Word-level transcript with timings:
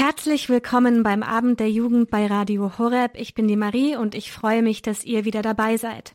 Herzlich 0.00 0.48
willkommen 0.48 1.02
beim 1.02 1.24
Abend 1.24 1.58
der 1.58 1.72
Jugend 1.72 2.08
bei 2.08 2.28
Radio 2.28 2.78
Horeb. 2.78 3.16
Ich 3.16 3.34
bin 3.34 3.48
die 3.48 3.56
Marie 3.56 3.96
und 3.96 4.14
ich 4.14 4.30
freue 4.30 4.62
mich, 4.62 4.80
dass 4.80 5.02
ihr 5.02 5.24
wieder 5.24 5.42
dabei 5.42 5.76
seid. 5.76 6.14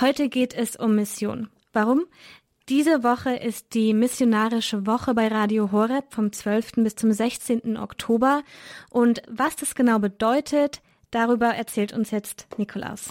Heute 0.00 0.28
geht 0.28 0.54
es 0.54 0.74
um 0.74 0.96
Mission. 0.96 1.48
Warum? 1.72 2.06
Diese 2.68 3.04
Woche 3.04 3.36
ist 3.36 3.74
die 3.74 3.94
missionarische 3.94 4.88
Woche 4.88 5.14
bei 5.14 5.28
Radio 5.28 5.70
Horeb 5.70 6.12
vom 6.12 6.32
12. 6.32 6.72
bis 6.78 6.96
zum 6.96 7.12
16. 7.12 7.76
Oktober. 7.76 8.42
Und 8.90 9.22
was 9.28 9.54
das 9.54 9.76
genau 9.76 10.00
bedeutet, 10.00 10.82
darüber 11.12 11.46
erzählt 11.46 11.92
uns 11.92 12.10
jetzt 12.10 12.48
Nikolaus. 12.56 13.10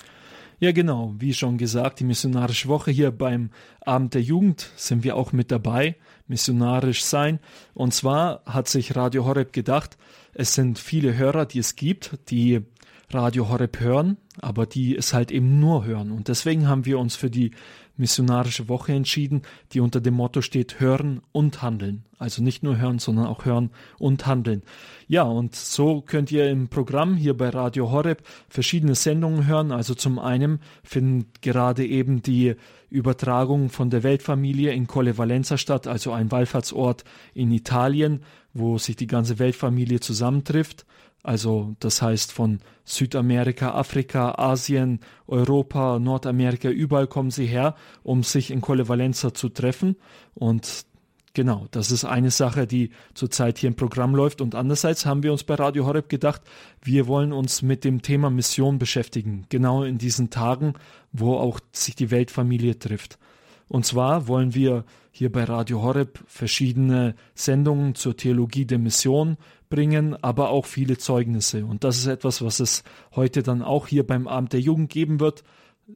Ja, 0.61 0.71
genau. 0.73 1.15
Wie 1.17 1.33
schon 1.33 1.57
gesagt, 1.57 2.01
die 2.01 2.03
missionarische 2.03 2.67
Woche 2.67 2.91
hier 2.91 3.09
beim 3.09 3.49
Abend 3.83 4.13
der 4.13 4.21
Jugend 4.21 4.69
sind 4.75 5.03
wir 5.03 5.15
auch 5.15 5.31
mit 5.31 5.49
dabei, 5.49 5.95
missionarisch 6.27 7.03
sein. 7.03 7.39
Und 7.73 7.95
zwar 7.95 8.43
hat 8.45 8.67
sich 8.67 8.95
Radio 8.95 9.25
Horeb 9.25 9.53
gedacht, 9.53 9.97
es 10.35 10.53
sind 10.53 10.77
viele 10.77 11.17
Hörer, 11.17 11.47
die 11.47 11.57
es 11.57 11.75
gibt, 11.75 12.19
die 12.29 12.61
Radio 13.09 13.49
Horeb 13.49 13.79
hören, 13.79 14.17
aber 14.39 14.67
die 14.67 14.95
es 14.95 15.15
halt 15.15 15.31
eben 15.31 15.59
nur 15.59 15.83
hören. 15.83 16.11
Und 16.11 16.27
deswegen 16.27 16.67
haben 16.67 16.85
wir 16.85 16.99
uns 16.99 17.15
für 17.15 17.31
die 17.31 17.51
missionarische 18.01 18.67
Woche 18.67 18.91
entschieden, 18.91 19.43
die 19.71 19.79
unter 19.79 20.01
dem 20.01 20.15
Motto 20.15 20.41
steht 20.41 20.81
Hören 20.81 21.21
und 21.31 21.61
Handeln. 21.61 22.03
Also 22.17 22.43
nicht 22.43 22.61
nur 22.61 22.77
hören, 22.77 22.99
sondern 22.99 23.27
auch 23.27 23.45
hören 23.45 23.71
und 23.97 24.27
handeln. 24.27 24.63
Ja, 25.07 25.23
und 25.23 25.55
so 25.55 26.01
könnt 26.01 26.31
ihr 26.31 26.49
im 26.49 26.67
Programm 26.67 27.15
hier 27.15 27.35
bei 27.35 27.49
Radio 27.49 27.89
Horeb 27.89 28.23
verschiedene 28.49 28.95
Sendungen 28.95 29.47
hören. 29.47 29.71
Also 29.71 29.95
zum 29.95 30.19
einen 30.19 30.59
findet 30.83 31.41
gerade 31.41 31.85
eben 31.85 32.21
die 32.21 32.55
Übertragung 32.89 33.69
von 33.69 33.89
der 33.89 34.03
Weltfamilie 34.03 34.71
in 34.71 34.85
Colle 34.85 35.17
Valenza 35.17 35.57
statt, 35.57 35.87
also 35.87 36.11
ein 36.11 36.31
Wallfahrtsort 36.31 37.05
in 37.33 37.51
Italien, 37.51 38.21
wo 38.53 38.77
sich 38.77 38.97
die 38.97 39.07
ganze 39.07 39.39
Weltfamilie 39.39 39.99
zusammentrifft. 39.99 40.85
Also 41.23 41.75
das 41.79 42.01
heißt 42.01 42.31
von 42.31 42.59
Südamerika, 42.83 43.73
Afrika, 43.73 44.35
Asien, 44.37 44.99
Europa, 45.27 45.99
Nordamerika, 45.99 46.69
überall 46.69 47.07
kommen 47.07 47.31
sie 47.31 47.45
her, 47.45 47.75
um 48.03 48.23
sich 48.23 48.49
in 48.49 48.61
Colle 48.61 48.87
Valenza 48.89 49.33
zu 49.33 49.49
treffen. 49.49 49.97
Und 50.33 50.85
genau, 51.33 51.67
das 51.71 51.91
ist 51.91 52.05
eine 52.05 52.31
Sache, 52.31 52.65
die 52.65 52.89
zurzeit 53.13 53.59
hier 53.59 53.67
im 53.67 53.75
Programm 53.75 54.15
läuft. 54.15 54.41
Und 54.41 54.55
andererseits 54.55 55.05
haben 55.05 55.21
wir 55.21 55.31
uns 55.31 55.43
bei 55.43 55.55
Radio 55.55 55.85
Horeb 55.85 56.09
gedacht, 56.09 56.41
wir 56.81 57.07
wollen 57.07 57.33
uns 57.33 57.61
mit 57.61 57.83
dem 57.83 58.01
Thema 58.01 58.31
Mission 58.31 58.79
beschäftigen. 58.79 59.45
Genau 59.49 59.83
in 59.83 59.99
diesen 59.99 60.31
Tagen, 60.31 60.73
wo 61.11 61.35
auch 61.35 61.59
sich 61.71 61.95
die 61.95 62.09
Weltfamilie 62.09 62.79
trifft. 62.79 63.19
Und 63.67 63.85
zwar 63.85 64.27
wollen 64.27 64.53
wir 64.55 64.85
hier 65.11 65.31
bei 65.31 65.43
Radio 65.43 65.81
Horeb 65.81 66.19
verschiedene 66.25 67.15
Sendungen 67.35 67.95
zur 67.95 68.17
Theologie 68.17 68.65
der 68.65 68.79
Mission 68.79 69.37
bringen, 69.71 70.15
aber 70.21 70.51
auch 70.51 70.67
viele 70.67 70.99
Zeugnisse. 70.99 71.65
Und 71.65 71.83
das 71.83 71.97
ist 71.97 72.05
etwas, 72.05 72.43
was 72.43 72.59
es 72.59 72.83
heute 73.15 73.41
dann 73.41 73.63
auch 73.63 73.87
hier 73.87 74.05
beim 74.05 74.27
Abend 74.27 74.53
der 74.53 74.59
Jugend 74.59 74.91
geben 74.91 75.19
wird. 75.19 75.43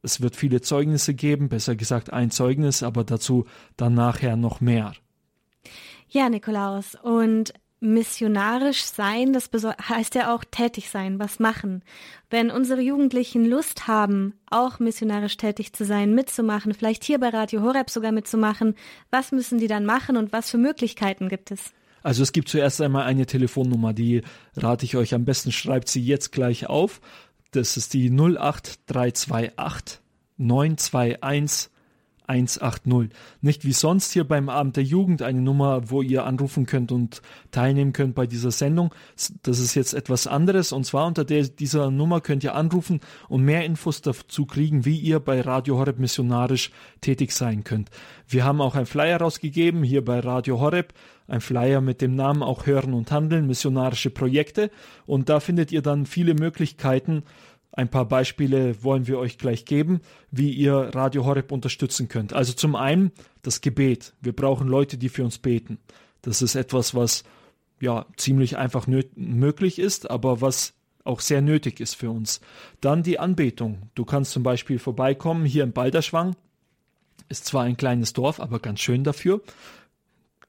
Es 0.02 0.22
wird 0.22 0.36
viele 0.36 0.62
Zeugnisse 0.62 1.14
geben, 1.14 1.50
besser 1.50 1.76
gesagt 1.76 2.12
ein 2.12 2.32
Zeugnis, 2.32 2.82
aber 2.82 3.04
dazu 3.04 3.46
dann 3.78 3.94
nachher 3.94 4.36
noch 4.36 4.60
mehr. 4.60 4.94
Ja, 6.10 6.30
Nikolaus. 6.30 6.96
Und 6.96 7.54
missionarisch 7.80 8.84
sein, 8.84 9.34
das 9.34 9.50
heißt 9.54 10.16
ja 10.16 10.34
auch 10.34 10.44
tätig 10.44 10.90
sein, 10.90 11.20
was 11.20 11.40
machen. 11.40 11.84
Wenn 12.30 12.50
unsere 12.50 12.82
Jugendlichen 12.82 13.46
Lust 13.46 13.88
haben, 13.88 14.34
auch 14.50 14.80
missionarisch 14.80 15.38
tätig 15.38 15.74
zu 15.74 15.86
sein, 15.86 16.16
mitzumachen, 16.16 16.74
vielleicht 16.74 17.04
hier 17.04 17.20
bei 17.20 17.30
Radio 17.30 17.62
Horeb 17.62 17.90
sogar 17.90 18.12
mitzumachen, 18.12 18.76
was 19.12 19.32
müssen 19.32 19.60
die 19.60 19.68
dann 19.68 19.86
machen 19.86 20.18
und 20.18 20.34
was 20.34 20.50
für 20.50 20.58
Möglichkeiten 20.58 21.30
gibt 21.30 21.52
es? 21.52 21.74
Also 22.06 22.22
es 22.22 22.34
gibt 22.34 22.50
zuerst 22.50 22.82
einmal 22.82 23.06
eine 23.06 23.26
Telefonnummer, 23.26 23.92
die 23.92 24.22
rate 24.56 24.86
ich 24.86 24.96
euch 24.96 25.16
am 25.16 25.26
besten, 25.26 25.52
schreibt 25.52 25.90
sie 25.90 26.04
jetzt 26.04 26.32
gleich 26.32 26.68
auf. 26.68 27.02
Das 27.50 27.78
ist 27.78 27.96
die 27.96 28.12
08328 28.12 30.02
921 30.38 31.72
180. 32.28 33.10
Nicht 33.42 33.66
wie 33.66 33.74
sonst 33.74 34.12
hier 34.12 34.24
beim 34.24 34.50
Abend 34.50 34.78
der 34.78 34.84
Jugend 34.84 35.22
eine 35.22 35.42
Nummer, 35.42 35.90
wo 35.90 36.02
ihr 36.02 36.26
anrufen 36.26 36.66
könnt 36.66 36.92
und 36.92 37.22
teilnehmen 37.52 37.94
könnt 37.94 38.16
bei 38.16 38.28
dieser 38.28 38.52
Sendung. 38.52 38.94
Das 39.44 39.60
ist 39.60 39.76
jetzt 39.76 39.94
etwas 39.94 40.28
anderes 40.28 40.72
und 40.72 40.86
zwar 40.86 41.08
unter 41.08 41.26
der, 41.26 41.44
dieser 41.44 41.92
Nummer 41.92 42.22
könnt 42.22 42.44
ihr 42.44 42.56
anrufen 42.56 43.00
und 43.30 43.44
mehr 43.44 43.66
Infos 43.66 44.02
dazu 44.02 44.46
kriegen, 44.46 44.86
wie 44.86 44.98
ihr 44.98 45.20
bei 45.20 45.42
Radio 45.42 45.78
Horeb 45.78 46.00
missionarisch 46.00 46.72
tätig 47.02 47.32
sein 47.32 47.64
könnt. 47.64 47.90
Wir 48.28 48.44
haben 48.44 48.62
auch 48.62 48.76
ein 48.76 48.86
Flyer 48.86 49.20
rausgegeben 49.20 49.84
hier 49.84 50.04
bei 50.04 50.20
Radio 50.20 50.60
Horeb, 50.60 50.94
ein 51.28 51.42
Flyer 51.42 51.82
mit 51.82 52.02
dem 52.02 52.16
Namen 52.16 52.44
auch 52.44 52.66
Hören 52.66 52.94
und 52.94 53.12
Handeln, 53.12 53.48
missionarische 53.48 54.10
Projekte 54.10 54.72
und 55.06 55.30
da 55.30 55.40
findet 55.40 55.72
ihr 55.72 55.82
dann 55.82 56.06
viele 56.06 56.34
Möglichkeiten, 56.34 57.24
ein 57.76 57.90
paar 57.90 58.06
Beispiele 58.06 58.84
wollen 58.84 59.08
wir 59.08 59.20
euch 59.20 59.38
gleich 59.38 59.66
geben, 59.66 60.02
wie 60.32 60.52
ihr 60.52 60.74
Radio 60.74 61.26
Horeb 61.26 61.52
unterstützen 61.52 62.08
könnt. 62.08 62.34
Also 62.34 62.54
zum 62.54 62.76
einen 62.76 63.12
das 63.42 63.62
Gebet. 63.62 64.14
Wir 64.22 64.34
brauchen 64.34 64.68
Leute, 64.68 64.98
die 64.98 65.10
für 65.10 65.24
uns 65.24 65.38
beten. 65.38 65.78
Das 66.22 66.42
ist 66.42 66.56
etwas, 66.56 66.96
was 66.96 67.24
ja 67.82 68.06
ziemlich 68.16 68.58
einfach 68.58 68.88
möglich 69.16 69.80
ist, 69.80 70.10
aber 70.10 70.42
was 70.42 70.74
auch 71.04 71.20
sehr 71.20 71.42
nötig 71.42 71.80
ist 71.80 71.96
für 71.96 72.10
uns. 72.10 72.40
Dann 72.82 73.04
die 73.04 73.20
Anbetung. 73.20 73.90
Du 73.94 74.06
kannst 74.06 74.32
zum 74.32 74.44
Beispiel 74.44 74.80
vorbeikommen 74.80 75.46
hier 75.46 75.64
in 75.64 75.74
Balderschwang. 75.74 76.36
Ist 77.28 77.46
zwar 77.46 77.64
ein 77.64 77.78
kleines 77.78 78.14
Dorf, 78.14 78.40
aber 78.40 78.60
ganz 78.60 78.80
schön 78.80 79.04
dafür 79.04 79.42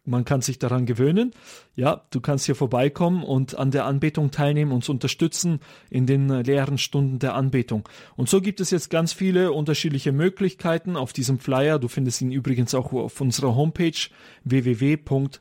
man 0.07 0.25
kann 0.25 0.41
sich 0.41 0.59
daran 0.59 0.87
gewöhnen. 0.87 1.33
Ja, 1.75 2.05
du 2.11 2.21
kannst 2.21 2.47
hier 2.47 2.55
vorbeikommen 2.55 3.23
und 3.23 3.57
an 3.57 3.71
der 3.71 3.85
Anbetung 3.85 4.31
teilnehmen, 4.31 4.73
uns 4.73 4.89
unterstützen 4.89 5.61
in 5.91 6.07
den 6.07 6.29
leeren 6.29 6.79
Stunden 6.79 7.19
der 7.19 7.35
Anbetung. 7.35 7.89
Und 8.17 8.29
so 8.29 8.41
gibt 8.41 8.61
es 8.61 8.71
jetzt 8.71 8.89
ganz 8.91 9.13
viele 9.13 9.53
unterschiedliche 9.53 10.13
Möglichkeiten 10.13 10.97
auf 10.97 11.13
diesem 11.13 11.39
Flyer. 11.39 11.79
Du 11.79 11.89
findest 11.89 12.23
ihn 12.23 12.33
übrigens 12.33 12.75
auch 12.75 12.93
auf 12.93 13.21
unserer 13.21 13.55
Homepage 13.55 14.09
www.horeb.org. 14.45 15.33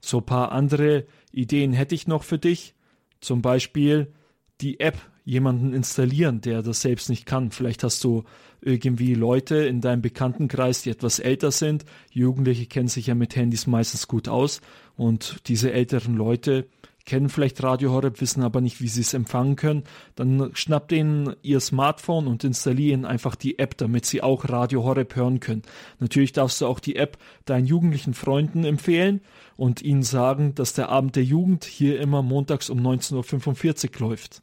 So 0.00 0.18
ein 0.18 0.26
paar 0.26 0.52
andere 0.52 1.06
Ideen 1.30 1.72
hätte 1.72 1.94
ich 1.94 2.06
noch 2.06 2.24
für 2.24 2.38
dich. 2.38 2.74
Zum 3.20 3.40
Beispiel 3.40 4.12
die 4.60 4.80
App 4.80 4.98
jemanden 5.24 5.72
installieren, 5.72 6.40
der 6.40 6.62
das 6.62 6.80
selbst 6.80 7.08
nicht 7.08 7.26
kann. 7.26 7.50
Vielleicht 7.50 7.84
hast 7.84 8.02
du 8.04 8.24
irgendwie 8.60 9.14
Leute 9.14 9.56
in 9.56 9.80
deinem 9.80 10.02
Bekanntenkreis, 10.02 10.82
die 10.82 10.90
etwas 10.90 11.18
älter 11.18 11.50
sind. 11.50 11.84
Jugendliche 12.10 12.66
kennen 12.66 12.88
sich 12.88 13.08
ja 13.08 13.14
mit 13.14 13.36
Handys 13.36 13.66
meistens 13.66 14.08
gut 14.08 14.28
aus 14.28 14.60
und 14.96 15.48
diese 15.48 15.72
älteren 15.72 16.14
Leute 16.14 16.66
kennen 17.04 17.28
vielleicht 17.28 17.62
Radio 17.62 17.90
Horeb, 17.92 18.20
wissen 18.20 18.42
aber 18.42 18.60
nicht, 18.60 18.80
wie 18.80 18.88
sie 18.88 19.00
es 19.00 19.14
empfangen 19.14 19.56
können, 19.56 19.84
dann 20.14 20.50
schnappt 20.54 20.92
ihnen 20.92 21.34
ihr 21.42 21.60
Smartphone 21.60 22.26
und 22.26 22.44
installieren 22.44 23.04
einfach 23.04 23.34
die 23.34 23.58
App, 23.58 23.76
damit 23.76 24.06
sie 24.06 24.22
auch 24.22 24.48
Radio 24.48 24.84
Horeb 24.84 25.16
hören 25.16 25.40
können. 25.40 25.62
Natürlich 25.98 26.32
darfst 26.32 26.60
du 26.60 26.66
auch 26.66 26.80
die 26.80 26.96
App 26.96 27.18
deinen 27.44 27.66
jugendlichen 27.66 28.14
Freunden 28.14 28.64
empfehlen 28.64 29.20
und 29.56 29.82
ihnen 29.82 30.02
sagen, 30.02 30.54
dass 30.54 30.74
der 30.74 30.88
Abend 30.88 31.16
der 31.16 31.24
Jugend 31.24 31.64
hier 31.64 32.00
immer 32.00 32.22
montags 32.22 32.70
um 32.70 32.78
19.45 32.80 34.00
Uhr 34.00 34.08
läuft. 34.08 34.42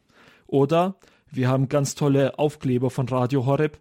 Oder 0.49 0.95
wir 1.31 1.47
haben 1.47 1.69
ganz 1.69 1.93
tolle 1.93 2.39
Aufkleber 2.39 2.89
von 2.89 3.07
Radio 3.07 3.45
Horeb, 3.45 3.77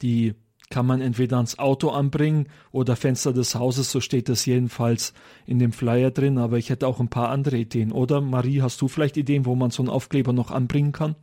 die 0.00 0.34
kann 0.70 0.86
man 0.86 1.00
entweder 1.00 1.36
ans 1.36 1.58
Auto 1.58 1.90
anbringen 1.90 2.48
oder 2.72 2.96
Fenster 2.96 3.32
des 3.32 3.54
Hauses, 3.54 3.90
so 3.90 4.00
steht 4.00 4.28
das 4.28 4.44
jedenfalls 4.46 5.12
in 5.46 5.58
dem 5.58 5.72
Flyer 5.72 6.10
drin, 6.10 6.38
aber 6.38 6.58
ich 6.58 6.70
hätte 6.70 6.86
auch 6.86 7.00
ein 7.00 7.08
paar 7.08 7.30
andere 7.30 7.56
Ideen. 7.56 7.92
Oder 7.92 8.20
Marie, 8.20 8.60
hast 8.60 8.80
du 8.80 8.88
vielleicht 8.88 9.16
Ideen, 9.16 9.46
wo 9.46 9.54
man 9.54 9.70
so 9.70 9.82
einen 9.82 9.90
Aufkleber 9.90 10.32
noch 10.32 10.50
anbringen 10.50 10.92
kann? 10.92 11.16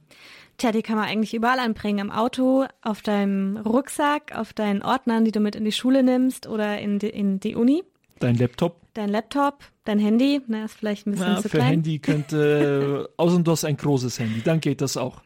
Tja, 0.57 0.71
die 0.71 0.81
kann 0.81 0.95
man 0.95 1.05
eigentlich 1.05 1.33
überall 1.33 1.59
anbringen. 1.59 1.99
Im 1.99 2.11
Auto, 2.11 2.65
auf 2.81 3.01
deinem 3.01 3.57
Rucksack, 3.57 4.35
auf 4.35 4.53
deinen 4.53 4.81
Ordnern, 4.81 5.25
die 5.25 5.31
du 5.31 5.39
mit 5.39 5.55
in 5.55 5.65
die 5.65 5.71
Schule 5.71 6.01
nimmst 6.01 6.47
oder 6.47 6.79
in 6.79 6.97
die, 6.97 7.09
in 7.09 7.39
die 7.39 7.55
Uni. 7.55 7.83
Dein 8.19 8.35
Laptop? 8.35 8.84
Dein 8.95 9.09
Laptop, 9.09 9.59
dein 9.83 9.99
Handy, 9.99 10.41
na, 10.47 10.63
ist 10.63 10.75
vielleicht 10.75 11.05
ein 11.05 11.11
bisschen 11.11 11.27
ja, 11.27 11.35
zu 11.35 11.43
für 11.43 11.49
klein. 11.49 11.61
Für 11.61 11.71
Handy 11.73 11.99
könnte, 11.99 13.07
äh, 13.09 13.13
außer 13.21 13.39
du 13.39 13.51
hast 13.51 13.65
ein 13.65 13.75
großes 13.75 14.19
Handy, 14.19 14.41
dann 14.41 14.61
geht 14.61 14.79
das 14.79 14.95
auch. 14.95 15.21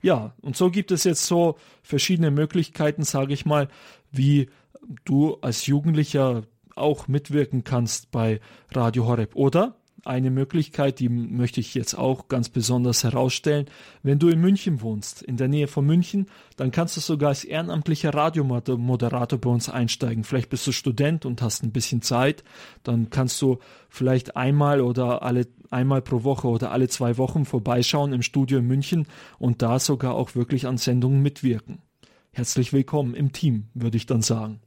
Ja, 0.00 0.34
und 0.40 0.56
so 0.56 0.70
gibt 0.70 0.92
es 0.92 1.02
jetzt 1.02 1.26
so 1.26 1.56
verschiedene 1.82 2.30
Möglichkeiten, 2.30 3.02
sage 3.02 3.34
ich 3.34 3.44
mal, 3.44 3.66
wie 4.12 4.48
du 5.04 5.36
als 5.40 5.66
Jugendlicher 5.66 6.44
auch 6.76 7.08
mitwirken 7.08 7.64
kannst 7.64 8.12
bei 8.12 8.40
Radio 8.72 9.06
Horeb. 9.08 9.34
Oder 9.34 9.74
eine 10.04 10.30
Möglichkeit, 10.30 11.00
die 11.00 11.08
möchte 11.08 11.60
ich 11.60 11.74
jetzt 11.74 11.94
auch 11.94 12.28
ganz 12.28 12.48
besonders 12.48 13.04
herausstellen. 13.04 13.66
Wenn 14.02 14.18
du 14.18 14.28
in 14.28 14.40
München 14.40 14.80
wohnst, 14.80 15.22
in 15.22 15.36
der 15.36 15.48
Nähe 15.48 15.66
von 15.66 15.84
München, 15.84 16.26
dann 16.56 16.70
kannst 16.70 16.96
du 16.96 17.00
sogar 17.00 17.30
als 17.30 17.44
ehrenamtlicher 17.44 18.14
Radiomoderator 18.14 19.38
bei 19.38 19.50
uns 19.50 19.68
einsteigen. 19.68 20.24
Vielleicht 20.24 20.50
bist 20.50 20.66
du 20.66 20.72
Student 20.72 21.26
und 21.26 21.42
hast 21.42 21.62
ein 21.62 21.72
bisschen 21.72 22.02
Zeit. 22.02 22.44
Dann 22.82 23.10
kannst 23.10 23.40
du 23.42 23.58
vielleicht 23.88 24.36
einmal 24.36 24.80
oder 24.80 25.22
alle 25.22 25.46
einmal 25.70 26.02
pro 26.02 26.24
Woche 26.24 26.48
oder 26.48 26.72
alle 26.72 26.88
zwei 26.88 27.18
Wochen 27.18 27.44
vorbeischauen 27.44 28.12
im 28.12 28.22
Studio 28.22 28.58
in 28.58 28.66
München 28.66 29.06
und 29.38 29.62
da 29.62 29.78
sogar 29.78 30.14
auch 30.14 30.34
wirklich 30.34 30.66
an 30.66 30.78
Sendungen 30.78 31.22
mitwirken. 31.22 31.82
Herzlich 32.30 32.72
willkommen 32.72 33.14
im 33.14 33.32
Team, 33.32 33.68
würde 33.74 33.96
ich 33.96 34.06
dann 34.06 34.22
sagen. 34.22 34.60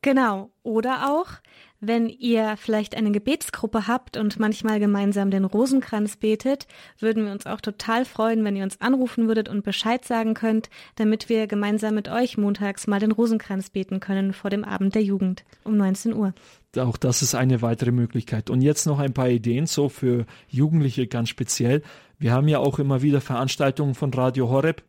Genau. 0.00 0.50
Oder 0.62 1.10
auch, 1.10 1.26
Wenn 1.80 2.08
ihr 2.08 2.56
vielleicht 2.56 2.96
eine 2.96 3.10
Gebetsgruppe 3.10 3.86
habt 3.86 4.16
und 4.16 4.38
manchmal 4.38 4.80
gemeinsam 4.80 5.30
den 5.30 5.44
Rosenkranz 5.44 6.16
betet, 6.16 6.66
würden 6.98 7.26
wir 7.26 7.32
uns 7.32 7.46
auch 7.46 7.60
total 7.60 8.04
freuen, 8.04 8.44
wenn 8.44 8.56
ihr 8.56 8.64
uns 8.64 8.80
anrufen 8.80 9.28
würdet 9.28 9.48
und 9.48 9.62
Bescheid 9.62 10.04
sagen 10.04 10.34
könnt, 10.34 10.70
damit 10.94 11.28
wir 11.28 11.46
gemeinsam 11.46 11.94
mit 11.94 12.08
euch 12.08 12.38
montags 12.38 12.86
mal 12.86 13.00
den 13.00 13.12
Rosenkranz 13.12 13.70
beten 13.70 14.00
können 14.00 14.32
vor 14.32 14.48
dem 14.50 14.64
Abend 14.64 14.94
der 14.94 15.02
Jugend 15.02 15.44
um 15.64 15.76
19 15.76 16.14
Uhr. 16.14 16.32
Auch 16.78 16.96
das 16.96 17.22
ist 17.22 17.34
eine 17.34 17.62
weitere 17.62 17.92
Möglichkeit. 17.92 18.48
Und 18.50 18.62
jetzt 18.62 18.86
noch 18.86 18.98
ein 18.98 19.12
paar 19.12 19.28
Ideen, 19.28 19.66
so 19.66 19.88
für 19.88 20.26
Jugendliche 20.48 21.06
ganz 21.06 21.28
speziell. 21.28 21.82
Wir 22.18 22.32
haben 22.32 22.48
ja 22.48 22.58
auch 22.58 22.78
immer 22.78 23.02
wieder 23.02 23.20
Veranstaltungen 23.20 23.94
von 23.94 24.12
Radio 24.14 24.48
Horeb 24.48 24.82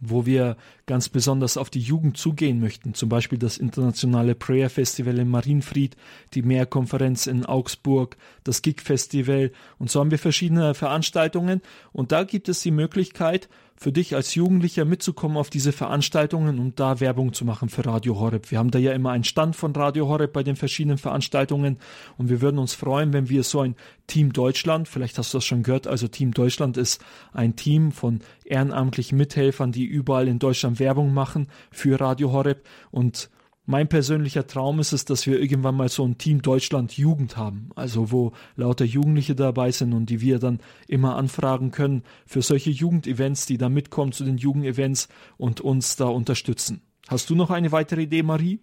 wo 0.00 0.26
wir 0.26 0.56
ganz 0.90 1.08
besonders 1.08 1.56
auf 1.56 1.70
die 1.70 1.78
Jugend 1.78 2.16
zugehen 2.16 2.58
möchten. 2.58 2.94
Zum 2.94 3.08
Beispiel 3.08 3.38
das 3.38 3.58
internationale 3.58 4.34
Prayer 4.34 4.68
Festival 4.68 5.20
in 5.20 5.28
Marienfried, 5.28 5.96
die 6.34 6.42
Mehrkonferenz 6.42 7.28
in 7.28 7.46
Augsburg, 7.46 8.16
das 8.42 8.60
Gig 8.60 8.80
Festival 8.80 9.52
und 9.78 9.88
so 9.88 10.00
haben 10.00 10.10
wir 10.10 10.18
verschiedene 10.18 10.74
Veranstaltungen 10.74 11.62
und 11.92 12.10
da 12.10 12.24
gibt 12.24 12.48
es 12.48 12.62
die 12.62 12.72
Möglichkeit, 12.72 13.48
für 13.82 13.92
dich 13.92 14.14
als 14.14 14.34
Jugendlicher 14.34 14.84
mitzukommen 14.84 15.38
auf 15.38 15.48
diese 15.48 15.72
Veranstaltungen 15.72 16.58
und 16.58 16.78
da 16.78 17.00
Werbung 17.00 17.32
zu 17.32 17.46
machen 17.46 17.70
für 17.70 17.86
Radio 17.86 18.20
Horeb. 18.20 18.50
Wir 18.50 18.58
haben 18.58 18.70
da 18.70 18.78
ja 18.78 18.92
immer 18.92 19.12
einen 19.12 19.24
Stand 19.24 19.56
von 19.56 19.74
Radio 19.74 20.06
Horeb 20.06 20.34
bei 20.34 20.42
den 20.42 20.54
verschiedenen 20.54 20.98
Veranstaltungen 20.98 21.78
und 22.18 22.28
wir 22.28 22.42
würden 22.42 22.58
uns 22.58 22.74
freuen, 22.74 23.14
wenn 23.14 23.30
wir 23.30 23.42
so 23.42 23.60
ein 23.60 23.76
Team 24.06 24.34
Deutschland, 24.34 24.86
vielleicht 24.86 25.16
hast 25.16 25.32
du 25.32 25.38
das 25.38 25.46
schon 25.46 25.62
gehört, 25.62 25.86
also 25.86 26.08
Team 26.08 26.34
Deutschland 26.34 26.76
ist 26.76 27.02
ein 27.32 27.56
Team 27.56 27.90
von 27.90 28.20
ehrenamtlichen 28.44 29.16
Mithelfern, 29.16 29.72
die 29.72 29.84
überall 29.84 30.28
in 30.28 30.40
Deutschland 30.40 30.79
Werbung 30.80 31.14
machen 31.14 31.46
für 31.70 32.00
Radio 32.00 32.32
Horeb 32.32 32.66
und 32.90 33.30
mein 33.66 33.88
persönlicher 33.88 34.48
Traum 34.48 34.80
ist 34.80 34.92
es, 34.92 35.04
dass 35.04 35.28
wir 35.28 35.38
irgendwann 35.38 35.76
mal 35.76 35.88
so 35.88 36.04
ein 36.04 36.18
Team 36.18 36.42
Deutschland 36.42 36.96
Jugend 36.96 37.36
haben, 37.36 37.70
also 37.76 38.10
wo 38.10 38.32
lauter 38.56 38.84
Jugendliche 38.84 39.36
dabei 39.36 39.70
sind 39.70 39.92
und 39.92 40.06
die 40.10 40.20
wir 40.20 40.40
dann 40.40 40.58
immer 40.88 41.14
anfragen 41.14 41.70
können 41.70 42.02
für 42.26 42.42
solche 42.42 42.70
Jugendevents, 42.70 43.46
die 43.46 43.58
da 43.58 43.68
mitkommen 43.68 44.10
zu 44.10 44.24
den 44.24 44.38
Jugendevents 44.38 45.08
und 45.36 45.60
uns 45.60 45.94
da 45.94 46.06
unterstützen. 46.06 46.82
Hast 47.06 47.30
du 47.30 47.36
noch 47.36 47.50
eine 47.50 47.70
weitere 47.70 48.02
Idee, 48.02 48.24
Marie? 48.24 48.58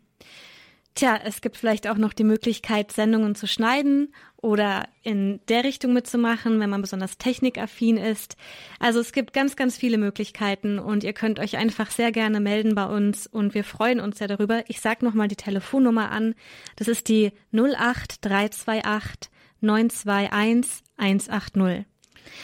Tja, 0.97 1.19
es 1.23 1.41
gibt 1.41 1.57
vielleicht 1.57 1.87
auch 1.87 1.97
noch 1.97 2.11
die 2.11 2.23
Möglichkeit, 2.23 2.91
Sendungen 2.91 3.35
zu 3.35 3.45
schneiden 3.45 4.11
oder 4.35 4.87
in 5.03 5.39
der 5.47 5.63
Richtung 5.63 5.93
mitzumachen, 5.93 6.59
wenn 6.59 6.71
man 6.71 6.81
besonders 6.81 7.19
technikaffin 7.19 7.97
ist. 7.97 8.35
Also 8.79 8.99
es 8.99 9.11
gibt 9.11 9.31
ganz, 9.31 9.55
ganz 9.55 9.77
viele 9.77 9.99
Möglichkeiten 9.99 10.79
und 10.79 11.03
ihr 11.03 11.13
könnt 11.13 11.39
euch 11.39 11.55
einfach 11.55 11.91
sehr 11.91 12.11
gerne 12.11 12.39
melden 12.39 12.73
bei 12.73 12.85
uns 12.87 13.27
und 13.27 13.53
wir 13.53 13.63
freuen 13.63 13.99
uns 13.99 14.17
sehr 14.17 14.27
darüber. 14.27 14.63
Ich 14.69 14.81
sage 14.81 15.05
nochmal 15.05 15.27
die 15.27 15.35
Telefonnummer 15.35 16.09
an. 16.09 16.33
Das 16.77 16.87
ist 16.87 17.09
die 17.09 17.31
08328 17.51 19.29
921 19.61 20.83
180. 20.97 21.85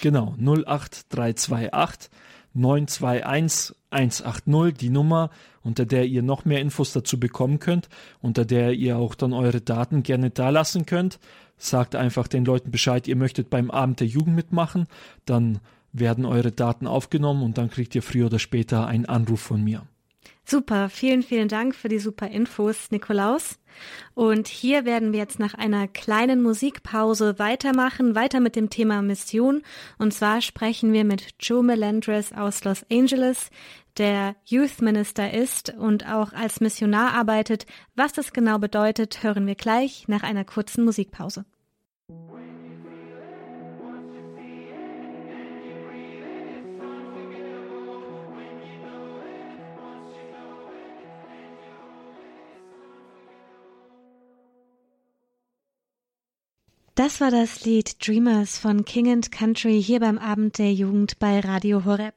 Genau, 0.03 0.35
08328 0.37 2.11
921 2.53 3.75
180, 3.89 4.77
die 4.77 4.89
Nummer, 4.91 5.31
unter 5.63 5.85
der 5.85 6.05
ihr 6.05 6.21
noch 6.21 6.45
mehr 6.45 6.61
Infos 6.61 6.93
dazu 6.93 7.19
bekommen 7.19 7.59
könnt, 7.59 7.89
unter 8.21 8.45
der 8.45 8.73
ihr 8.73 8.97
auch 8.97 9.15
dann 9.15 9.33
eure 9.33 9.61
Daten 9.61 10.03
gerne 10.03 10.29
dalassen 10.29 10.85
könnt. 10.85 11.19
Sagt 11.57 11.95
einfach 11.95 12.27
den 12.27 12.45
Leuten 12.45 12.71
Bescheid, 12.71 13.07
ihr 13.07 13.15
möchtet 13.15 13.49
beim 13.49 13.71
Abend 13.71 13.99
der 13.99 14.07
Jugend 14.07 14.35
mitmachen, 14.35 14.87
dann 15.25 15.59
werden 15.93 16.25
eure 16.25 16.51
Daten 16.51 16.87
aufgenommen 16.87 17.43
und 17.43 17.57
dann 17.57 17.69
kriegt 17.69 17.95
ihr 17.95 18.01
früher 18.01 18.25
oder 18.25 18.39
später 18.39 18.87
einen 18.87 19.05
Anruf 19.05 19.39
von 19.39 19.63
mir. 19.63 19.83
Super, 20.45 20.89
vielen, 20.89 21.23
vielen 21.23 21.47
Dank 21.47 21.73
für 21.73 21.87
die 21.87 21.99
super 21.99 22.27
Infos, 22.27 22.91
Nikolaus. 22.91 23.59
Und 24.13 24.47
hier 24.47 24.85
werden 24.85 25.13
wir 25.13 25.19
jetzt 25.19 25.39
nach 25.39 25.53
einer 25.53 25.87
kleinen 25.87 26.43
Musikpause 26.43 27.39
weitermachen, 27.39 28.13
weiter 28.13 28.41
mit 28.41 28.55
dem 28.55 28.69
Thema 28.69 29.01
Mission. 29.01 29.63
Und 29.97 30.13
zwar 30.13 30.41
sprechen 30.41 30.91
wir 30.91 31.05
mit 31.05 31.35
Joe 31.39 31.63
Melendres 31.63 32.33
aus 32.33 32.63
Los 32.65 32.85
Angeles, 32.91 33.49
der 33.97 34.35
Youth 34.45 34.81
Minister 34.81 35.33
ist 35.33 35.73
und 35.77 36.07
auch 36.07 36.33
als 36.33 36.59
Missionar 36.59 37.13
arbeitet. 37.13 37.65
Was 37.95 38.11
das 38.11 38.33
genau 38.33 38.59
bedeutet, 38.59 39.23
hören 39.23 39.47
wir 39.47 39.55
gleich 39.55 40.07
nach 40.07 40.23
einer 40.23 40.43
kurzen 40.43 40.83
Musikpause. 40.83 41.45
Das 56.95 57.21
war 57.21 57.31
das 57.31 57.65
Lied 57.65 58.05
Dreamers 58.05 58.59
von 58.59 58.85
King 58.85 59.11
and 59.11 59.31
Country 59.31 59.81
hier 59.81 59.99
beim 59.99 60.19
Abend 60.19 60.59
der 60.59 60.71
Jugend 60.71 61.17
bei 61.17 61.39
Radio 61.39 61.85
Horeb. 61.85 62.13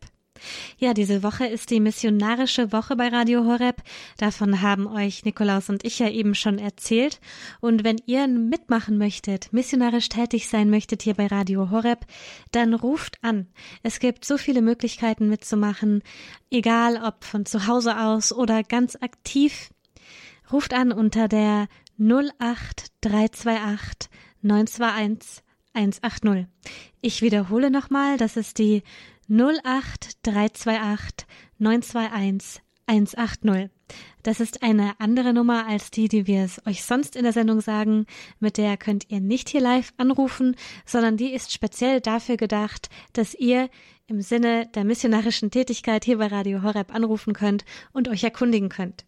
Ja, 0.76 0.92
diese 0.92 1.22
Woche 1.22 1.46
ist 1.46 1.70
die 1.70 1.80
missionarische 1.80 2.72
Woche 2.72 2.94
bei 2.94 3.08
Radio 3.08 3.46
Horeb. 3.46 3.82
Davon 4.18 4.60
haben 4.60 4.86
euch 4.86 5.24
Nikolaus 5.24 5.70
und 5.70 5.82
ich 5.86 5.98
ja 5.98 6.10
eben 6.10 6.34
schon 6.34 6.58
erzählt. 6.58 7.22
Und 7.62 7.84
wenn 7.84 7.96
ihr 8.04 8.28
mitmachen 8.28 8.98
möchtet, 8.98 9.50
missionarisch 9.50 10.10
tätig 10.10 10.46
sein 10.46 10.68
möchtet 10.68 11.00
hier 11.00 11.14
bei 11.14 11.26
Radio 11.26 11.70
Horeb, 11.70 12.04
dann 12.52 12.74
ruft 12.74 13.24
an. 13.24 13.46
Es 13.82 13.98
gibt 13.98 14.26
so 14.26 14.36
viele 14.36 14.60
Möglichkeiten 14.60 15.30
mitzumachen, 15.30 16.02
egal 16.50 17.00
ob 17.02 17.24
von 17.24 17.46
zu 17.46 17.66
Hause 17.66 17.98
aus 17.98 18.30
oder 18.30 18.62
ganz 18.62 18.94
aktiv. 18.96 19.70
Ruft 20.52 20.74
an 20.74 20.92
unter 20.92 21.28
der 21.28 21.68
08328 21.98 24.10
921 24.46 25.42
180. 25.74 26.46
Ich 27.00 27.20
wiederhole 27.20 27.70
nochmal, 27.70 28.16
das 28.16 28.36
ist 28.36 28.58
die 28.58 28.82
08328 29.28 31.26
921 31.58 32.62
180. 32.86 33.70
Das 34.22 34.40
ist 34.40 34.62
eine 34.62 34.98
andere 34.98 35.32
Nummer 35.32 35.66
als 35.66 35.90
die, 35.90 36.08
die 36.08 36.26
wir 36.26 36.42
es 36.42 36.64
euch 36.66 36.82
sonst 36.84 37.14
in 37.14 37.22
der 37.22 37.32
Sendung 37.32 37.60
sagen. 37.60 38.06
Mit 38.40 38.58
der 38.58 38.76
könnt 38.76 39.10
ihr 39.10 39.20
nicht 39.20 39.48
hier 39.48 39.60
live 39.60 39.92
anrufen, 39.96 40.56
sondern 40.84 41.16
die 41.16 41.32
ist 41.32 41.52
speziell 41.52 42.00
dafür 42.00 42.36
gedacht, 42.36 42.88
dass 43.12 43.34
ihr 43.34 43.68
im 44.06 44.20
Sinne 44.22 44.66
der 44.74 44.84
missionarischen 44.84 45.50
Tätigkeit 45.50 46.04
hier 46.04 46.18
bei 46.18 46.26
Radio 46.26 46.62
Horeb 46.62 46.94
anrufen 46.94 47.34
könnt 47.34 47.64
und 47.92 48.08
euch 48.08 48.24
erkundigen 48.24 48.68
könnt. 48.68 49.04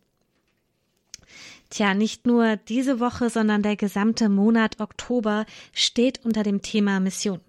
Tja, 1.70 1.94
nicht 1.94 2.26
nur 2.26 2.56
diese 2.56 2.98
Woche, 2.98 3.30
sondern 3.30 3.62
der 3.62 3.76
gesamte 3.76 4.28
Monat 4.28 4.80
Oktober 4.80 5.44
steht 5.72 6.24
unter 6.24 6.42
dem 6.42 6.62
Thema 6.62 6.98
Mission. 7.00 7.40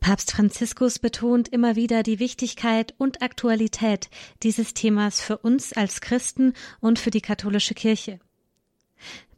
Papst 0.00 0.32
Franziskus 0.32 0.98
betont 0.98 1.48
immer 1.48 1.76
wieder 1.76 2.02
die 2.02 2.18
Wichtigkeit 2.18 2.94
und 2.98 3.22
Aktualität 3.22 4.10
dieses 4.42 4.74
Themas 4.74 5.20
für 5.20 5.38
uns 5.38 5.72
als 5.72 6.00
Christen 6.00 6.52
und 6.80 6.98
für 6.98 7.10
die 7.10 7.22
katholische 7.22 7.74
Kirche. 7.74 8.20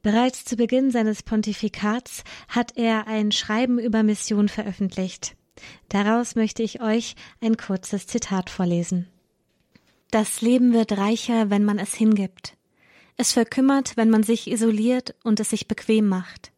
Bereits 0.02 0.44
zu 0.44 0.56
Beginn 0.56 0.90
seines 0.90 1.22
Pontifikats 1.22 2.24
hat 2.48 2.76
er 2.76 3.06
ein 3.06 3.32
Schreiben 3.32 3.78
über 3.78 4.02
Mission 4.02 4.48
veröffentlicht. 4.48 5.36
Daraus 5.88 6.34
möchte 6.34 6.62
ich 6.62 6.80
euch 6.80 7.16
ein 7.40 7.56
kurzes 7.56 8.06
Zitat 8.06 8.50
vorlesen. 8.50 9.08
Das 10.10 10.40
Leben 10.40 10.72
wird 10.72 10.92
reicher, 10.92 11.50
wenn 11.50 11.64
man 11.64 11.78
es 11.78 11.94
hingibt. 11.94 12.57
Es 13.20 13.32
verkümmert, 13.32 13.96
wenn 13.96 14.10
man 14.10 14.22
sich 14.22 14.48
isoliert 14.48 15.16
und 15.24 15.40
es 15.40 15.50
sich 15.50 15.66
bequem 15.66 16.06
macht. 16.06 16.52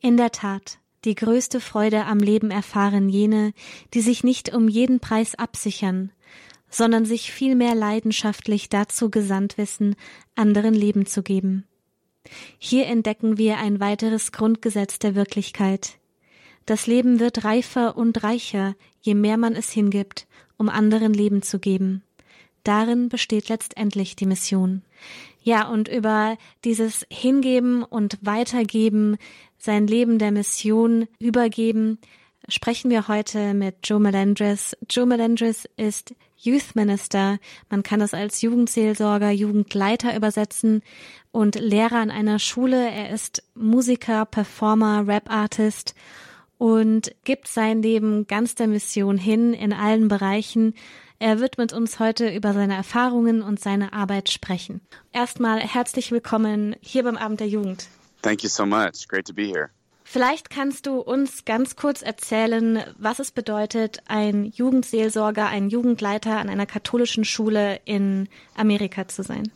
In 0.00 0.16
der 0.16 0.30
Tat, 0.30 0.78
die 1.04 1.16
größte 1.16 1.60
Freude 1.60 2.04
am 2.04 2.18
Leben 2.18 2.52
erfahren 2.52 3.08
jene, 3.08 3.52
die 3.92 4.00
sich 4.00 4.22
nicht 4.22 4.54
um 4.54 4.68
jeden 4.68 5.00
Preis 5.00 5.34
absichern, 5.34 6.12
sondern 6.70 7.04
sich 7.04 7.32
vielmehr 7.32 7.74
leidenschaftlich 7.74 8.68
dazu 8.68 9.10
gesandt 9.10 9.58
wissen, 9.58 9.96
anderen 10.36 10.74
Leben 10.74 11.06
zu 11.06 11.24
geben. 11.24 11.66
Hier 12.58 12.86
entdecken 12.86 13.36
wir 13.36 13.58
ein 13.58 13.80
weiteres 13.80 14.30
Grundgesetz 14.30 15.00
der 15.00 15.16
Wirklichkeit. 15.16 15.98
Das 16.66 16.86
Leben 16.86 17.18
wird 17.18 17.44
reifer 17.44 17.96
und 17.96 18.22
reicher, 18.22 18.76
je 19.00 19.14
mehr 19.14 19.38
man 19.38 19.56
es 19.56 19.72
hingibt, 19.72 20.28
um 20.56 20.68
anderen 20.68 21.12
Leben 21.12 21.42
zu 21.42 21.58
geben. 21.58 22.04
Darin 22.64 23.08
besteht 23.08 23.48
letztendlich 23.48 24.16
die 24.16 24.26
Mission. 24.26 24.82
Ja, 25.42 25.68
und 25.68 25.88
über 25.88 26.36
dieses 26.64 27.06
Hingeben 27.10 27.82
und 27.82 28.18
Weitergeben, 28.22 29.18
sein 29.58 29.86
Leben 29.86 30.18
der 30.18 30.32
Mission 30.32 31.06
übergeben, 31.18 31.98
sprechen 32.48 32.90
wir 32.90 33.08
heute 33.08 33.54
mit 33.54 33.76
Joe 33.84 34.00
Melendres. 34.00 34.76
Joe 34.88 35.06
Melendres 35.06 35.68
ist 35.76 36.14
Youth 36.38 36.74
Minister. 36.74 37.38
Man 37.70 37.82
kann 37.82 38.00
das 38.00 38.14
als 38.14 38.42
Jugendseelsorger, 38.42 39.30
Jugendleiter 39.30 40.16
übersetzen 40.16 40.82
und 41.32 41.56
Lehrer 41.56 41.96
an 41.96 42.10
einer 42.10 42.38
Schule. 42.38 42.90
Er 42.90 43.10
ist 43.10 43.42
Musiker, 43.54 44.24
Performer, 44.26 45.06
Rap-Artist 45.06 45.94
und 46.58 47.14
gibt 47.24 47.48
sein 47.48 47.82
Leben 47.82 48.26
ganz 48.26 48.54
der 48.54 48.68
Mission 48.68 49.18
hin 49.18 49.52
in 49.52 49.72
allen 49.72 50.08
Bereichen. 50.08 50.74
Er 51.18 51.40
wird 51.40 51.58
mit 51.58 51.72
uns 51.72 52.00
heute 52.00 52.28
über 52.28 52.52
seine 52.52 52.74
Erfahrungen 52.74 53.42
und 53.42 53.60
seine 53.60 53.92
Arbeit 53.92 54.30
sprechen. 54.30 54.80
Erstmal 55.12 55.60
herzlich 55.60 56.10
willkommen 56.10 56.76
hier 56.80 57.04
beim 57.04 57.16
Abend 57.16 57.40
der 57.40 57.48
Jugend. 57.48 57.88
Thank 58.22 58.42
you 58.42 58.48
so 58.48 58.66
much. 58.66 59.08
Great 59.08 59.26
to 59.26 59.34
be 59.34 59.44
here. 59.44 59.70
Vielleicht 60.06 60.50
kannst 60.50 60.86
du 60.86 61.00
uns 61.00 61.44
ganz 61.44 61.76
kurz 61.76 62.02
erzählen, 62.02 62.84
was 62.98 63.18
es 63.18 63.30
bedeutet, 63.30 63.98
ein 64.06 64.44
Jugendseelsorger, 64.44 65.48
ein 65.48 65.70
Jugendleiter 65.70 66.38
an 66.38 66.50
einer 66.50 66.66
katholischen 66.66 67.24
Schule 67.24 67.80
in 67.84 68.28
Amerika 68.54 69.08
zu 69.08 69.22
sein. 69.22 69.50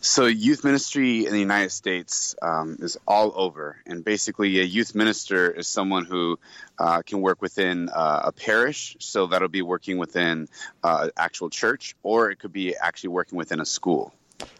So, 0.00 0.26
youth 0.26 0.62
ministry 0.64 1.26
in 1.26 1.32
the 1.32 1.40
United 1.40 1.70
States 1.70 2.34
um, 2.42 2.76
is 2.80 2.98
all 3.06 3.32
over. 3.34 3.76
And 3.86 4.04
basically, 4.04 4.60
a 4.60 4.64
youth 4.64 4.94
minister 4.94 5.50
is 5.50 5.66
someone 5.66 6.04
who 6.04 6.38
uh, 6.78 7.02
can 7.02 7.20
work 7.20 7.42
within 7.42 7.88
uh, 7.88 8.22
a 8.24 8.32
parish. 8.32 8.96
So, 9.00 9.26
that'll 9.26 9.48
be 9.48 9.62
working 9.62 9.98
within 9.98 10.48
uh, 10.84 11.08
actual 11.16 11.50
church, 11.50 11.96
or 12.02 12.30
it 12.30 12.38
could 12.38 12.52
be 12.52 12.76
actually 12.76 13.10
working 13.10 13.38
within 13.38 13.60
a 13.60 13.66
school. 13.66 14.12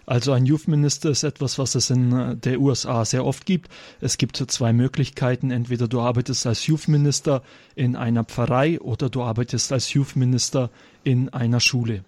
Also 0.06 0.32
ein 0.32 0.46
Youth 0.46 0.68
Minister 0.68 1.10
ist 1.10 1.24
etwas, 1.24 1.58
was 1.58 1.74
es 1.74 1.90
in 1.90 2.12
äh, 2.12 2.36
der 2.36 2.60
USA 2.60 3.04
sehr 3.04 3.24
oft 3.24 3.44
gibt. 3.44 3.68
Es 4.00 4.18
gibt 4.18 4.36
zwei 4.36 4.72
Möglichkeiten. 4.72 5.50
Entweder 5.50 5.88
du 5.88 6.00
arbeitest 6.00 6.46
als 6.46 6.66
Youth 6.66 6.88
Minister 6.88 7.42
in 7.74 7.96
einer 7.96 8.24
Pfarrei 8.24 8.80
oder 8.80 9.10
du 9.10 9.22
arbeitest 9.22 9.72
als 9.72 9.92
Youth 9.92 10.16
Minister 10.16 10.70
in 11.02 11.28
einer 11.30 11.60
Schule. 11.60 12.04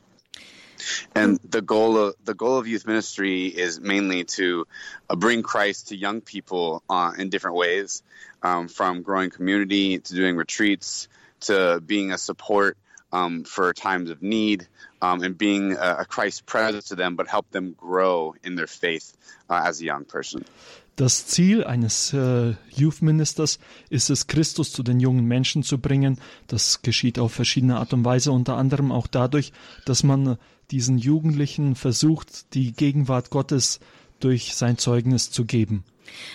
And 1.15 1.39
the 1.49 1.63
goal 1.63 1.97
of 1.99 2.15
the 2.25 2.35
goal 2.35 2.59
of 2.59 2.67
youth 2.67 2.87
ministry 2.87 3.47
is 3.47 3.81
mainly 3.81 4.25
to 4.25 4.67
uh, 5.09 5.17
bring 5.17 5.43
Christ 5.43 5.89
to 5.89 5.97
young 5.97 6.21
people 6.21 6.83
uh, 6.89 7.13
in 7.17 7.31
different 7.31 7.57
ways, 7.57 8.03
um, 8.43 8.69
from 8.69 9.03
growing 9.03 9.31
community 9.31 9.99
to 9.99 10.15
doing 10.15 10.37
retreats 10.37 11.09
to 11.41 11.81
being 11.85 12.13
a 12.13 12.19
support 12.19 12.77
um, 13.13 13.45
for 13.45 13.73
times 13.73 14.11
of 14.11 14.23
need 14.23 14.67
um, 15.01 15.23
and 15.23 15.39
being 15.39 15.73
a, 15.73 15.97
a, 16.01 16.05
Christ 16.05 16.45
presence 16.45 16.89
to 16.89 16.97
them, 16.97 17.17
but 17.17 17.29
help 17.29 17.51
them 17.51 17.73
grow 17.73 18.35
in 18.45 18.55
their 18.55 18.67
faith 18.67 19.17
uh, 19.49 19.63
as 19.65 19.81
a 19.81 19.85
young 19.85 20.05
person. 20.05 20.45
Das 20.99 21.29
Ziel 21.29 21.63
eines 21.63 22.13
äh, 22.13 22.55
Youth 22.75 23.03
Ministers 23.03 23.61
ist 23.89 24.11
es, 24.11 24.27
Christus 24.27 24.73
zu 24.73 24.83
den 24.83 24.99
jungen 24.99 25.27
Menschen 25.27 25.63
zu 25.63 25.79
bringen. 25.79 26.21
Das 26.49 26.83
geschieht 26.83 27.21
auf 27.21 27.33
verschiedene 27.33 27.77
Art 27.77 27.93
und 27.93 28.05
Weise, 28.05 28.33
unter 28.33 28.57
anderem 28.57 28.91
auch 28.91 29.07
dadurch, 29.07 29.53
dass 29.87 30.03
man 30.03 30.39
diesen 30.73 30.99
Jugendlichen 30.99 31.77
versucht, 31.77 32.53
die 32.55 32.73
Gegenwart 32.73 33.31
Gottes 33.31 33.79
durch 34.19 34.57
sein 34.57 34.77
Zeugnis 34.77 35.31
zu 35.31 35.45
geben. 35.45 35.85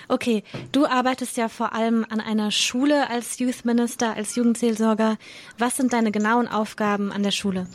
Okay, 0.07 0.45
du 0.71 0.85
arbeitest 0.85 1.35
ja 1.35 1.49
vor 1.49 1.73
allem 1.73 2.05
an 2.09 2.21
einer 2.21 2.49
Schule 2.49 3.09
als 3.09 3.39
Youth 3.39 3.65
Minister, 3.65 4.15
als 4.15 4.37
Jugendseelsorger. 4.37 5.17
Was 5.57 5.75
sind 5.75 5.91
deine 5.91 6.13
genauen 6.13 6.47
Aufgaben 6.47 7.11
an 7.11 7.21
der 7.21 7.31
Schule? 7.31 7.67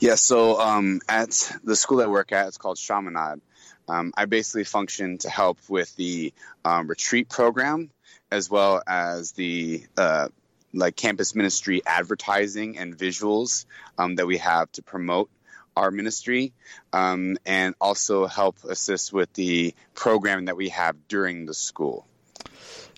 Yeah, 0.00 0.16
so 0.16 0.58
um, 0.58 1.02
at 1.08 1.58
the 1.62 1.76
school 1.76 2.00
I 2.00 2.08
work 2.08 2.32
at, 2.32 2.48
it's 2.48 2.58
called 2.58 2.78
Shamanad. 2.78 3.40
Um, 3.88 4.12
I 4.16 4.24
basically 4.24 4.64
function 4.64 5.18
to 5.18 5.30
help 5.30 5.58
with 5.68 5.94
the 5.96 6.32
um, 6.64 6.88
retreat 6.88 7.28
program 7.28 7.90
as 8.30 8.50
well 8.50 8.82
as 8.86 9.32
the 9.32 9.84
uh, 9.96 10.28
like 10.72 10.96
campus 10.96 11.34
ministry 11.34 11.82
advertising 11.86 12.78
and 12.78 12.96
visuals 12.96 13.66
um, 13.98 14.16
that 14.16 14.26
we 14.26 14.38
have 14.38 14.70
to 14.72 14.82
promote 14.82 15.30
our 15.76 15.90
ministry 15.90 16.52
um, 16.92 17.36
and 17.44 17.74
also 17.80 18.26
help 18.26 18.56
assist 18.68 19.12
with 19.12 19.32
the 19.34 19.74
program 19.94 20.46
that 20.46 20.56
we 20.56 20.68
have 20.70 20.96
during 21.08 21.46
the 21.46 21.54
school. 21.54 22.06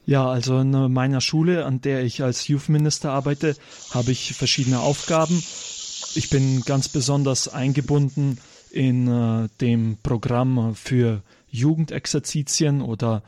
Ja, 0.05 0.29
also 0.29 0.61
in 0.61 0.71
meiner 0.93 1.21
Schule, 1.21 1.65
an 1.65 1.81
der 1.81 2.05
ich 2.05 2.23
als 2.23 2.47
Youth 2.47 2.69
Minister 2.69 3.11
arbeite, 3.11 3.57
habe 3.91 4.13
ich 4.13 4.35
verschiedene 4.35 4.79
Aufgaben. 4.79 5.43
Ich 6.15 6.31
bin 6.31 6.63
ganz 6.63 6.89
besonders 6.89 7.49
eingebunden 7.49 8.39
in 8.77 9.09
äh, 9.09 9.49
dem 9.61 9.97
Programm 10.03 10.75
für 10.75 11.23
Jugendexerzitien 11.49 12.83
oder 12.83 13.23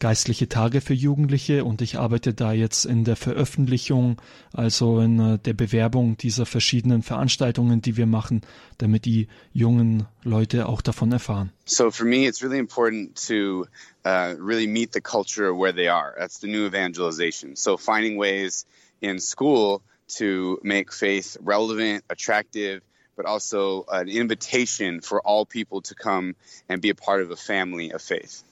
geistliche 0.00 0.48
Tage 0.48 0.80
für 0.80 0.94
Jugendliche 0.94 1.64
und 1.64 1.82
ich 1.82 1.98
arbeite 1.98 2.32
da 2.32 2.52
jetzt 2.52 2.84
in 2.84 3.04
der 3.04 3.16
Veröffentlichung, 3.16 4.20
also 4.52 5.00
in 5.00 5.18
äh, 5.18 5.38
der 5.38 5.54
Bewerbung 5.54 6.16
dieser 6.16 6.46
verschiedenen 6.46 7.02
Veranstaltungen, 7.02 7.82
die 7.82 7.96
wir 7.96 8.06
machen, 8.06 8.42
damit 8.78 9.04
die 9.04 9.28
jungen 9.52 10.06
Leute 10.22 10.68
auch 10.68 10.82
davon 10.82 11.12
erfahren. 11.12 11.52
So 11.64 11.90
for 11.90 12.06
me 12.06 12.26
it's 12.26 12.42
really 12.42 12.58
important 12.58 13.16
to 13.26 13.66
uh, 14.04 14.34
really 14.38 14.66
meet 14.66 14.92
the 14.92 15.00
culture 15.00 15.52
where 15.52 15.74
they 15.74 15.88
are. 15.88 16.14
That's 16.16 16.40
the 16.40 16.48
new 16.48 16.66
evangelization. 16.66 17.56
So 17.56 17.76
finding 17.76 18.18
ways 18.18 18.66
in 19.00 19.18
school 19.18 19.80
to 20.18 20.58
make 20.62 20.92
faith 20.92 21.38
relevant, 21.44 22.04
attractive, 22.08 22.82
but 23.18 23.26
also 23.26 23.84
an 23.88 24.08
invitation 24.08 25.02
for 25.02 25.20
all 25.26 25.44
people 25.44 25.82
to 25.82 25.94
come 25.94 26.36
and 26.68 26.80
be 26.80 26.90
a 26.90 26.94
part 26.94 27.20
of 27.20 27.30
a 27.30 27.36
family 27.36 27.92
of 27.92 28.00
faith. 28.00 28.44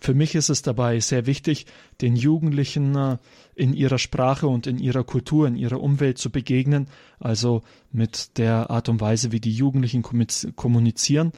Für 0.00 0.14
mich 0.14 0.34
ist 0.34 0.48
es 0.48 0.62
dabei 0.62 0.98
sehr 1.00 1.26
wichtig, 1.26 1.66
den 2.00 2.16
Jugendlichen 2.16 2.96
äh, 2.96 3.18
in 3.54 3.74
ihrer 3.74 3.98
Sprache 3.98 4.48
und 4.48 4.66
in 4.66 4.78
ihrer 4.78 5.04
Kultur, 5.04 5.46
in 5.46 5.56
ihrer 5.56 5.78
Umwelt 5.80 6.16
zu 6.16 6.30
begegnen, 6.30 6.88
also 7.18 7.62
mit 7.92 8.38
der 8.38 8.70
Art 8.70 8.88
und 8.88 9.02
Weise, 9.02 9.30
wie 9.30 9.40
die 9.40 9.52
Jugendlichen 9.52 10.02
kommunizieren, 10.02 11.32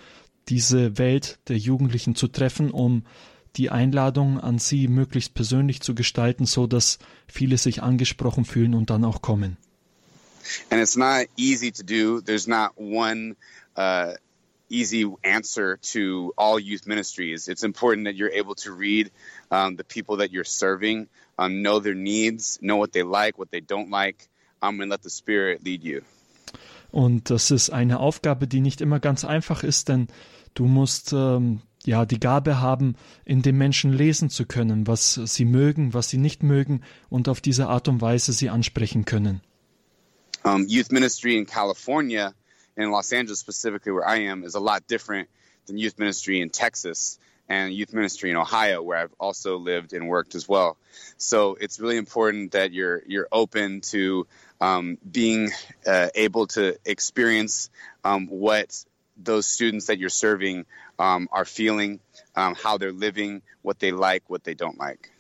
diese 0.49 0.97
Welt 0.97 1.41
der 1.49 1.59
Jugendlichen 1.59 2.15
zu 2.15 2.29
treffen, 2.29 2.71
um 2.71 3.03
die 3.57 3.71
Einladung 3.71 4.39
an 4.39 4.59
sie 4.59 4.87
möglichst 4.87 5.35
persönlich 5.35 5.81
zu 5.81 5.97
gestalten, 5.97 6.47
so 6.47 6.69
dass 6.69 7.01
viele 7.27 7.59
sich 7.59 7.83
angesprochen 7.83 8.45
fühlen 8.45 8.75
und 8.75 8.91
dann 8.91 9.05
auch 9.05 9.23
kommen. 9.23 9.57
And 10.71 10.81
it's 10.81 10.97
not 10.97 11.27
easy 11.37 11.71
to 11.73 11.83
do. 11.83 12.21
There's 12.21 12.49
not 12.49 12.73
one 12.77 13.37
uh, 13.77 14.15
easy 14.73 15.05
answer 15.23 15.77
to 15.93 16.33
all 16.37 16.59
youth 16.59 16.87
ministries. 16.87 17.49
It's 17.49 17.63
important 17.63 18.07
that 18.07 18.17
you're 18.17 18.33
able 18.33 18.55
to 18.57 18.73
read 18.73 19.11
um, 19.51 19.77
the 19.77 19.85
people 19.85 20.17
that 20.17 20.33
you're 20.33 20.45
serving, 20.45 21.09
um, 21.39 21.63
know 21.63 21.79
their 21.79 21.95
needs, 21.95 22.59
know 22.61 22.77
what 22.77 22.93
they 22.93 23.03
like, 23.03 23.39
what 23.39 23.51
they 23.51 23.61
don't 23.61 23.91
like, 23.91 24.29
um, 24.63 24.81
and 24.81 24.91
let 24.91 25.03
the 25.03 25.11
Spirit 25.11 25.65
lead 25.65 25.85
you. 25.85 26.03
Und 26.91 27.31
das 27.31 27.51
ist 27.51 27.71
eine 27.71 28.01
Aufgabe, 28.01 28.47
die 28.47 28.61
nicht 28.61 28.83
immer 28.83 29.01
ganz 29.01 29.25
einfach 29.25 29.65
ist, 29.65 29.89
denn 29.89 30.09
du 30.53 30.67
musst 30.67 31.15
ähm, 31.15 31.63
ja 31.87 32.05
die 32.05 32.21
Gabe 32.21 32.61
haben, 32.61 32.97
in 33.25 33.41
den 33.41 33.57
Menschen 33.57 33.93
lesen 33.95 34.29
zu 34.29 34.45
können, 34.45 34.87
was 34.87 35.15
sie 35.15 35.47
mögen, 35.47 35.95
was 35.95 36.11
sie 36.11 36.19
nicht 36.19 36.43
mögen 36.43 36.83
und 37.09 37.29
auf 37.31 37.41
diese 37.41 37.69
Art 37.69 37.89
und 37.89 38.03
Weise 38.03 38.35
sie 38.35 38.51
ansprechen 38.51 39.07
können. 39.07 39.41
Um, 40.45 40.67
youth 40.69 40.91
ministry 40.91 41.37
in 41.37 41.47
California 41.47 42.35
in 42.77 42.91
Los 42.91 43.13
Angeles 43.13 43.39
specifically 43.39 43.93
where 43.93 44.07
I 44.07 44.23
am 44.23 44.43
is 44.45 44.55
a 44.55 44.61
lot 44.61 44.87
different 44.87 45.29
than 45.67 45.79
youth 45.79 45.99
ministry 45.99 46.41
in 46.41 46.51
Texas 46.51 47.19
and 47.49 47.73
youth 47.73 47.93
ministry 47.93 48.31
in 48.31 48.37
Ohio 48.37 48.83
where 48.83 48.99
I've 48.99 49.15
also 49.21 49.59
lived 49.59 49.93
and 49.93 50.09
worked 50.09 50.35
as 50.35 50.49
well. 50.49 50.77
So 51.17 51.57
it's 51.61 51.79
really 51.79 51.97
important 51.97 52.53
that 52.53 52.73
you're 52.73 53.03
you're 53.07 53.29
open 53.31 53.83
to 53.93 54.27
um, 54.61 54.99
being 55.09 55.51
uh, 55.87 56.09
able 56.15 56.49
to 56.49 56.77
experience 56.85 57.71
um, 58.03 58.27
what 58.27 58.85
those 59.17 59.47
students 59.47 59.87
that 59.87 59.99
you're 59.99 60.09
serving 60.09 60.65
um, 60.99 61.29
are 61.31 61.45
feeling, 61.45 62.01
um, 62.35 62.55
how 62.55 62.79
they're 62.79 62.93
living, 62.93 63.43
what 63.63 63.79
they 63.79 63.93
like, 63.93 64.29
what 64.29 64.43
they 64.43 64.55
don't 64.55 64.79
like. 64.79 65.12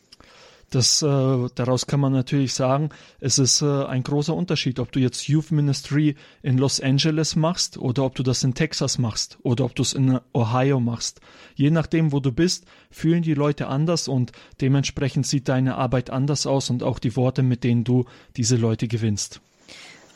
Das, 0.72 1.02
äh, 1.02 1.06
daraus 1.54 1.86
kann 1.86 2.00
man 2.00 2.14
natürlich 2.14 2.54
sagen, 2.54 2.88
es 3.20 3.38
ist 3.38 3.60
äh, 3.60 3.84
ein 3.84 4.02
großer 4.02 4.34
Unterschied, 4.34 4.80
ob 4.80 4.90
du 4.90 5.00
jetzt 5.00 5.28
Youth 5.28 5.50
Ministry 5.50 6.16
in 6.42 6.56
Los 6.56 6.80
Angeles 6.80 7.36
machst 7.36 7.76
oder 7.76 8.04
ob 8.04 8.14
du 8.14 8.22
das 8.22 8.42
in 8.42 8.54
Texas 8.54 8.96
machst 8.96 9.36
oder 9.42 9.66
ob 9.66 9.74
du 9.74 9.82
es 9.82 9.92
in 9.92 10.18
Ohio 10.32 10.80
machst. 10.80 11.20
Je 11.54 11.70
nachdem, 11.70 12.10
wo 12.10 12.20
du 12.20 12.32
bist, 12.32 12.64
fühlen 12.90 13.20
die 13.20 13.34
Leute 13.34 13.66
anders 13.66 14.08
und 14.08 14.32
dementsprechend 14.62 15.26
sieht 15.26 15.46
deine 15.50 15.74
Arbeit 15.74 16.08
anders 16.08 16.46
aus 16.46 16.70
und 16.70 16.82
auch 16.82 16.98
die 16.98 17.16
Worte, 17.16 17.42
mit 17.42 17.64
denen 17.64 17.84
du 17.84 18.06
diese 18.38 18.56
Leute 18.56 18.88
gewinnst. 18.88 19.42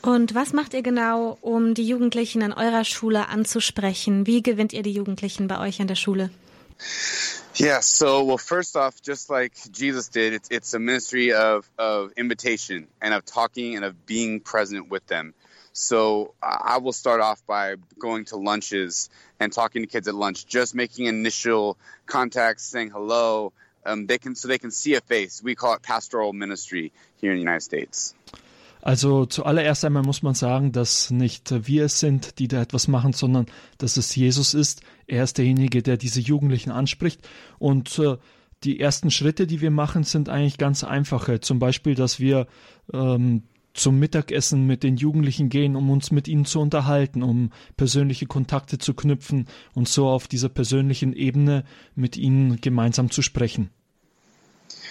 Und 0.01 0.33
was 0.33 0.53
macht 0.53 0.73
ihr 0.73 0.81
genau, 0.81 1.37
um 1.41 1.75
die 1.75 1.87
Jugendlichen 1.87 2.41
an 2.41 2.53
eurer 2.53 2.83
Schule 2.83 3.29
anzusprechen? 3.29 4.25
Wie 4.25 4.41
gewinnt 4.41 4.73
ihr 4.73 4.81
die 4.81 4.91
Jugendlichen 4.93 5.47
bei 5.47 5.59
euch 5.59 5.81
an 5.81 5.87
der 5.87 5.95
Schule? 5.95 6.31
Yeah, 7.55 7.79
so 7.79 8.23
well, 8.23 8.37
first 8.37 8.75
off, 8.75 9.01
just 9.01 9.29
like 9.29 9.53
Jesus 9.71 10.09
did, 10.09 10.33
it's 10.33 10.49
it's 10.51 10.73
a 10.73 10.79
ministry 10.79 11.33
of 11.33 11.69
of 11.77 12.11
invitation 12.15 12.87
and 13.01 13.13
of 13.13 13.25
talking 13.25 13.75
and 13.75 13.83
of 13.83 14.05
being 14.05 14.39
present 14.41 14.89
with 14.89 15.05
them. 15.07 15.33
So 15.73 16.33
I 16.41 16.79
will 16.79 16.93
start 16.93 17.21
off 17.21 17.45
by 17.45 17.75
going 17.99 18.25
to 18.25 18.37
lunches 18.37 19.09
and 19.39 19.53
talking 19.53 19.83
to 19.83 19.87
kids 19.87 20.07
at 20.07 20.15
lunch, 20.15 20.47
just 20.47 20.73
making 20.73 21.05
initial 21.05 21.77
contacts, 22.07 22.63
saying 22.63 22.89
hello. 22.89 23.53
Um, 23.85 24.07
they 24.07 24.17
can 24.17 24.35
so 24.35 24.47
they 24.47 24.57
can 24.57 24.71
see 24.71 24.95
a 24.95 25.01
face. 25.01 25.41
We 25.41 25.55
call 25.55 25.73
it 25.73 25.81
pastoral 25.83 26.33
ministry 26.33 26.91
here 27.21 27.31
in 27.31 27.37
the 27.37 27.41
United 27.41 27.61
States. 27.61 28.15
Also 28.87 29.25
zuallererst 29.25 29.83
einmal 29.83 30.03
muss 30.03 30.23
man 30.23 30.33
sagen, 30.33 30.71
dass 30.71 31.11
nicht 31.11 31.67
wir 31.67 31.83
es 31.83 31.99
sind, 31.99 32.39
die 32.39 32.47
da 32.47 32.61
etwas 32.61 32.87
machen, 32.87 33.11
sondern 33.11 33.47
dass 33.79 33.97
es 33.97 34.15
Jesus 34.15 34.53
ist. 34.53 34.81
Er 35.07 35.25
ist 35.25 35.37
derjenige, 35.37 35.83
der 35.83 35.97
diese 35.97 36.21
Jugendlichen 36.21 36.71
anspricht. 36.71 37.27
Und 37.59 37.99
äh, 37.99 38.15
die 38.63 38.79
ersten 38.79 39.11
Schritte, 39.11 39.45
die 39.45 39.59
wir 39.59 39.71
machen, 39.71 40.05
sind 40.05 40.29
eigentlich 40.29 40.57
ganz 40.57 40.85
einfache. 40.85 41.41
Zum 41.41 41.59
Beispiel, 41.59 41.95
dass 41.95 42.21
wir 42.21 42.47
ähm, 42.93 43.43
zum 43.73 43.99
Mittagessen 43.99 44.65
mit 44.65 44.83
den 44.83 44.95
Jugendlichen 44.95 45.49
gehen, 45.49 45.75
um 45.75 45.89
uns 45.89 46.11
mit 46.11 46.29
ihnen 46.29 46.45
zu 46.45 46.61
unterhalten, 46.61 47.23
um 47.23 47.51
persönliche 47.75 48.25
Kontakte 48.25 48.77
zu 48.77 48.93
knüpfen 48.93 49.47
und 49.73 49.89
so 49.89 50.07
auf 50.07 50.29
dieser 50.29 50.47
persönlichen 50.47 51.11
Ebene 51.11 51.65
mit 51.93 52.15
ihnen 52.15 52.61
gemeinsam 52.61 53.11
zu 53.11 53.21
sprechen. 53.21 53.69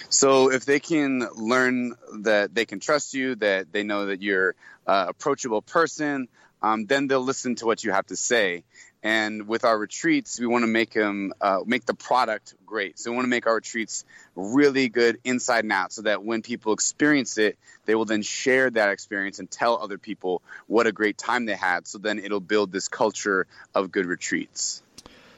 So 0.09 0.51
if 0.51 0.65
they 0.65 0.79
can 0.79 1.27
learn 1.35 1.93
that 2.21 2.55
they 2.55 2.65
can 2.65 2.79
trust 2.79 3.13
you, 3.13 3.35
that 3.35 3.71
they 3.71 3.83
know 3.83 4.07
that 4.07 4.21
you're 4.21 4.55
an 4.85 5.09
approachable 5.09 5.61
person, 5.61 6.27
um, 6.61 6.85
then 6.85 7.07
they'll 7.07 7.21
listen 7.21 7.55
to 7.55 7.65
what 7.65 7.83
you 7.83 7.91
have 7.91 8.07
to 8.07 8.15
say. 8.15 8.63
And 9.03 9.47
with 9.47 9.63
our 9.63 9.77
retreats, 9.77 10.39
we 10.39 10.47
want 10.47 10.63
to 10.63 10.67
make 10.67 10.93
them 10.93 11.33
uh, 11.39 11.59
make 11.65 11.85
the 11.85 11.93
product 11.93 12.55
great. 12.65 12.97
So 12.97 13.11
we 13.11 13.15
want 13.15 13.25
to 13.25 13.29
make 13.29 13.45
our 13.45 13.55
retreats 13.55 14.05
really 14.35 14.89
good 14.89 15.19
inside 15.23 15.65
and 15.65 15.71
out, 15.71 15.93
so 15.93 16.01
that 16.01 16.23
when 16.23 16.41
people 16.41 16.73
experience 16.73 17.37
it, 17.37 17.57
they 17.85 17.93
will 17.93 18.05
then 18.05 18.23
share 18.23 18.69
that 18.71 18.89
experience 18.89 19.39
and 19.39 19.49
tell 19.49 19.77
other 19.77 19.97
people 19.97 20.41
what 20.65 20.87
a 20.87 20.91
great 20.91 21.17
time 21.17 21.45
they 21.45 21.55
had. 21.55 21.85
So 21.87 21.99
then 21.99 22.17
it'll 22.17 22.39
build 22.39 22.71
this 22.71 22.87
culture 22.87 23.45
of 23.75 23.91
good 23.91 24.07
retreats. 24.07 24.81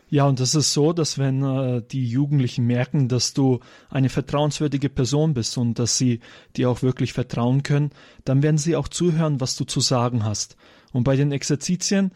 Ja, 0.09 0.25
und 0.25 0.39
das 0.39 0.55
ist 0.55 0.73
so, 0.73 0.91
dass 0.91 1.19
wenn 1.19 1.43
äh, 1.43 1.83
die 1.83 2.07
Jugendlichen 2.07 2.65
merken, 2.65 3.07
dass 3.07 3.33
du 3.33 3.59
eine 3.89 4.09
vertrauenswürdige 4.09 4.89
Person 4.89 5.35
bist 5.35 5.57
und 5.57 5.77
dass 5.77 5.97
sie 5.97 6.19
dir 6.57 6.69
auch 6.69 6.81
wirklich 6.81 7.13
vertrauen 7.13 7.61
können, 7.61 7.91
dann 8.25 8.41
werden 8.41 8.57
sie 8.57 8.75
auch 8.75 8.87
zuhören, 8.87 9.39
was 9.39 9.55
du 9.55 9.65
zu 9.65 9.81
sagen 9.81 10.23
hast. 10.23 10.55
Und 10.91 11.03
bei 11.03 11.15
den 11.15 11.31
Exerzitien 11.31 12.11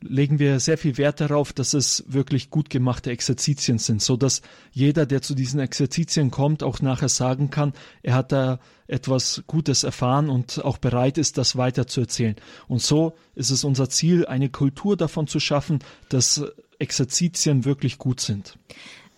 legen 0.00 0.38
wir 0.38 0.60
sehr 0.60 0.78
viel 0.78 0.96
Wert 0.96 1.20
darauf, 1.20 1.52
dass 1.52 1.74
es 1.74 2.04
wirklich 2.06 2.50
gut 2.50 2.70
gemachte 2.70 3.10
Exerzitien 3.10 3.78
sind, 3.78 4.00
so 4.00 4.16
dass 4.16 4.42
jeder, 4.70 5.06
der 5.06 5.22
zu 5.22 5.34
diesen 5.34 5.60
Exerzitien 5.60 6.30
kommt, 6.30 6.62
auch 6.62 6.80
nachher 6.80 7.08
sagen 7.08 7.50
kann, 7.50 7.72
er 8.02 8.14
hat 8.14 8.32
da 8.32 8.60
etwas 8.86 9.42
Gutes 9.46 9.82
erfahren 9.82 10.30
und 10.30 10.64
auch 10.64 10.78
bereit 10.78 11.18
ist, 11.18 11.36
das 11.36 11.56
weiterzuerzählen. 11.56 12.36
Und 12.68 12.80
so 12.80 13.16
ist 13.34 13.50
es 13.50 13.64
unser 13.64 13.90
Ziel, 13.90 14.26
eine 14.26 14.50
Kultur 14.50 14.96
davon 14.96 15.26
zu 15.26 15.40
schaffen, 15.40 15.80
dass 16.08 16.42
Exerzitien 16.78 17.64
wirklich 17.64 17.98
gut 17.98 18.20
sind. 18.20 18.56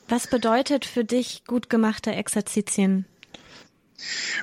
Was 0.09 0.27
bedeutet 0.27 0.85
für 0.87 1.05
dich 1.05 1.45
gut 1.47 1.69
gemachte 1.71 2.11
Exerzitien? 2.11 3.05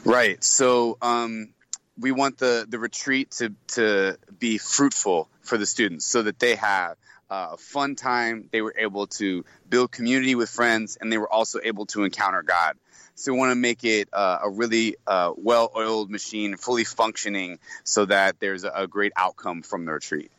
Right. 0.06 0.42
So 0.42 0.98
um, 1.02 1.50
we 1.98 2.12
want 2.12 2.40
the 2.40 2.64
the 2.70 2.78
retreat 2.78 3.32
to 3.40 3.50
to 3.74 4.16
be 4.40 4.60
fruitful 4.60 5.28
for 5.48 5.58
the 5.58 5.66
students, 5.66 6.06
so 6.06 6.24
that 6.24 6.40
they 6.40 6.56
have 6.56 6.96
a 7.30 7.58
fun 7.58 7.96
time. 7.96 8.50
They 8.52 8.62
were 8.62 8.76
able 8.78 9.08
to 9.20 9.44
build 9.70 9.92
community 9.92 10.36
with 10.36 10.50
friends, 10.50 10.98
and 11.00 11.12
they 11.12 11.18
were 11.18 11.32
also 11.32 11.60
able 11.64 11.86
to 11.88 12.04
encounter 12.04 12.44
God. 12.44 12.76
So 13.16 13.34
we 13.34 13.40
want 13.40 13.52
to 13.52 13.56
make 13.56 13.84
it 13.84 14.10
uh, 14.14 14.40
a 14.44 14.50
really 14.50 14.96
uh, 15.08 15.32
well-oiled 15.36 16.12
machine, 16.12 16.56
fully 16.56 16.84
functioning, 16.84 17.58
so 17.84 18.06
that 18.06 18.40
there's 18.40 18.64
a, 18.64 18.72
a 18.84 18.88
great 18.88 19.12
outcome 19.16 19.64
from 19.64 19.86
the 19.86 19.94
retreat. 19.94 20.30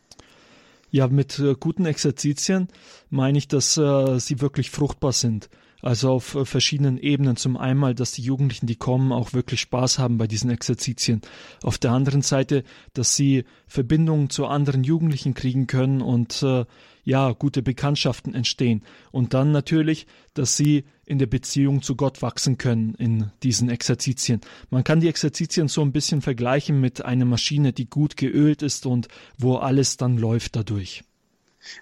Ja, 0.90 1.06
mit 1.08 1.38
äh, 1.38 1.54
guten 1.54 1.84
Exerzitien 1.84 2.68
meine 3.10 3.36
ich, 3.36 3.48
dass 3.48 3.76
äh, 3.76 4.18
sie 4.18 4.40
wirklich 4.40 4.70
fruchtbar 4.70 5.12
sind. 5.12 5.50
Also 5.80 6.10
auf 6.10 6.34
äh, 6.34 6.44
verschiedenen 6.44 6.98
Ebenen. 6.98 7.36
Zum 7.36 7.56
einen, 7.56 7.94
dass 7.94 8.12
die 8.12 8.22
Jugendlichen, 8.22 8.66
die 8.66 8.76
kommen, 8.76 9.12
auch 9.12 9.32
wirklich 9.32 9.60
Spaß 9.60 9.98
haben 9.98 10.18
bei 10.18 10.26
diesen 10.26 10.50
Exerzitien. 10.50 11.20
Auf 11.62 11.78
der 11.78 11.92
anderen 11.92 12.22
Seite, 12.22 12.64
dass 12.94 13.14
sie 13.14 13.44
Verbindungen 13.66 14.30
zu 14.30 14.46
anderen 14.46 14.82
Jugendlichen 14.82 15.34
kriegen 15.34 15.66
können 15.66 16.00
und 16.00 16.42
äh, 16.42 16.64
ja, 17.04 17.32
gute 17.32 17.62
Bekanntschaften 17.62 18.34
entstehen. 18.34 18.82
Und 19.12 19.32
dann 19.32 19.50
natürlich, 19.50 20.06
dass 20.34 20.56
sie 20.56 20.84
in 21.06 21.18
der 21.18 21.26
Beziehung 21.26 21.80
zu 21.80 21.96
Gott 21.96 22.20
wachsen 22.20 22.58
können 22.58 22.94
in 22.94 23.30
diesen 23.42 23.70
Exerzitien. 23.70 24.42
Man 24.68 24.84
kann 24.84 25.00
die 25.00 25.08
Exerzitien 25.08 25.68
so 25.68 25.80
ein 25.80 25.92
bisschen 25.92 26.20
vergleichen 26.20 26.82
mit 26.82 27.02
einer 27.02 27.24
Maschine, 27.24 27.72
die 27.72 27.88
gut 27.88 28.18
geölt 28.18 28.60
ist 28.60 28.84
und 28.84 29.08
wo 29.38 29.56
alles 29.56 29.96
dann 29.96 30.18
läuft 30.18 30.56
dadurch. 30.56 31.02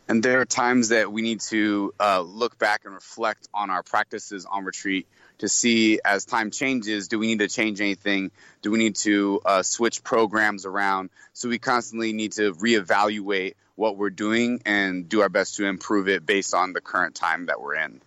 And 0.08 0.22
there 0.22 0.40
are 0.40 0.44
times 0.44 0.88
that 0.88 1.12
we 1.12 1.22
need 1.22 1.40
to 1.52 1.92
uh, 2.00 2.20
look 2.20 2.58
back 2.58 2.82
and 2.84 2.94
reflect 2.94 3.48
on 3.52 3.70
our 3.70 3.82
practices 3.82 4.46
on 4.46 4.64
retreat 4.64 5.06
to 5.38 5.48
see 5.48 6.00
as 6.04 6.24
time 6.24 6.50
changes, 6.50 7.08
do 7.08 7.18
we 7.18 7.26
need 7.26 7.40
to 7.40 7.48
change 7.48 7.80
anything? 7.80 8.30
Do 8.62 8.70
we 8.70 8.78
need 8.78 8.96
to 8.96 9.40
uh, 9.44 9.62
switch 9.62 10.02
programs 10.02 10.64
around? 10.64 11.10
So 11.34 11.48
we 11.48 11.58
constantly 11.58 12.12
need 12.12 12.32
to 12.32 12.54
reevaluate 12.54 13.54
what 13.74 13.96
we're 13.98 14.10
doing 14.10 14.62
and 14.64 15.08
do 15.08 15.20
our 15.20 15.28
best 15.28 15.56
to 15.56 15.66
improve 15.66 16.08
it 16.08 16.24
based 16.24 16.54
on 16.54 16.72
the 16.72 16.80
current 16.80 17.14
time 17.14 17.46
that 17.46 17.60
we're 17.60 17.74
in. 17.74 18.00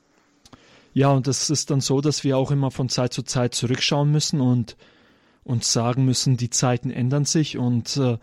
Ja, 0.93 1.11
und 1.11 1.27
es 1.27 1.51
ist 1.51 1.69
dann 1.69 1.81
so, 1.81 2.01
dass 2.01 2.23
wir 2.23 2.35
auch 2.35 2.49
immer 2.49 2.71
von 2.71 2.89
Zeit 2.89 3.13
zu 3.13 3.21
Zeit 3.21 3.53
zurückschauen 3.53 4.11
müssen 4.11 4.41
und 4.41 4.75
uns 5.43 5.71
sagen 5.71 6.03
müssen, 6.03 6.35
die 6.35 6.49
Zeiten 6.49 6.89
ändern 6.89 7.25
sich 7.25 7.57
und 7.57 7.95
äh, 7.97 8.17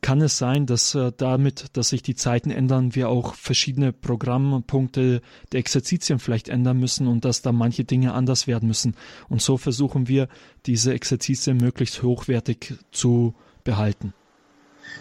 kann 0.00 0.20
es 0.20 0.38
sein, 0.38 0.66
dass 0.66 0.94
äh, 0.94 1.12
damit, 1.16 1.76
dass 1.76 1.88
sich 1.90 2.02
die 2.02 2.14
Zeiten 2.14 2.50
ändern, 2.50 2.94
wir 2.94 3.08
auch 3.08 3.34
verschiedene 3.34 3.92
Programmpunkte 3.92 5.22
der 5.52 5.60
Exerzitien 5.60 6.18
vielleicht 6.18 6.48
ändern 6.48 6.78
müssen 6.78 7.06
und 7.06 7.24
dass 7.24 7.42
da 7.42 7.52
manche 7.52 7.84
Dinge 7.84 8.12
anders 8.12 8.46
werden 8.46 8.66
müssen. 8.68 8.94
Und 9.28 9.40
so 9.40 9.56
versuchen 9.56 10.08
wir, 10.08 10.28
diese 10.66 10.92
Exerzitien 10.92 11.56
möglichst 11.56 12.02
hochwertig 12.02 12.74
zu 12.92 13.34
behalten. 13.64 14.12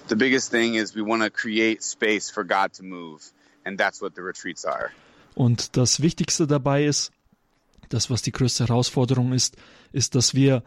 The 0.08 0.15
biggest 0.15 0.52
thing 0.52 0.76
is 0.76 0.96
we 0.96 1.06
want 1.06 1.24
to 1.24 1.30
create 1.30 1.84
space 1.84 2.30
for 2.30 2.44
God 2.44 2.74
to 2.78 2.84
move, 2.84 3.22
and 3.65 3.80
that's 3.80 4.02
what 4.02 4.13
the 4.15 4.22
retreats 4.22 4.65
are. 4.65 4.89
Und 5.36 5.78
das 5.78 6.02
Wichtigste 6.02 6.48
dabei 6.48 6.86
ist, 6.86 7.12
das, 7.89 8.10
was 8.10 8.22
die 8.22 8.32
größte 8.32 8.68
Herausforderung 8.68 9.34
ist, 9.34 9.58
ist, 9.92 10.15
dass 10.15 10.34
wir 10.34 10.63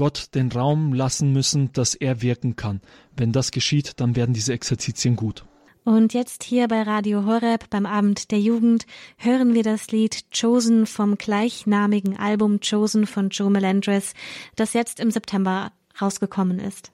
Gott 0.00 0.34
den 0.34 0.50
Raum 0.50 0.94
lassen 0.94 1.30
müssen, 1.34 1.74
dass 1.74 1.94
er 1.94 2.22
wirken 2.22 2.56
kann. 2.56 2.80
Wenn 3.18 3.32
das 3.32 3.50
geschieht, 3.50 4.00
dann 4.00 4.16
werden 4.16 4.32
diese 4.32 4.54
Exerzitien 4.54 5.14
gut. 5.14 5.44
Und 5.84 6.14
jetzt 6.14 6.42
hier 6.42 6.68
bei 6.68 6.80
Radio 6.80 7.26
Horeb 7.26 7.68
beim 7.68 7.84
Abend 7.84 8.30
der 8.30 8.40
Jugend 8.40 8.86
hören 9.18 9.52
wir 9.52 9.62
das 9.62 9.90
Lied 9.90 10.24
Chosen 10.32 10.86
vom 10.86 11.18
gleichnamigen 11.18 12.16
Album 12.16 12.60
Chosen 12.60 13.06
von 13.06 13.28
Joe 13.28 13.50
Melendres, 13.50 14.14
das 14.56 14.72
jetzt 14.72 15.00
im 15.00 15.10
September 15.10 15.70
rausgekommen 16.00 16.60
ist. 16.60 16.92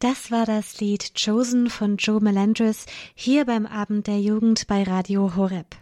Das 0.00 0.30
war 0.30 0.46
das 0.46 0.78
Lied 0.80 1.14
Chosen 1.20 1.68
von 1.68 1.96
Joe 1.96 2.20
Melendres 2.20 2.86
hier 3.16 3.44
beim 3.44 3.66
Abend 3.66 4.06
der 4.06 4.20
Jugend 4.20 4.68
bei 4.68 4.84
Radio 4.84 5.34
Horeb. 5.34 5.74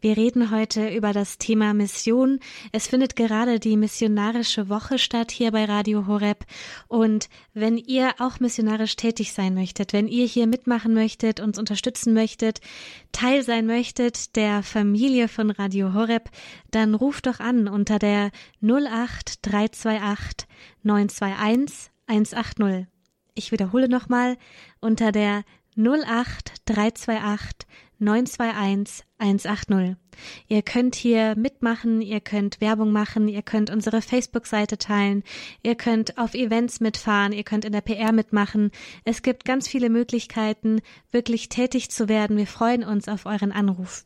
Wir 0.00 0.16
reden 0.16 0.50
heute 0.50 0.88
über 0.88 1.12
das 1.12 1.38
Thema 1.38 1.72
Mission. 1.72 2.40
Es 2.72 2.88
findet 2.88 3.14
gerade 3.14 3.60
die 3.60 3.76
missionarische 3.76 4.68
Woche 4.68 4.98
statt 4.98 5.30
hier 5.30 5.52
bei 5.52 5.66
Radio 5.66 6.08
Horeb. 6.08 6.46
Und 6.88 7.28
wenn 7.54 7.76
ihr 7.78 8.14
auch 8.18 8.40
missionarisch 8.40 8.96
tätig 8.96 9.32
sein 9.32 9.54
möchtet, 9.54 9.92
wenn 9.92 10.08
ihr 10.08 10.26
hier 10.26 10.48
mitmachen 10.48 10.92
möchtet, 10.92 11.38
uns 11.38 11.56
unterstützen 11.56 12.12
möchtet, 12.12 12.60
Teil 13.12 13.44
sein 13.44 13.66
möchtet 13.66 14.34
der 14.34 14.64
Familie 14.64 15.28
von 15.28 15.52
Radio 15.52 15.94
Horeb, 15.94 16.28
dann 16.72 16.96
ruft 16.96 17.26
doch 17.26 17.38
an 17.38 17.68
unter 17.68 18.00
der 18.00 18.32
08328 18.62 20.48
921 20.82 21.90
180. 22.08 22.89
Ich 23.34 23.52
wiederhole 23.52 23.88
nochmal 23.88 24.36
unter 24.80 25.12
der 25.12 25.44
08328 25.76 27.66
921 28.00 29.04
180. 29.18 29.96
Ihr 30.48 30.62
könnt 30.62 30.94
hier 30.94 31.36
mitmachen, 31.36 32.00
ihr 32.00 32.20
könnt 32.20 32.60
Werbung 32.60 32.92
machen, 32.92 33.28
ihr 33.28 33.42
könnt 33.42 33.70
unsere 33.70 34.00
Facebook-Seite 34.00 34.78
teilen, 34.78 35.22
ihr 35.62 35.74
könnt 35.74 36.16
auf 36.16 36.34
Events 36.34 36.80
mitfahren, 36.80 37.32
ihr 37.32 37.44
könnt 37.44 37.66
in 37.66 37.72
der 37.72 37.82
PR 37.82 38.12
mitmachen. 38.12 38.70
Es 39.04 39.22
gibt 39.22 39.44
ganz 39.44 39.68
viele 39.68 39.90
Möglichkeiten, 39.90 40.80
wirklich 41.10 41.50
tätig 41.50 41.90
zu 41.90 42.08
werden. 42.08 42.38
Wir 42.38 42.46
freuen 42.46 42.84
uns 42.84 43.06
auf 43.06 43.26
euren 43.26 43.52
Anruf. 43.52 44.04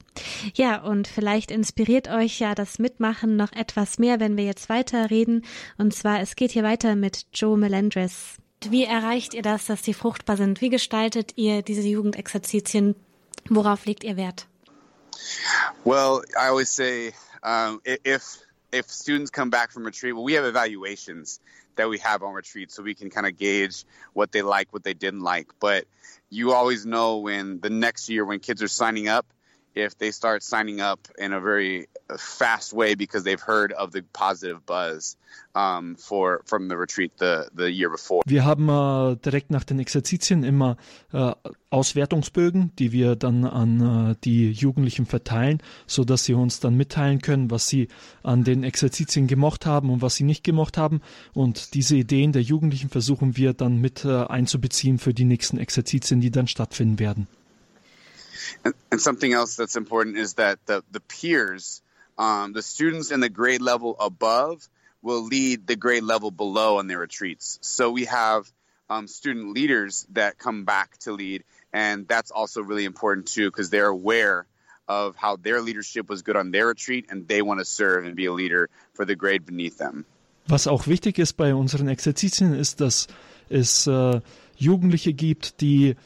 Ja, 0.54 0.82
und 0.82 1.06
vielleicht 1.06 1.52
inspiriert 1.52 2.08
euch 2.08 2.40
ja 2.40 2.54
das 2.54 2.80
Mitmachen 2.80 3.36
noch 3.36 3.52
etwas 3.52 3.98
mehr, 3.98 4.18
wenn 4.18 4.36
wir 4.36 4.44
jetzt 4.44 4.68
weiterreden. 4.68 5.44
Und 5.78 5.94
zwar, 5.94 6.20
es 6.20 6.34
geht 6.34 6.50
hier 6.50 6.64
weiter 6.64 6.96
mit 6.96 7.26
Joe 7.32 7.56
Melendres. 7.56 8.38
Wie 8.62 8.84
erreicht 8.84 9.34
ihr 9.34 9.42
das, 9.42 9.66
dass 9.66 9.82
sie 9.82 9.94
fruchtbar 9.94 10.36
sind? 10.36 10.60
Wie 10.60 10.70
gestaltet 10.70 11.32
ihr 11.36 11.62
diese 11.62 11.82
Jugendexerzitien? 11.82 12.94
Worauf 13.48 13.84
legt 13.84 14.04
ihr 14.04 14.16
Wert? 14.16 14.46
Well, 15.84 16.22
I 16.36 16.48
always 16.48 16.70
say 16.70 17.12
um, 17.42 17.80
if 17.84 18.40
if 18.72 18.90
students 18.90 19.30
come 19.30 19.50
back 19.50 19.70
from 19.70 19.84
retreat, 19.84 20.14
well, 20.14 20.24
we 20.24 20.34
have 20.34 20.44
evaluations 20.44 21.40
that 21.76 21.88
we 21.88 21.98
have 21.98 22.22
on 22.22 22.34
retreat, 22.34 22.72
so 22.72 22.82
we 22.82 22.94
can 22.94 23.10
kind 23.10 23.26
of 23.26 23.36
gauge 23.36 23.84
what 24.12 24.32
they 24.32 24.42
like, 24.42 24.72
what 24.72 24.84
they 24.84 24.94
didn't 24.94 25.22
like. 25.22 25.48
But 25.60 25.84
you 26.30 26.52
always 26.52 26.86
know 26.86 27.18
when 27.18 27.60
the 27.60 27.70
next 27.70 28.08
year 28.08 28.24
when 28.24 28.40
kids 28.40 28.62
are 28.62 28.68
signing 28.68 29.08
up, 29.08 29.26
if 29.74 29.96
they 29.98 30.12
start 30.12 30.42
signing 30.42 30.80
up 30.80 31.00
in 31.18 31.32
a 31.32 31.40
very 31.40 31.88
fast 32.18 32.72
way 32.72 32.94
because 32.94 33.24
they've 33.24 33.40
heard 33.40 33.72
of 33.72 33.92
the 33.92 34.02
positive 34.12 34.64
buzz 34.66 35.16
um, 35.54 35.96
for 35.96 36.42
from 36.44 36.68
the 36.68 36.76
retreat 36.76 37.12
the 37.18 37.48
the 37.54 37.70
year 37.70 37.90
before. 37.90 38.22
Wir 38.26 38.44
haben 38.44 38.68
äh, 38.68 39.16
direkt 39.16 39.50
nach 39.50 39.64
den 39.64 39.78
Exerzitien 39.78 40.44
immer 40.44 40.76
äh, 41.12 41.32
Auswertungsbögen, 41.70 42.72
die 42.78 42.92
wir 42.92 43.16
dann 43.16 43.44
an 43.44 44.10
äh, 44.12 44.14
die 44.24 44.52
Jugendlichen 44.52 45.06
verteilen, 45.06 45.62
so 45.86 46.04
dass 46.04 46.24
sie 46.24 46.34
uns 46.34 46.60
dann 46.60 46.76
mitteilen 46.76 47.20
können, 47.20 47.50
was 47.50 47.68
sie 47.68 47.88
an 48.22 48.44
den 48.44 48.64
Exerzitien 48.64 49.26
gemocht 49.26 49.66
haben 49.66 49.90
und 49.90 50.02
was 50.02 50.16
sie 50.16 50.24
nicht 50.24 50.44
gemocht 50.44 50.76
haben. 50.76 51.00
Und 51.32 51.74
diese 51.74 51.96
Ideen 51.96 52.32
der 52.32 52.42
Jugendlichen 52.42 52.90
versuchen 52.90 53.36
wir 53.36 53.54
dann 53.54 53.80
mit 53.80 54.04
äh, 54.04 54.24
einzubeziehen 54.24 54.98
für 54.98 55.14
die 55.14 55.24
nächsten 55.24 55.58
Exerzitien, 55.58 56.20
die 56.20 56.30
dann 56.30 56.46
stattfinden 56.46 56.98
werden. 56.98 57.26
And, 58.64 58.74
and 58.90 59.00
something 59.00 59.32
else 59.32 59.56
that's 59.56 59.76
important 59.76 60.16
is 60.16 60.34
that 60.34 60.58
the, 60.66 60.82
the 60.90 61.00
peers, 61.00 61.82
um, 62.18 62.52
the 62.52 62.62
students 62.62 63.10
in 63.10 63.20
the 63.20 63.28
grade 63.28 63.62
level 63.62 63.96
above, 63.98 64.68
will 65.02 65.24
lead 65.24 65.66
the 65.66 65.76
grade 65.76 66.02
level 66.02 66.30
below 66.30 66.78
on 66.78 66.86
their 66.86 66.98
retreats. 66.98 67.58
So 67.60 67.90
we 67.90 68.06
have 68.06 68.50
um, 68.88 69.06
student 69.06 69.52
leaders 69.52 70.06
that 70.12 70.38
come 70.38 70.64
back 70.64 70.96
to 71.00 71.12
lead, 71.12 71.44
and 71.72 72.08
that's 72.08 72.30
also 72.30 72.62
really 72.62 72.84
important 72.84 73.26
too 73.26 73.50
because 73.50 73.70
they're 73.70 73.88
aware 73.88 74.46
of 74.88 75.16
how 75.16 75.36
their 75.36 75.60
leadership 75.60 76.08
was 76.08 76.22
good 76.22 76.36
on 76.36 76.50
their 76.50 76.66
retreat, 76.66 77.06
and 77.10 77.28
they 77.28 77.42
want 77.42 77.60
to 77.60 77.64
serve 77.64 78.04
and 78.04 78.16
be 78.16 78.26
a 78.26 78.32
leader 78.32 78.68
for 78.94 79.04
the 79.04 79.14
grade 79.14 79.44
beneath 79.46 79.78
them. 79.78 80.04
Was 80.48 80.66
auch 80.66 80.86
wichtig 80.86 81.18
ist 81.18 81.34
bei 81.34 81.54
unseren 81.54 81.88
Exerzitien 81.88 82.54
ist, 82.54 82.80
dass 82.80 83.06
es 83.48 83.86
äh, 83.86 84.20
Jugendliche 84.56 85.14
gibt, 85.14 85.60
die 85.62 85.96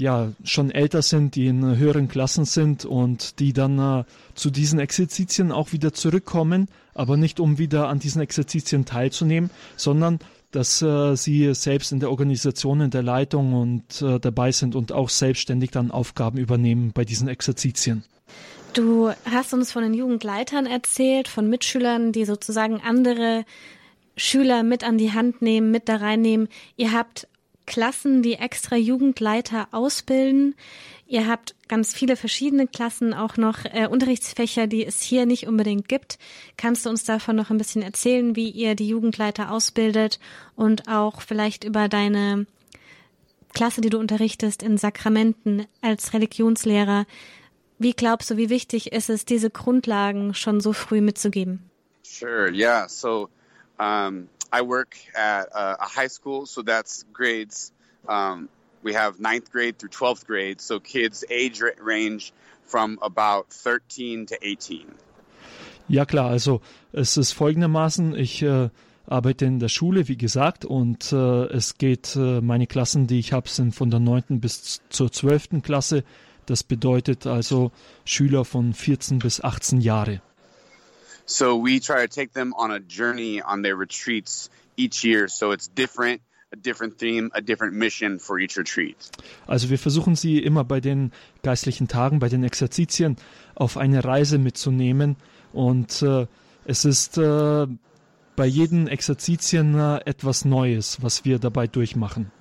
ja 0.00 0.32
schon 0.44 0.70
älter 0.70 1.02
sind, 1.02 1.34
die 1.34 1.46
in 1.46 1.76
höheren 1.76 2.08
Klassen 2.08 2.44
sind 2.44 2.84
und 2.84 3.38
die 3.38 3.52
dann 3.52 3.78
äh, 3.78 4.04
zu 4.34 4.50
diesen 4.50 4.78
Exerzitien 4.78 5.52
auch 5.52 5.72
wieder 5.72 5.92
zurückkommen, 5.92 6.68
aber 6.94 7.16
nicht 7.16 7.38
um 7.40 7.58
wieder 7.58 7.88
an 7.88 7.98
diesen 7.98 8.20
Exerzitien 8.20 8.84
teilzunehmen, 8.84 9.50
sondern 9.76 10.18
dass 10.50 10.82
äh, 10.82 11.14
sie 11.16 11.54
selbst 11.54 11.92
in 11.92 12.00
der 12.00 12.10
Organisation, 12.10 12.80
in 12.80 12.90
der 12.90 13.02
Leitung 13.02 13.54
und 13.54 14.02
äh, 14.02 14.18
dabei 14.18 14.50
sind 14.52 14.74
und 14.74 14.92
auch 14.92 15.08
selbstständig 15.08 15.70
dann 15.70 15.90
Aufgaben 15.90 16.38
übernehmen 16.38 16.92
bei 16.92 17.04
diesen 17.04 17.28
Exerzitien. 17.28 18.02
Du 18.72 19.10
hast 19.24 19.52
uns 19.52 19.72
von 19.72 19.82
den 19.82 19.94
Jugendleitern 19.94 20.66
erzählt, 20.66 21.28
von 21.28 21.48
Mitschülern, 21.48 22.12
die 22.12 22.24
sozusagen 22.24 22.80
andere 22.80 23.44
Schüler 24.16 24.62
mit 24.62 24.84
an 24.84 24.98
die 24.98 25.12
Hand 25.12 25.42
nehmen, 25.42 25.70
mit 25.70 25.88
da 25.88 25.96
reinnehmen. 25.96 26.48
Ihr 26.76 26.92
habt 26.92 27.26
Klassen, 27.70 28.20
die 28.20 28.34
extra 28.34 28.74
Jugendleiter 28.74 29.68
ausbilden. 29.70 30.56
Ihr 31.06 31.28
habt 31.28 31.54
ganz 31.68 31.94
viele 31.94 32.16
verschiedene 32.16 32.66
Klassen, 32.66 33.14
auch 33.14 33.36
noch 33.36 33.64
äh, 33.64 33.86
Unterrichtsfächer, 33.86 34.66
die 34.66 34.84
es 34.84 35.00
hier 35.00 35.24
nicht 35.24 35.46
unbedingt 35.46 35.88
gibt. 35.88 36.18
Kannst 36.56 36.84
du 36.84 36.90
uns 36.90 37.04
davon 37.04 37.36
noch 37.36 37.48
ein 37.48 37.58
bisschen 37.58 37.82
erzählen, 37.82 38.34
wie 38.34 38.50
ihr 38.50 38.74
die 38.74 38.88
Jugendleiter 38.88 39.52
ausbildet 39.52 40.18
und 40.56 40.88
auch 40.88 41.20
vielleicht 41.20 41.62
über 41.62 41.88
deine 41.88 42.46
Klasse, 43.54 43.82
die 43.82 43.90
du 43.90 44.00
unterrichtest 44.00 44.64
in 44.64 44.76
Sakramenten 44.76 45.64
als 45.80 46.12
Religionslehrer? 46.12 47.06
Wie 47.78 47.92
glaubst 47.92 48.32
du, 48.32 48.36
wie 48.36 48.50
wichtig 48.50 48.90
ist 48.90 49.10
es, 49.10 49.24
diese 49.24 49.48
Grundlagen 49.48 50.34
schon 50.34 50.60
so 50.60 50.72
früh 50.72 51.00
mitzugeben? 51.00 51.70
Sure, 52.02 52.50
yeah. 52.52 52.88
So 52.88 53.28
um 53.78 54.28
I 54.52 54.62
work 54.62 54.96
at 55.14 55.48
a, 55.54 55.82
a 55.82 55.86
high 55.86 56.08
school, 56.08 56.46
so 56.46 56.62
that's 56.62 57.04
grades. 57.12 57.72
Um, 58.08 58.48
we 58.82 58.94
have 58.94 59.20
ninth 59.20 59.52
grade 59.52 59.78
through 59.78 59.90
12th 59.90 60.26
grade, 60.26 60.60
so 60.60 60.80
kids 60.80 61.24
age 61.30 61.62
range 61.80 62.32
from 62.64 62.98
about 63.02 63.50
13 63.50 64.26
to 64.26 64.36
18. 64.42 64.86
Ja 65.88 66.04
klar, 66.04 66.30
also 66.30 66.60
es 66.92 67.16
ist 67.16 67.32
folgendermaßen, 67.32 68.14
ich 68.14 68.42
äh, 68.42 68.70
arbeite 69.06 69.44
in 69.44 69.58
der 69.58 69.68
Schule, 69.68 70.06
wie 70.06 70.16
gesagt, 70.16 70.64
und 70.64 71.12
äh, 71.12 71.46
es 71.46 71.78
geht, 71.78 72.14
äh, 72.16 72.40
meine 72.40 72.66
Klassen, 72.66 73.08
die 73.08 73.18
ich 73.18 73.32
habe, 73.32 73.48
sind 73.48 73.74
von 73.74 73.90
der 73.90 73.98
9. 73.98 74.40
bis 74.40 74.80
zur 74.88 75.10
12. 75.10 75.62
Klasse. 75.62 76.04
Das 76.46 76.62
bedeutet 76.62 77.26
also 77.26 77.70
Schüler 78.04 78.44
von 78.44 78.72
14 78.72 79.18
bis 79.18 79.42
18 79.42 79.80
Jahre. 79.80 80.22
So 81.30 81.54
we 81.54 81.78
try 81.78 82.04
to 82.04 82.08
take 82.08 82.32
them 82.32 82.52
on 82.54 82.72
a 82.72 82.80
journey 82.80 83.40
on 83.40 83.62
their 83.62 83.76
retreats 83.76 84.50
each 84.76 85.04
year. 85.04 85.28
So 85.28 85.52
it's 85.52 85.68
different, 85.68 86.22
a 86.52 86.56
different 86.56 86.98
theme, 86.98 87.30
a 87.32 87.40
different 87.40 87.74
mission 87.74 88.18
for 88.18 88.40
each 88.40 88.56
retreat. 88.58 88.96
Also 89.46 89.70
wir 89.70 89.78
versuchen 89.78 90.16
sie 90.16 90.40
immer 90.40 90.64
bei 90.64 90.80
den 90.80 91.12
geistlichen 91.44 91.86
Tagen, 91.86 92.18
bei 92.18 92.28
den 92.28 92.42
Exerzitien 92.42 93.16
auf 93.54 93.76
eine 93.76 94.04
Reise 94.04 94.38
mitzunehmen 94.38 95.14
und 95.52 96.02
äh, 96.02 96.26
es 96.64 96.84
ist 96.84 97.16
äh, 97.16 97.68
bei 98.34 98.46
jedem 98.46 98.88
Exerzitien 98.88 99.78
äh, 99.78 100.00
etwas 100.06 100.44
Neues, 100.44 101.00
was 101.00 101.24
wir 101.24 101.38
dabei 101.38 101.68
durchmachen. 101.68 102.32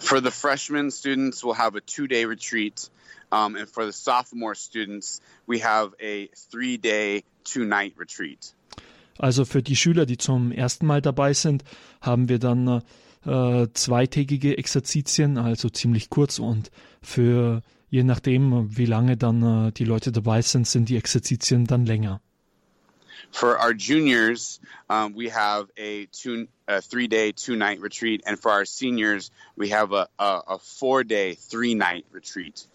For 0.00 0.20
the 0.20 0.32
freshman 0.32 0.90
students, 0.90 1.44
we'll 1.44 1.56
have 1.56 1.76
a 1.76 1.80
two-day 1.80 2.24
retreat. 2.24 2.90
Um, 3.30 3.54
and 3.54 3.68
for 3.68 3.86
the 3.86 3.92
sophomore 3.92 4.56
students, 4.56 5.20
we 5.46 5.60
have 5.60 5.94
a 6.00 6.28
three-day 6.50 7.22
two-night 7.44 7.94
retreat. 7.98 8.54
Also 9.18 9.44
für 9.44 9.62
die 9.62 9.76
Schüler, 9.76 10.06
die 10.06 10.16
zum 10.16 10.50
ersten 10.50 10.86
Mal 10.86 11.00
dabei 11.00 11.34
sind, 11.34 11.62
haben 12.00 12.28
wir 12.28 12.38
dann 12.38 12.82
äh, 13.24 13.68
zweitägige 13.72 14.58
Exerzitien, 14.58 15.38
also 15.38 15.68
ziemlich 15.68 16.10
kurz 16.10 16.38
und 16.38 16.70
für 17.00 17.62
je 17.90 18.02
nachdem, 18.02 18.76
wie 18.76 18.86
lange 18.86 19.16
dann 19.16 19.68
äh, 19.68 19.72
die 19.72 19.84
Leute 19.84 20.10
dabei 20.10 20.42
sind, 20.42 20.66
sind 20.66 20.88
die 20.88 20.96
Exerzitien 20.96 21.66
dann 21.66 21.86
länger. 21.86 22.20
For 23.30 23.58
our 23.58 23.72
juniors, 23.72 24.60
um, 24.88 25.14
we 25.16 25.28
have 25.28 25.68
a, 25.76 26.06
two, 26.12 26.46
a 26.68 26.80
three-day, 26.80 27.32
two-night 27.32 27.80
retreat, 27.80 28.22
and 28.26 28.38
for 28.38 28.52
our 28.52 28.64
seniors, 28.64 29.30
we 29.56 29.72
have 29.72 29.92
a, 29.92 30.08
a, 30.18 30.42
a 30.46 30.58
four-day, 30.58 31.34
three-night 31.34 32.04
retreat. 32.12 32.68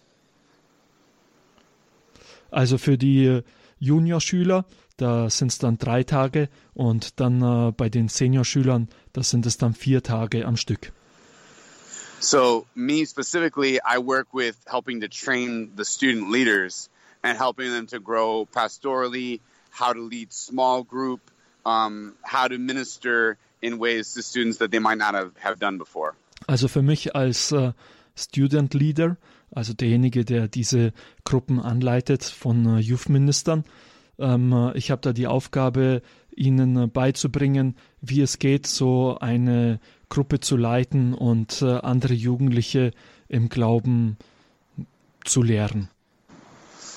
Also 2.50 2.78
für 2.78 2.98
die 2.98 3.42
Juniorschüler, 3.80 4.64
da 4.96 5.28
sind 5.30 5.50
es 5.50 5.58
dann 5.58 5.78
drei 5.78 6.04
Tage 6.04 6.48
und 6.74 7.18
dann 7.18 7.42
äh, 7.42 7.72
bei 7.72 7.88
den 7.88 8.08
Seniorschülern, 8.08 8.88
da 9.12 9.22
sind 9.22 9.46
es 9.46 9.56
dann 9.56 9.74
vier 9.74 10.02
Tage 10.02 10.46
am 10.46 10.56
Stück. 10.56 10.92
So 12.20 12.66
me 12.74 13.06
specifically, 13.06 13.80
I 13.82 13.98
work 13.98 14.28
with 14.34 14.56
helping 14.66 15.00
to 15.00 15.08
train 15.08 15.72
the 15.76 15.84
student 15.84 16.30
leaders 16.30 16.90
and 17.22 17.38
helping 17.38 17.70
them 17.70 17.86
to 17.88 17.98
grow 17.98 18.46
pastorally, 18.46 19.40
how 19.70 19.94
to 19.94 20.00
lead 20.00 20.32
small 20.32 20.84
group, 20.84 21.20
um, 21.64 22.14
how 22.22 22.46
to 22.46 22.58
minister 22.58 23.38
in 23.62 23.78
ways 23.78 24.12
to 24.14 24.22
students 24.22 24.58
that 24.58 24.70
they 24.70 24.78
might 24.78 24.98
not 24.98 25.14
have, 25.14 25.32
have 25.38 25.58
done 25.58 25.78
before. 25.78 26.14
Also 26.46 26.68
für 26.68 26.82
mich 26.82 27.14
als 27.14 27.52
äh, 27.52 27.72
Student 28.16 28.74
Leader, 28.74 29.16
also 29.52 29.74
derjenige, 29.74 30.24
der 30.24 30.48
diese 30.48 30.92
Gruppen 31.24 31.60
anleitet 31.60 32.24
von 32.24 32.66
äh, 32.66 32.78
Youth 32.78 33.08
Ministern, 33.08 33.64
ähm, 34.18 34.72
ich 34.74 34.90
habe 34.90 35.00
da 35.00 35.12
die 35.12 35.26
Aufgabe, 35.26 36.02
ihnen 36.36 36.76
äh, 36.76 36.86
beizubringen, 36.86 37.76
wie 38.00 38.20
es 38.20 38.38
geht, 38.38 38.66
so 38.66 39.18
eine 39.18 39.80
Gruppe 40.08 40.40
zu 40.40 40.56
leiten 40.56 41.14
und 41.14 41.62
äh, 41.62 41.66
andere 41.66 42.14
Jugendliche 42.14 42.92
im 43.28 43.48
Glauben 43.48 44.16
zu 45.24 45.42
lehren. 45.42 45.88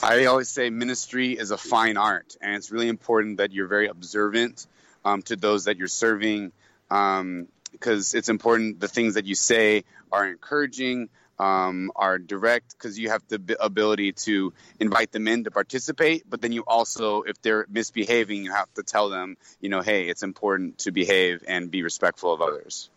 I 0.04 0.28
always 0.28 0.50
say 0.50 0.70
ministry 0.70 1.32
is 1.32 1.52
a 1.52 1.58
fine 1.58 1.98
art, 1.98 2.38
and 2.42 2.56
it's 2.58 2.72
really 2.72 2.90
important 2.90 3.38
that 3.38 3.52
you're 3.52 3.70
very 3.70 3.88
observant 3.88 4.68
um, 5.06 5.24
to 5.24 5.38
those 5.38 5.64
that 5.64 5.78
you're 5.78 5.88
serving, 5.88 6.52
because 6.90 8.14
um, 8.14 8.20
it's 8.20 8.28
important 8.28 8.82
the 8.82 8.90
things 8.90 9.14
that 9.14 9.26
you 9.26 9.36
say 9.36 9.86
are 10.12 10.28
encouraging, 10.28 11.08
um, 11.44 11.92
are 11.96 12.18
direct 12.20 12.76
because 12.78 12.98
you 12.98 13.10
have 13.10 13.24
the 13.28 13.58
ability 13.60 14.14
to 14.14 14.54
invite 14.80 15.12
them 15.12 15.28
in 15.28 15.44
to 15.44 15.52
participate, 15.52 16.24
but 16.30 16.42
then 16.42 16.54
you 16.54 16.64
also, 16.66 17.24
if 17.24 17.42
they're 17.42 17.66
misbehaving, 17.70 18.46
you 18.46 18.52
have 18.52 18.74
to 18.76 18.84
tell 18.84 19.10
them, 19.10 19.36
you 19.60 19.70
know, 19.70 19.82
hey, 19.82 20.08
it's 20.10 20.24
important 20.24 20.78
to 20.80 20.92
behave 20.92 21.44
and 21.48 21.70
be 21.70 21.84
respectful 21.84 22.34
of 22.34 22.42
others. 22.42 22.90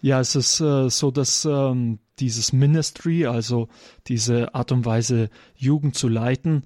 Ja, 0.00 0.20
es 0.20 0.36
ist 0.36 0.60
äh, 0.60 0.90
so, 0.90 1.10
dass 1.10 1.46
ähm, 1.46 1.98
dieses 2.18 2.52
Ministry, 2.52 3.24
also 3.26 3.68
diese 4.06 4.54
Art 4.54 4.70
und 4.70 4.84
Weise, 4.84 5.30
Jugend 5.56 5.96
zu 5.96 6.08
leiten, 6.08 6.64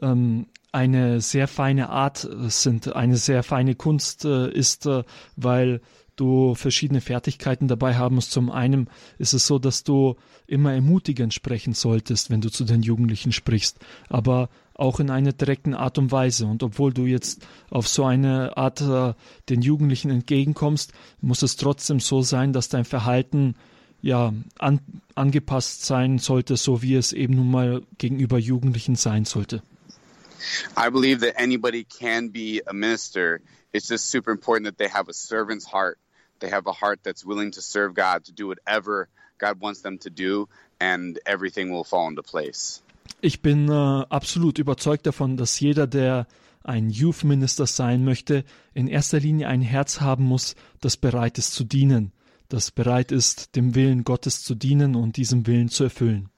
ähm, 0.00 0.46
eine 0.72 1.20
sehr 1.20 1.46
feine 1.46 1.90
Art 1.90 2.26
sind, 2.48 2.94
eine 2.94 3.16
sehr 3.16 3.42
feine 3.42 3.74
Kunst 3.74 4.24
äh, 4.24 4.50
ist, 4.50 4.86
äh, 4.86 5.02
weil 5.36 5.82
du 6.20 6.54
verschiedene 6.54 7.00
Fertigkeiten 7.00 7.66
dabei 7.66 7.96
haben 7.96 8.16
musst. 8.16 8.32
Zum 8.32 8.50
einen 8.50 8.88
ist 9.18 9.32
es 9.32 9.46
so, 9.46 9.58
dass 9.58 9.82
du 9.82 10.16
immer 10.46 10.72
ermutigend 10.72 11.32
sprechen 11.32 11.72
solltest, 11.72 12.30
wenn 12.30 12.40
du 12.40 12.50
zu 12.50 12.64
den 12.64 12.82
Jugendlichen 12.82 13.32
sprichst, 13.32 13.78
aber 14.08 14.50
auch 14.74 15.00
in 15.00 15.10
einer 15.10 15.32
direkten 15.32 15.74
Art 15.74 15.98
und 15.98 16.12
Weise. 16.12 16.46
Und 16.46 16.62
obwohl 16.62 16.92
du 16.92 17.04
jetzt 17.06 17.46
auf 17.70 17.88
so 17.88 18.04
eine 18.04 18.56
Art 18.56 18.80
äh, 18.80 19.14
den 19.48 19.62
Jugendlichen 19.62 20.10
entgegenkommst, 20.10 20.92
muss 21.20 21.42
es 21.42 21.56
trotzdem 21.56 22.00
so 22.00 22.22
sein, 22.22 22.52
dass 22.52 22.68
dein 22.68 22.84
Verhalten 22.84 23.56
ja, 24.02 24.32
an, 24.58 24.80
angepasst 25.14 25.84
sein 25.84 26.18
sollte, 26.18 26.56
so 26.56 26.82
wie 26.82 26.94
es 26.94 27.12
eben 27.12 27.34
nun 27.34 27.50
mal 27.50 27.82
gegenüber 27.98 28.38
Jugendlichen 28.38 28.96
sein 28.96 29.24
sollte. 29.24 29.62
I 30.76 30.88
believe 30.90 31.20
that 31.20 31.38
anybody 31.38 31.84
can 31.84 32.30
be 32.30 32.62
a 32.66 32.72
minister. 32.72 33.40
It's 33.72 33.88
just 33.88 34.10
super 34.10 34.30
important 34.30 34.66
that 34.66 34.78
they 34.78 34.88
have 34.88 35.10
a 35.10 35.12
servant's 35.12 35.70
heart. 35.70 35.98
They 36.40 36.50
have 36.50 36.66
a 36.66 36.72
heart 36.72 37.00
that's 37.04 37.24
willing 37.24 37.52
to 37.52 37.60
serve 37.60 37.94
God, 37.94 38.24
to 38.24 38.32
do 38.32 38.48
whatever 38.48 39.08
God 39.38 39.60
wants 39.60 39.82
them 39.82 39.98
to 40.00 40.10
do, 40.10 40.48
and 40.80 41.18
everything 41.26 41.70
will 41.70 41.84
fall 41.84 42.08
into 42.08 42.22
place. 42.22 42.82
Ich 43.20 43.42
bin 43.42 43.68
äh, 43.68 44.04
absolut 44.08 44.58
überzeugt 44.58 45.06
davon, 45.06 45.36
dass 45.36 45.60
jeder, 45.60 45.86
der 45.86 46.26
ein 46.62 46.90
Youth 46.90 47.24
Minister 47.24 47.66
sein 47.66 48.04
möchte, 48.04 48.44
in 48.74 48.86
erster 48.86 49.20
Linie 49.20 49.48
ein 49.48 49.62
Herz 49.62 50.00
haben 50.00 50.24
muss, 50.24 50.54
das 50.80 50.96
bereit 50.96 51.38
ist 51.38 51.54
zu 51.54 51.64
dienen, 51.64 52.12
das 52.48 52.70
bereit 52.70 53.12
ist, 53.12 53.56
dem 53.56 53.74
Willen 53.74 54.04
Gottes 54.04 54.42
zu 54.42 54.54
dienen 54.54 54.94
und 54.94 55.16
diesem 55.16 55.46
Willen 55.46 55.68
zu 55.68 55.84
erfüllen. 55.84 56.28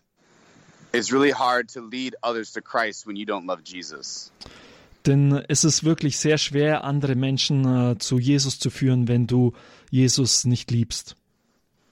It's 0.93 1.11
really 1.11 1.33
hard 1.33 1.73
to 1.73 1.81
lead 1.81 2.15
others 2.23 2.53
to 2.53 2.61
Christ 2.61 3.07
when 3.07 3.17
you 3.17 3.25
don't 3.25 3.47
love 3.47 3.63
Jesus. 3.65 4.31
Denn 5.07 5.43
es 5.49 5.65
ist 5.65 5.85
wirklich 5.85 6.19
sehr 6.19 6.39
schwer, 6.39 6.85
andere 6.85 7.17
Menschen 7.17 7.65
äh, 7.65 7.99
zu 7.99 8.19
Jesus 8.19 8.59
zu 8.59 8.71
führen, 8.71 9.09
wenn 9.09 9.27
du 9.27 9.53
Jesus 9.91 10.45
nicht 10.45 10.71
liebst. 10.71 11.17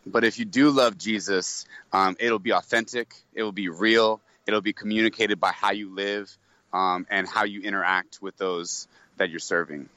But 0.06 0.24
if 0.24 0.38
you 0.38 0.44
do 0.44 0.70
love 0.70 0.96
Jesus, 0.98 1.66
um, 1.92 2.16
it'll 2.18 2.38
be 2.38 2.52
authentic, 2.52 3.08
it 3.34 3.42
will 3.42 3.52
be 3.52 3.68
real, 3.68 4.20
it'll 4.46 4.62
be 4.62 4.72
communicated 4.72 5.38
by 5.38 5.50
how 5.50 5.72
you 5.72 5.94
live 5.94 6.36
um, 6.72 7.06
and 7.10 7.28
how 7.28 7.44
you 7.44 7.60
interact 7.62 8.20
with 8.22 8.36
those 8.38 8.88
that 9.18 9.28
you're 9.28 9.40
serving. 9.40 9.88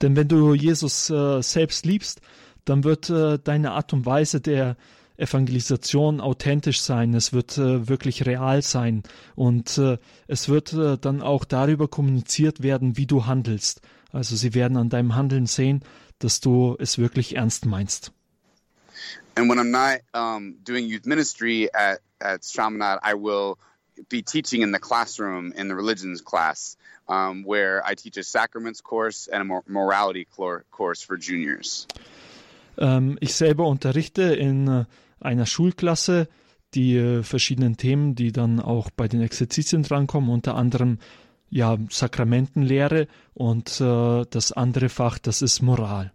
Denn 0.00 0.14
wenn 0.14 0.28
du 0.28 0.54
Jesus 0.54 1.10
äh, 1.10 1.42
selbst 1.42 1.86
liebst, 1.86 2.20
dann 2.64 2.84
wird 2.84 3.10
äh, 3.10 3.38
deine 3.42 3.72
Art 3.72 3.92
und 3.92 4.06
Weise 4.06 4.40
der 4.40 4.76
Evangelisation 5.18 6.20
authentisch 6.20 6.80
sein, 6.80 7.12
es 7.12 7.32
wird 7.32 7.58
äh, 7.58 7.88
wirklich 7.88 8.24
real 8.24 8.62
sein 8.62 9.02
und 9.34 9.76
äh, 9.76 9.98
es 10.28 10.48
wird 10.48 10.72
äh, 10.72 10.96
dann 10.96 11.22
auch 11.22 11.44
darüber 11.44 11.88
kommuniziert 11.88 12.62
werden, 12.62 12.96
wie 12.96 13.06
du 13.06 13.26
handelst. 13.26 13.80
Also 14.12 14.36
sie 14.36 14.54
werden 14.54 14.76
an 14.76 14.88
deinem 14.88 15.16
Handeln 15.16 15.46
sehen, 15.46 15.82
dass 16.20 16.40
du 16.40 16.76
es 16.78 16.98
wirklich 16.98 17.36
ernst 17.36 17.66
meinst. 17.66 18.12
And 19.34 19.48
when 19.48 19.58
I'm 19.58 19.70
not 19.70 20.00
um, 20.14 20.56
doing 20.64 20.86
youth 20.86 21.04
ministry 21.04 21.68
at, 21.72 22.00
at 22.20 22.42
Chaminade, 22.42 23.00
I 23.04 23.14
will 23.14 23.56
be 24.08 24.22
teaching 24.22 24.62
in 24.62 24.72
the 24.72 24.80
classroom 24.80 25.52
in 25.52 25.68
the 25.68 25.74
religions 25.74 26.22
class, 26.22 26.76
um, 27.08 27.44
where 27.44 27.82
I 27.84 27.94
teach 27.94 28.16
a 28.16 28.24
sacraments 28.24 28.80
course 28.80 29.28
and 29.28 29.42
a 29.42 29.62
morality 29.66 30.26
course 30.70 31.02
for 31.02 31.16
juniors. 31.16 31.86
Ähm, 32.78 33.18
ich 33.20 33.34
selber 33.34 33.66
unterrichte 33.66 34.22
in 34.22 34.68
äh, 34.68 34.84
einer 35.20 35.46
Schulklasse 35.46 36.28
die 36.74 36.96
äh, 36.96 37.22
verschiedenen 37.22 37.76
Themen, 37.76 38.14
die 38.14 38.32
dann 38.32 38.60
auch 38.60 38.90
bei 38.90 39.08
den 39.08 39.22
Exerzitien 39.22 39.82
drankommen, 39.82 40.30
unter 40.30 40.54
anderem 40.54 40.98
ja 41.50 41.78
Sakramentenlehre 41.88 43.08
und 43.34 43.80
äh, 43.80 44.24
das 44.28 44.52
andere 44.52 44.88
Fach, 44.88 45.18
das 45.18 45.42
ist 45.42 45.62
Moral. 45.62 46.12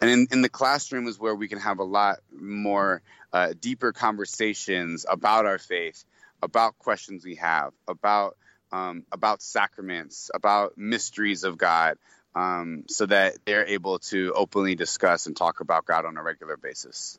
And 0.00 0.10
in, 0.10 0.26
in 0.30 0.42
the 0.42 0.48
classroom 0.48 1.06
is 1.06 1.20
where 1.20 1.34
we 1.34 1.48
can 1.48 1.58
have 1.58 1.80
a 1.80 1.84
lot 1.84 2.18
more 2.32 3.02
uh, 3.32 3.54
deeper 3.60 3.92
conversations 3.92 5.06
about 5.08 5.46
our 5.46 5.58
faith, 5.58 6.04
about 6.42 6.78
questions 6.78 7.24
we 7.24 7.36
have, 7.36 7.72
about 7.86 8.36
um, 8.72 9.04
about 9.10 9.42
sacraments, 9.42 10.30
about 10.34 10.76
mysteries 10.76 11.44
of 11.44 11.56
God, 11.56 11.96
um, 12.34 12.84
so 12.88 13.06
that 13.06 13.34
they're 13.44 13.66
able 13.66 13.98
to 14.10 14.32
openly 14.34 14.74
discuss 14.74 15.26
and 15.26 15.36
talk 15.36 15.60
about 15.60 15.86
God 15.86 16.04
on 16.04 16.16
a 16.16 16.22
regular 16.22 16.56
basis. 16.56 17.18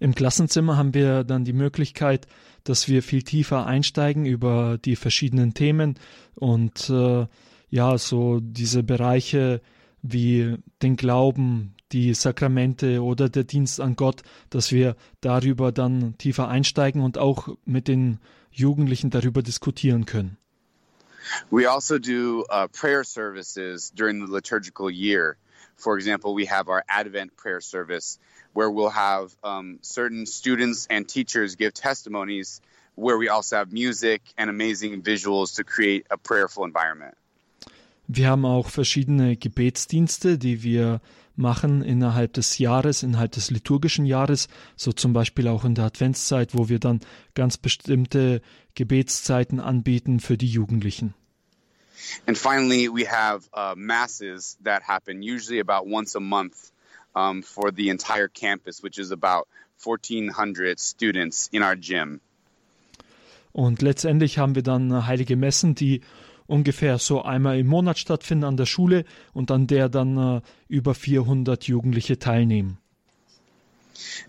Im 0.00 0.14
Klassenzimmer 0.14 0.76
haben 0.76 0.94
wir 0.94 1.24
dann 1.24 1.44
die 1.44 1.52
Möglichkeit, 1.52 2.26
dass 2.64 2.88
wir 2.88 3.02
viel 3.02 3.22
tiefer 3.22 3.66
einsteigen 3.66 4.26
über 4.26 4.78
die 4.78 4.96
verschiedenen 4.96 5.54
Themen 5.54 5.98
und 6.34 6.88
äh, 6.90 7.26
ja, 7.70 7.98
so 7.98 8.40
diese 8.40 8.82
Bereiche 8.82 9.60
wie 10.02 10.56
den 10.82 10.96
Glauben, 10.96 11.74
die 11.92 12.14
Sakramente 12.14 13.02
oder 13.02 13.28
der 13.28 13.44
Dienst 13.44 13.80
an 13.80 13.96
Gott, 13.96 14.22
dass 14.50 14.72
wir 14.72 14.96
darüber 15.20 15.72
dann 15.72 16.16
tiefer 16.18 16.48
einsteigen 16.48 17.02
und 17.02 17.18
auch 17.18 17.48
mit 17.64 17.88
den 17.88 18.18
Jugendlichen 18.50 19.10
darüber 19.10 19.42
diskutieren 19.42 20.06
können. 20.06 20.36
We 21.50 21.68
also 21.70 21.98
do 21.98 22.44
uh, 22.50 22.68
prayer 22.68 23.04
services 23.04 23.92
during 23.92 24.24
the 24.24 24.32
liturgical 24.32 24.90
year. 24.90 25.36
For 25.78 25.96
example, 25.96 26.34
we 26.34 26.46
have 26.46 26.68
our 26.68 26.84
Advent 26.88 27.36
prayer 27.36 27.60
service 27.60 28.18
where 28.52 28.70
we'll 28.70 28.90
have 28.90 29.34
um, 29.42 29.78
certain 29.82 30.26
students 30.26 30.86
and 30.90 31.08
teachers 31.08 31.56
give 31.56 31.72
testimonies 31.72 32.60
where 32.96 33.16
we 33.16 33.28
also 33.28 33.56
have 33.56 33.72
music 33.72 34.20
and 34.36 34.50
amazing 34.50 35.02
visuals 35.02 35.54
to 35.56 35.64
create 35.64 36.06
a 36.10 36.16
prayerful 36.16 36.64
environment. 36.64 37.14
Wir 38.08 38.28
haben 38.28 38.46
auch 38.46 38.70
verschiedene 38.70 39.36
Gebetsdienste, 39.36 40.38
die 40.38 40.62
wir 40.62 41.00
machen 41.36 41.82
innerhalb 41.82 42.32
des 42.32 42.58
Jahres, 42.58 43.02
innerhalb 43.02 43.32
des 43.32 43.50
liturgischen 43.50 44.06
Jahres, 44.06 44.48
so 44.76 44.92
zum 44.92 45.12
Beispiel 45.12 45.46
auch 45.46 45.64
in 45.64 45.74
der 45.74 45.84
Adventszeit, 45.84 46.54
wo 46.54 46.68
wir 46.68 46.78
dann 46.78 47.00
ganz 47.34 47.58
bestimmte 47.58 48.40
Gebetszeiten 48.74 49.60
anbieten 49.60 50.20
für 50.20 50.36
die 50.38 50.48
Jugendlichen. 50.48 51.14
And 52.26 52.36
finally, 52.36 52.88
we 52.88 53.04
have 53.04 53.48
uh, 53.52 53.74
masses 53.76 54.56
that 54.62 54.82
happen 54.82 55.22
usually 55.22 55.60
about 55.60 55.86
once 55.86 56.14
a 56.14 56.20
month 56.20 56.70
um, 57.14 57.42
for 57.42 57.70
the 57.70 57.88
entire 57.90 58.28
campus, 58.28 58.82
which 58.82 58.98
is 58.98 59.10
about 59.10 59.48
1,400 59.82 60.78
students 60.78 61.48
in 61.52 61.62
our 61.62 61.76
gym. 61.76 62.20
Und 63.52 63.82
letztendlich 63.82 64.38
haben 64.38 64.54
wir 64.54 64.62
dann 64.62 65.06
heilige 65.06 65.36
Messen, 65.36 65.74
die 65.74 66.02
ungefähr 66.46 66.98
so 66.98 67.22
einmal 67.22 67.58
im 67.58 67.66
Monat 67.66 67.98
stattfinden 67.98 68.44
an 68.44 68.56
der 68.56 68.66
Schule 68.66 69.04
und 69.32 69.50
an 69.50 69.66
der 69.66 69.88
dann 69.88 70.16
uh, 70.16 70.40
über 70.68 70.94
400 70.94 71.64
Jugendliche 71.64 72.18
teilnehmen. 72.18 72.78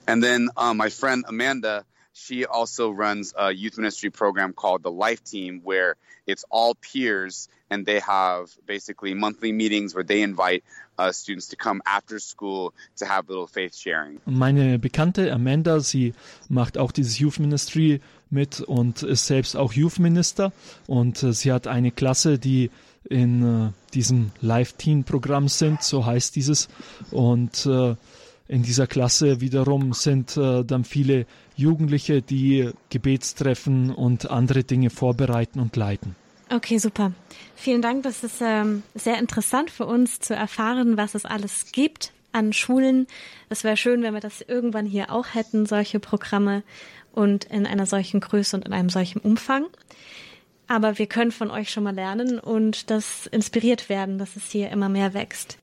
And 0.07 0.23
then 0.23 0.49
uh, 0.57 0.73
my 0.73 0.89
friend 0.89 1.27
Amanda, 1.27 1.85
she 2.19 2.45
also 2.45 2.91
runs 2.91 3.33
a 3.37 3.51
youth 3.51 3.77
ministry 3.77 4.09
program 4.09 4.53
called 4.53 4.83
the 4.83 4.91
Life 4.91 5.23
Team, 5.23 5.61
where 5.63 5.95
it's 6.27 6.45
all 6.49 6.75
peers 6.75 7.49
and 7.69 7.85
they 7.85 7.99
have 7.99 8.49
basically 8.65 9.13
monthly 9.13 9.51
meetings 9.51 9.93
where 9.95 10.03
they 10.03 10.21
invite 10.21 10.63
uh, 10.97 11.11
students 11.11 11.47
to 11.47 11.55
come 11.55 11.81
after 11.85 12.19
school 12.19 12.73
to 12.97 13.05
have 13.05 13.29
little 13.29 13.47
faith 13.47 13.75
sharing. 13.75 14.19
Meine 14.25 14.79
Bekannte 14.79 15.31
Amanda, 15.31 15.79
sie 15.79 16.13
macht 16.49 16.77
auch 16.77 16.91
dieses 16.91 17.19
Youth 17.19 17.39
Ministry 17.39 18.01
mit 18.29 18.59
und 18.61 19.03
ist 19.03 19.27
selbst 19.27 19.55
auch 19.55 19.73
Youth 19.73 19.99
Minister 19.99 20.51
und 20.87 21.23
äh, 21.23 21.33
sie 21.33 21.51
hat 21.51 21.67
eine 21.67 21.91
Klasse, 21.91 22.37
die 22.37 22.69
in 23.09 23.69
äh, 23.69 23.71
diesem 23.93 24.31
Live-Teen-Programm 24.41 25.47
sind, 25.47 25.83
so 25.83 26.05
heißt 26.05 26.35
dieses 26.35 26.67
und 27.11 27.65
äh, 27.65 27.95
in 28.49 28.63
dieser 28.63 28.87
Klasse 28.87 29.41
wiederum 29.41 29.93
sind 29.93 30.35
äh, 30.35 30.65
dann 30.65 30.83
viele 30.83 31.27
Jugendliche, 31.59 32.21
die 32.21 32.71
Gebetstreffen 32.89 33.91
und 33.91 34.31
andere 34.31 34.63
Dinge 34.63 34.89
vorbereiten 34.89 35.59
und 35.59 35.75
leiten. 35.75 36.15
Okay, 36.49 36.77
super. 36.77 37.11
Vielen 37.55 37.81
Dank. 37.81 38.03
Das 38.03 38.23
ist 38.23 38.41
ähm, 38.41 38.81
sehr 38.95 39.19
interessant 39.19 39.69
für 39.69 39.85
uns 39.85 40.19
zu 40.19 40.33
erfahren, 40.33 40.97
was 40.97 41.13
es 41.13 41.25
alles 41.25 41.71
gibt 41.71 42.11
an 42.31 42.53
Schulen. 42.53 43.07
Es 43.49 43.63
wäre 43.63 43.77
schön, 43.77 44.01
wenn 44.01 44.13
wir 44.13 44.21
das 44.21 44.41
irgendwann 44.41 44.85
hier 44.85 45.11
auch 45.11 45.27
hätten, 45.33 45.65
solche 45.65 45.99
Programme 45.99 46.63
und 47.11 47.45
in 47.45 47.67
einer 47.67 47.85
solchen 47.85 48.19
Größe 48.19 48.55
und 48.55 48.65
in 48.65 48.73
einem 48.73 48.89
solchen 48.89 49.19
Umfang. 49.19 49.65
Aber 50.67 50.97
wir 50.97 51.07
können 51.07 51.31
von 51.31 51.49
euch 51.49 51.71
schon 51.71 51.83
mal 51.83 51.95
lernen 51.95 52.39
und 52.39 52.89
das 52.91 53.25
inspiriert 53.27 53.89
werden, 53.89 54.17
dass 54.19 54.35
es 54.35 54.51
hier 54.51 54.69
immer 54.69 54.87
mehr 54.87 55.13
wächst. 55.13 55.57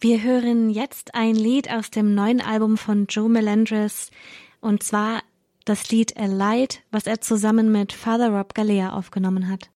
Wir 0.00 0.22
hören 0.22 0.70
jetzt 0.70 1.14
ein 1.14 1.34
Lied 1.34 1.70
aus 1.70 1.90
dem 1.90 2.14
neuen 2.14 2.40
Album 2.40 2.78
von 2.78 3.06
Joe 3.06 3.28
Melendres 3.28 4.10
und 4.60 4.82
zwar 4.82 5.22
das 5.66 5.90
Lied 5.90 6.16
A 6.16 6.26
Light, 6.26 6.82
was 6.90 7.06
er 7.06 7.20
zusammen 7.20 7.70
mit 7.70 7.92
Father 7.92 8.30
Rob 8.30 8.54
Galea 8.54 8.92
aufgenommen 8.92 9.48
hat. 9.48 9.70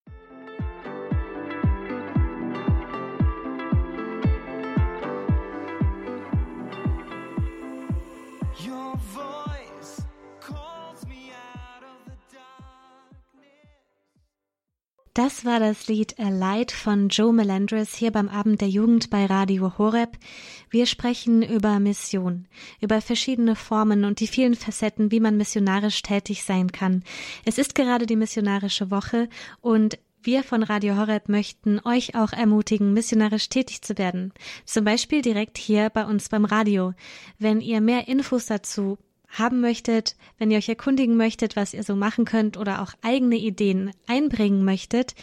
Das 15.12 15.44
war 15.44 15.58
das 15.58 15.88
Lied 15.88 16.20
A 16.20 16.28
Light 16.28 16.70
von 16.70 17.08
Joe 17.08 17.32
Melendres 17.32 17.96
hier 17.96 18.12
beim 18.12 18.28
Abend 18.28 18.60
der 18.60 18.68
Jugend 18.68 19.10
bei 19.10 19.26
Radio 19.26 19.76
Horeb. 19.76 20.16
Wir 20.70 20.86
sprechen 20.86 21.42
über 21.42 21.80
Mission, 21.80 22.46
über 22.80 23.00
verschiedene 23.00 23.56
Formen 23.56 24.04
und 24.04 24.20
die 24.20 24.28
vielen 24.28 24.54
Facetten, 24.54 25.10
wie 25.10 25.18
man 25.18 25.36
missionarisch 25.36 26.00
tätig 26.02 26.44
sein 26.44 26.70
kann. 26.70 27.02
Es 27.44 27.58
ist 27.58 27.74
gerade 27.74 28.06
die 28.06 28.14
missionarische 28.14 28.92
Woche 28.92 29.28
und 29.60 29.98
Wir 30.22 30.44
von 30.44 30.62
Radio 30.62 30.96
Horeb 30.96 31.30
möchten 31.30 31.80
euch 31.84 32.14
auch 32.14 32.32
ermutigen, 32.32 32.92
missionarisch 32.92 33.48
tätig 33.48 33.80
zu 33.80 33.96
werden. 33.96 34.34
Zum 34.66 34.84
Beispiel 34.84 35.22
direkt 35.22 35.56
hier 35.56 35.88
bei 35.88 36.04
uns 36.04 36.28
beim 36.28 36.44
Radio. 36.44 36.92
Wenn 37.38 37.62
ihr 37.62 37.80
mehr 37.80 38.06
Infos 38.06 38.44
dazu 38.44 38.98
haben 39.30 39.60
möchtet, 39.60 40.16
wenn 40.38 40.50
ihr 40.50 40.58
euch 40.58 40.68
erkundigen 40.68 41.16
möchtet, 41.16 41.56
was 41.56 41.72
ihr 41.74 41.84
so 41.84 41.96
machen 41.96 42.24
könnt 42.24 42.56
oder 42.56 42.82
auch 42.82 42.92
eigene 43.02 43.36
Ideen 43.36 43.92
einbringen 44.06 44.64
möchtet, 44.64 45.14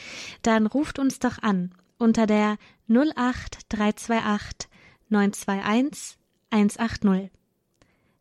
dann 0.41 0.65
ruft 0.65 0.97
uns 0.99 1.19
doch 1.19 1.37
an 1.39 1.73
unter 1.97 2.25
der 2.25 2.57
08328 2.89 4.69
921 5.09 6.17
180. 6.49 7.31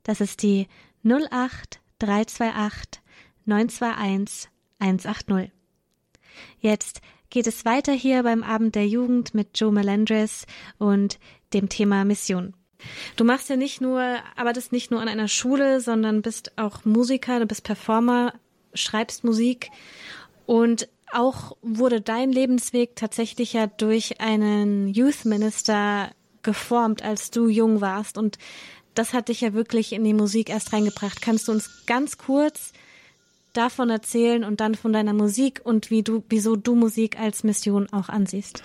Das 0.02 0.20
ist 0.20 0.42
die 0.42 0.66
08328 1.04 3.02
921 3.44 4.50
180. 4.78 5.52
Jetzt 6.58 7.00
geht 7.30 7.46
es 7.46 7.64
weiter 7.64 7.92
hier 7.92 8.22
beim 8.22 8.42
Abend 8.42 8.74
der 8.74 8.86
Jugend 8.86 9.34
mit 9.34 9.58
Joe 9.58 9.72
Melendres 9.72 10.46
und 10.78 11.18
dem 11.52 11.68
Thema 11.68 12.04
Mission. 12.04 12.54
Du 13.16 13.24
machst 13.24 13.48
ja 13.48 13.56
nicht 13.56 13.80
nur, 13.80 14.18
das 14.36 14.72
nicht 14.72 14.90
nur 14.90 15.00
an 15.00 15.08
einer 15.08 15.28
Schule, 15.28 15.80
sondern 15.80 16.22
bist 16.22 16.52
auch 16.56 16.84
Musiker, 16.84 17.40
du 17.40 17.46
bist 17.46 17.64
Performer, 17.64 18.34
schreibst 18.74 19.24
Musik 19.24 19.70
und 20.46 20.88
auch 21.12 21.56
wurde 21.62 22.00
dein 22.00 22.32
Lebensweg 22.32 22.96
tatsächlich 22.96 23.52
ja 23.52 23.66
durch 23.66 24.20
einen 24.20 24.88
Youth 24.88 25.24
Minister 25.24 26.10
geformt, 26.42 27.02
als 27.02 27.30
du 27.30 27.48
jung 27.48 27.80
warst 27.80 28.18
und 28.18 28.38
das 28.94 29.12
hat 29.12 29.28
dich 29.28 29.42
ja 29.42 29.52
wirklich 29.52 29.92
in 29.92 30.04
die 30.04 30.14
Musik 30.14 30.48
erst 30.48 30.72
reingebracht. 30.72 31.20
Kannst 31.20 31.48
du 31.48 31.52
uns 31.52 31.84
ganz 31.86 32.18
kurz 32.18 32.72
davon 33.52 33.90
erzählen 33.90 34.44
und 34.44 34.60
dann 34.60 34.74
von 34.74 34.92
deiner 34.92 35.12
Musik 35.12 35.60
und 35.64 35.90
wie 35.90 36.02
du, 36.02 36.24
wieso 36.28 36.56
du 36.56 36.74
Musik 36.74 37.18
als 37.18 37.44
Mission 37.44 37.88
auch 37.92 38.08
ansiehst? 38.08 38.62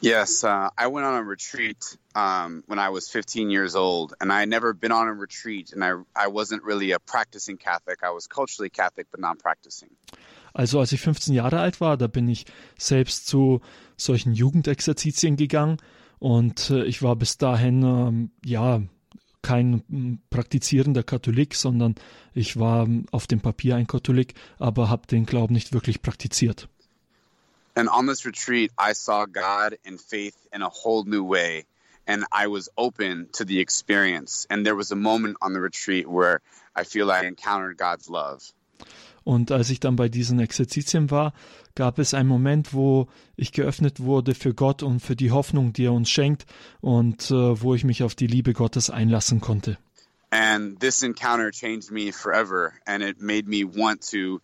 Yes, 0.00 0.44
uh, 0.44 0.68
I 0.78 0.86
went 0.86 1.06
on 1.06 1.14
a 1.14 1.20
retreat 1.20 1.98
um, 2.16 2.64
when 2.66 2.78
I 2.78 2.88
was 2.88 3.08
15 3.10 3.50
years 3.50 3.76
old, 3.76 4.14
and 4.20 4.32
I 4.32 4.40
had 4.40 4.48
never 4.48 4.72
been 4.72 4.90
on 4.90 5.06
a 5.06 5.12
retreat, 5.12 5.72
and 5.72 5.84
I, 5.84 5.92
I 6.16 6.28
wasn't 6.28 6.62
really 6.64 6.92
a 6.92 6.98
practicing 6.98 7.58
Catholic. 7.58 8.02
I 8.02 8.10
was 8.10 8.26
culturally 8.26 8.70
Catholic, 8.70 9.08
but 9.10 9.20
not 9.20 9.38
practicing. 9.38 9.90
Also 10.54 10.80
als 10.80 10.92
ich 10.92 11.02
15 11.02 11.34
Jahre 11.34 11.60
alt 11.60 11.82
war, 11.82 11.98
da 11.98 12.06
bin 12.06 12.26
ich 12.28 12.46
selbst 12.78 13.26
zu 13.26 13.60
solchen 13.98 14.32
Jugendexerzitien 14.32 15.36
gegangen 15.36 15.76
und 16.18 16.70
äh, 16.70 16.84
ich 16.84 17.02
war 17.02 17.14
bis 17.16 17.36
dahin 17.36 17.82
ähm, 17.82 18.30
ja 18.42 18.80
kein 19.42 19.84
hm, 19.90 20.18
praktizierender 20.30 21.02
Katholik, 21.02 21.54
sondern 21.54 21.96
ich 22.32 22.58
war 22.58 22.86
hm, 22.86 23.04
auf 23.12 23.26
dem 23.26 23.40
Papier 23.40 23.76
ein 23.76 23.86
Katholik, 23.86 24.32
aber 24.58 24.88
habe 24.88 25.06
den 25.06 25.26
Glauben 25.26 25.52
nicht 25.52 25.74
wirklich 25.74 26.00
praktiziert. 26.00 26.70
And 27.74 27.90
on 27.90 28.06
this 28.06 28.24
retreat, 28.24 28.70
I 28.78 28.94
saw 28.94 29.26
God 29.26 29.78
and 29.86 30.00
faith 30.00 30.36
in 30.54 30.62
a 30.62 30.70
whole 30.70 31.04
new 31.06 31.28
way. 31.28 31.66
And 32.06 32.24
I 32.32 32.46
was 32.46 32.70
open 32.76 33.28
to 33.32 33.44
the 33.44 33.60
experience. 33.60 34.46
And 34.48 34.64
there 34.64 34.76
was 34.76 34.92
a 34.92 34.96
moment 34.96 35.36
on 35.40 35.52
the 35.52 35.60
retreat 35.60 36.06
where 36.08 36.40
I 36.74 36.84
feel 36.84 37.10
I 37.10 37.26
encountered 37.26 37.78
God's 37.78 38.08
love. 38.08 38.52
Und 39.24 39.50
als 39.50 39.70
ich 39.70 39.80
dann 39.80 39.96
bei 39.96 40.08
diesen 40.08 40.38
Exerzitien 40.38 41.10
war, 41.10 41.32
gab 41.74 41.98
es 41.98 42.14
einen 42.14 42.28
Moment, 42.28 42.72
wo 42.72 43.08
ich 43.34 43.50
geöffnet 43.50 43.98
wurde 43.98 44.36
für 44.36 44.54
Gott 44.54 44.84
und 44.84 45.00
für 45.00 45.16
die 45.16 45.32
Hoffnung, 45.32 45.72
die 45.72 45.86
er 45.86 45.92
uns 45.92 46.10
schenkt 46.10 46.46
und 46.80 47.30
äh, 47.32 47.60
wo 47.60 47.74
ich 47.74 47.82
mich 47.82 48.04
auf 48.04 48.14
die 48.14 48.28
Liebe 48.28 48.52
Gottes 48.52 48.88
einlassen 48.88 49.40
konnte. 49.40 49.78
And 50.30 50.78
this 50.78 51.02
encounter 51.02 51.50
changed 51.50 51.90
me 51.90 52.12
forever 52.12 52.74
and 52.86 53.02
it 53.02 53.20
made 53.20 53.48
me 53.48 53.64
want 53.64 54.00
to 54.10 54.40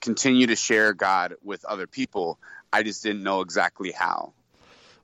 continue 0.00 0.46
to 0.46 0.56
share 0.56 0.94
God 0.94 1.36
with 1.42 1.64
other 1.64 1.86
people. 1.86 2.38
I 2.72 2.82
just 2.82 3.04
didn't 3.04 3.22
know 3.22 3.40
exactly 3.40 3.92
how. 3.92 4.32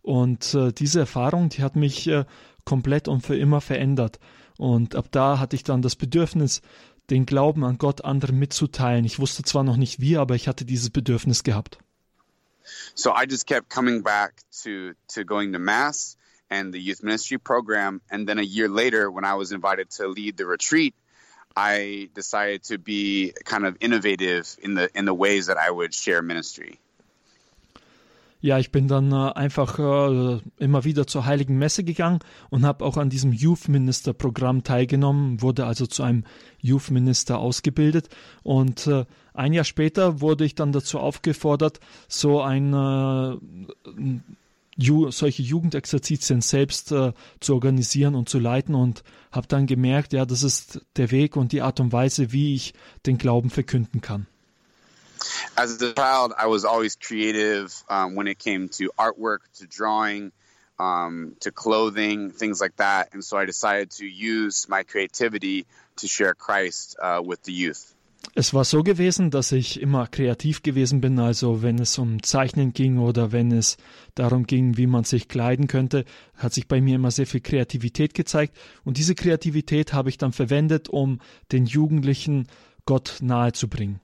Und 0.04 0.52
äh, 0.52 0.70
diese 0.70 1.00
Erfahrung, 1.00 1.48
die 1.48 1.62
hat 1.62 1.76
mich 1.76 2.06
äh, 2.08 2.26
komplett 2.66 3.08
und 3.08 3.22
für 3.22 3.36
immer 3.36 3.62
verändert. 3.62 4.20
Und 4.58 4.94
ab 4.94 5.06
da 5.10 5.38
hatte 5.38 5.56
ich 5.56 5.64
dann 5.64 5.80
das 5.80 5.96
Bedürfnis, 5.96 6.60
den 7.08 7.24
Glauben 7.24 7.64
an 7.64 7.78
Gott 7.78 8.04
anderen 8.04 8.38
mitzuteilen. 8.38 9.06
Ich 9.06 9.18
wusste 9.18 9.44
zwar 9.44 9.64
noch 9.64 9.78
nicht 9.78 10.00
wie, 10.00 10.18
aber 10.18 10.34
ich 10.34 10.46
hatte 10.46 10.66
dieses 10.66 10.90
Bedürfnis 10.90 11.42
gehabt. 11.42 11.78
So 12.94 13.10
I 13.10 13.24
just 13.28 13.46
kept 13.46 13.70
coming 13.70 14.02
back 14.02 14.42
to 14.62 14.92
to 15.14 15.24
going 15.24 15.52
to 15.52 15.58
mass 15.58 16.16
and 16.50 16.74
the 16.74 16.80
youth 16.80 17.02
ministry 17.02 17.38
program 17.38 18.00
and 18.10 18.26
then 18.28 18.38
a 18.38 18.42
year 18.42 18.68
later 18.68 19.10
when 19.10 19.24
I 19.24 19.34
was 19.36 19.52
invited 19.52 19.90
to 19.96 20.06
lead 20.06 20.36
the 20.38 20.46
retreat 20.46 20.94
I 21.56 22.08
decided 22.14 22.64
to 22.64 22.78
be 22.78 23.32
kind 23.44 23.66
of 23.66 23.76
innovative 23.80 24.56
in 24.62 24.74
the 24.74 24.88
in 24.94 25.04
the 25.04 25.14
ways 25.14 25.46
that 25.46 25.58
I 25.58 25.70
would 25.70 25.94
share 25.94 26.22
ministry. 26.22 26.80
Ja, 28.44 28.58
ich 28.58 28.70
bin 28.70 28.88
dann 28.88 29.10
äh, 29.10 29.32
einfach 29.32 29.78
äh, 29.78 30.38
immer 30.58 30.84
wieder 30.84 31.06
zur 31.06 31.24
Heiligen 31.24 31.56
Messe 31.56 31.82
gegangen 31.82 32.18
und 32.50 32.66
habe 32.66 32.84
auch 32.84 32.98
an 32.98 33.08
diesem 33.08 33.32
Youth 33.32 33.68
Minister 33.68 34.12
Programm 34.12 34.62
teilgenommen, 34.62 35.40
wurde 35.40 35.64
also 35.64 35.86
zu 35.86 36.02
einem 36.02 36.24
Youth 36.60 36.90
Minister 36.90 37.38
ausgebildet 37.38 38.10
und 38.42 38.86
äh, 38.86 39.06
ein 39.32 39.54
Jahr 39.54 39.64
später 39.64 40.20
wurde 40.20 40.44
ich 40.44 40.54
dann 40.54 40.72
dazu 40.72 40.98
aufgefordert, 40.98 41.80
so 42.06 42.42
ein 42.42 42.74
äh, 42.74 43.38
Ju 44.76 45.10
solche 45.10 45.42
Jugendexerzitien 45.42 46.42
selbst 46.42 46.92
äh, 46.92 47.14
zu 47.40 47.54
organisieren 47.54 48.14
und 48.14 48.28
zu 48.28 48.38
leiten 48.38 48.74
und 48.74 49.04
habe 49.32 49.46
dann 49.46 49.66
gemerkt, 49.66 50.12
ja, 50.12 50.26
das 50.26 50.42
ist 50.42 50.84
der 50.96 51.10
Weg 51.12 51.36
und 51.36 51.52
die 51.52 51.62
Art 51.62 51.80
und 51.80 51.92
Weise, 51.92 52.30
wie 52.30 52.54
ich 52.54 52.74
den 53.06 53.16
Glauben 53.16 53.48
verkünden 53.48 54.02
kann. 54.02 54.26
As 55.56 55.80
a 55.80 55.92
child, 55.92 56.32
I 56.36 56.46
was 56.46 56.64
always 56.64 56.96
creative 56.96 57.72
um, 57.88 58.14
when 58.14 58.26
it 58.26 58.38
came 58.38 58.68
to 58.70 58.90
artwork, 58.98 59.40
to 59.58 59.66
drawing, 59.66 60.32
um, 60.78 61.36
to 61.40 61.50
clothing, 61.50 62.30
things 62.30 62.60
like 62.60 62.76
that. 62.76 63.12
And 63.12 63.24
so 63.24 63.36
I 63.36 63.44
decided 63.44 63.90
to 63.92 64.06
use 64.06 64.68
my 64.68 64.82
creativity 64.82 65.66
to 65.96 66.08
share 66.08 66.34
Christ 66.34 66.96
uh, 67.00 67.22
with 67.24 67.42
the 67.44 67.52
youth. 67.52 67.94
Es 68.34 68.54
war 68.54 68.64
so 68.64 68.82
gewesen, 68.82 69.30
dass 69.30 69.52
ich 69.52 69.80
immer 69.80 70.06
kreativ 70.06 70.62
gewesen 70.62 71.00
bin, 71.00 71.18
also 71.18 71.62
wenn 71.62 71.78
es 71.78 71.98
um 71.98 72.22
Zeichnen 72.22 72.72
ging 72.72 72.98
oder 72.98 73.32
wenn 73.32 73.52
es 73.52 73.76
darum 74.14 74.46
ging, 74.46 74.78
wie 74.78 74.86
man 74.86 75.04
sich 75.04 75.28
kleiden 75.28 75.68
könnte, 75.68 76.04
hat 76.34 76.54
sich 76.54 76.66
bei 76.66 76.80
mir 76.80 76.96
immer 76.96 77.10
sehr 77.10 77.26
viel 77.26 77.42
Kreativität 77.42 78.14
gezeigt 78.14 78.56
und 78.82 78.96
diese 78.96 79.14
Kreativität 79.14 79.92
habe 79.92 80.08
ich 80.08 80.16
dann 80.16 80.32
verwendet, 80.32 80.88
um 80.88 81.20
den 81.52 81.66
Jugendlichen 81.66 82.48
Gott 82.86 83.18
nahe 83.20 83.52
zu 83.52 83.68
bringen. 83.68 84.00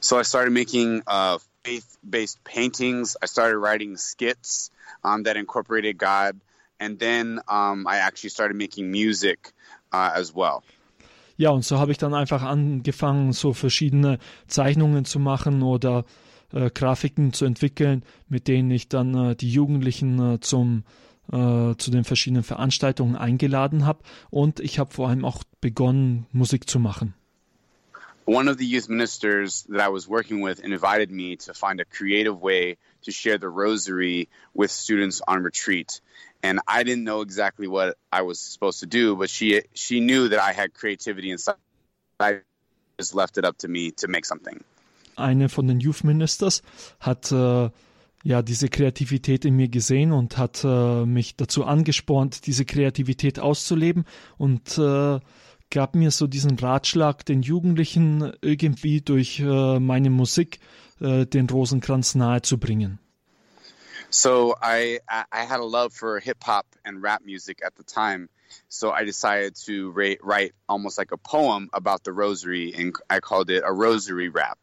So 0.00 0.18
I 0.18 0.22
started 0.22 0.52
making 0.52 1.02
uh, 1.06 1.38
faith-based 1.64 2.42
paintings. 2.44 3.16
I 3.22 3.26
started 3.26 3.58
writing 3.58 3.96
skits 3.96 4.70
um, 5.04 5.24
that 5.24 5.36
incorporated 5.36 5.98
God, 5.98 6.40
and 6.80 6.98
then 6.98 7.40
um, 7.48 7.86
I 7.86 7.98
actually 7.98 8.30
started 8.30 8.56
making 8.56 8.90
music 8.90 9.52
uh, 9.92 10.10
as 10.14 10.34
well. 10.34 10.62
Ja, 11.36 11.50
und 11.50 11.64
so 11.64 11.78
habe 11.78 11.92
ich 11.92 11.98
dann 11.98 12.14
einfach 12.14 12.42
angefangen, 12.42 13.32
so 13.32 13.52
verschiedene 13.52 14.18
Zeichnungen 14.48 15.04
zu 15.04 15.20
machen 15.20 15.62
oder 15.62 16.04
äh, 16.52 16.68
Grafiken 16.70 17.32
zu 17.32 17.44
entwickeln, 17.44 18.02
mit 18.28 18.48
denen 18.48 18.72
ich 18.72 18.88
dann 18.88 19.14
äh, 19.14 19.36
die 19.36 19.50
Jugendlichen 19.50 20.34
äh, 20.34 20.40
zum 20.40 20.82
äh, 21.30 21.76
zu 21.76 21.90
den 21.90 22.04
verschiedenen 22.04 22.42
Veranstaltungen 22.42 23.14
eingeladen 23.14 23.84
habe 23.84 24.00
und 24.30 24.60
ich 24.60 24.78
habe 24.78 24.94
vor 24.94 25.08
allem 25.08 25.24
auch 25.24 25.44
begonnen, 25.60 26.26
Musik 26.32 26.68
zu 26.68 26.78
machen. 26.78 27.14
One 28.28 28.46
of 28.48 28.58
the 28.58 28.66
youth 28.66 28.90
ministers 28.90 29.64
that 29.70 29.80
I 29.80 29.88
was 29.88 30.06
working 30.06 30.42
with 30.42 30.60
invited 30.60 31.10
me 31.10 31.36
to 31.36 31.54
find 31.54 31.80
a 31.80 31.86
creative 31.86 32.38
way 32.38 32.76
to 33.04 33.10
share 33.10 33.38
the 33.38 33.48
rosary 33.48 34.28
with 34.52 34.70
students 34.70 35.22
on 35.26 35.42
retreat. 35.42 36.02
And 36.42 36.60
I 36.68 36.82
didn't 36.82 37.04
know 37.04 37.22
exactly 37.22 37.66
what 37.68 37.96
I 38.12 38.22
was 38.22 38.38
supposed 38.38 38.80
to 38.80 38.86
do, 38.86 39.16
but 39.16 39.30
she 39.30 39.62
she 39.72 40.00
knew 40.00 40.28
that 40.28 40.40
I 40.40 40.52
had 40.52 40.74
creativity 40.74 41.30
inside. 41.30 41.56
I 42.20 42.40
just 42.98 43.14
left 43.14 43.38
it 43.38 43.44
up 43.44 43.56
to 43.58 43.68
me 43.68 43.92
to 43.92 44.08
make 44.08 44.26
something. 44.26 44.62
Eine 45.16 45.48
von 45.48 45.66
den 45.66 45.80
Youth 45.80 46.04
Ministers 46.04 46.62
hat 47.00 47.32
äh, 47.32 47.70
ja 48.24 48.42
diese 48.42 48.68
Kreativität 48.68 49.46
in 49.46 49.56
mir 49.56 49.68
gesehen 49.68 50.12
und 50.12 50.36
hat 50.36 50.64
äh, 50.64 51.06
mich 51.06 51.36
dazu 51.36 51.64
angespornt, 51.64 52.46
diese 52.46 52.64
Kreativität 52.66 53.38
auszuleben 53.40 54.04
und 54.36 54.78
äh, 54.78 55.18
gab 55.70 55.94
mir 55.94 56.10
so 56.10 56.26
diesen 56.26 56.58
Ratschlag, 56.58 57.24
den 57.24 57.42
Jugendlichen 57.42 58.32
irgendwie 58.40 59.00
durch 59.00 59.40
äh, 59.40 59.78
meine 59.78 60.10
Musik 60.10 60.60
äh, 61.00 61.26
den 61.26 61.48
Rosenkranz 61.48 62.14
nahezubringen. 62.14 62.98
So 64.10 64.54
I 64.62 65.00
I 65.10 65.44
had 65.46 65.60
a 65.60 65.66
love 65.66 65.90
for 65.90 66.18
hip 66.18 66.44
hop 66.46 66.66
and 66.84 67.02
rap 67.02 67.22
music 67.24 67.62
at 67.62 67.74
the 67.76 67.84
time. 67.84 68.28
So 68.68 68.90
I 68.90 69.04
decided 69.04 69.54
to 69.66 69.90
write, 69.90 70.20
write 70.22 70.54
almost 70.66 70.98
like 70.98 71.12
a 71.12 71.18
poem 71.18 71.68
about 71.72 72.04
the 72.04 72.12
rosary 72.12 72.74
and 72.74 72.94
I 73.10 73.20
called 73.20 73.50
it 73.50 73.62
a 73.64 73.72
rosary 73.72 74.30
rap. 74.30 74.58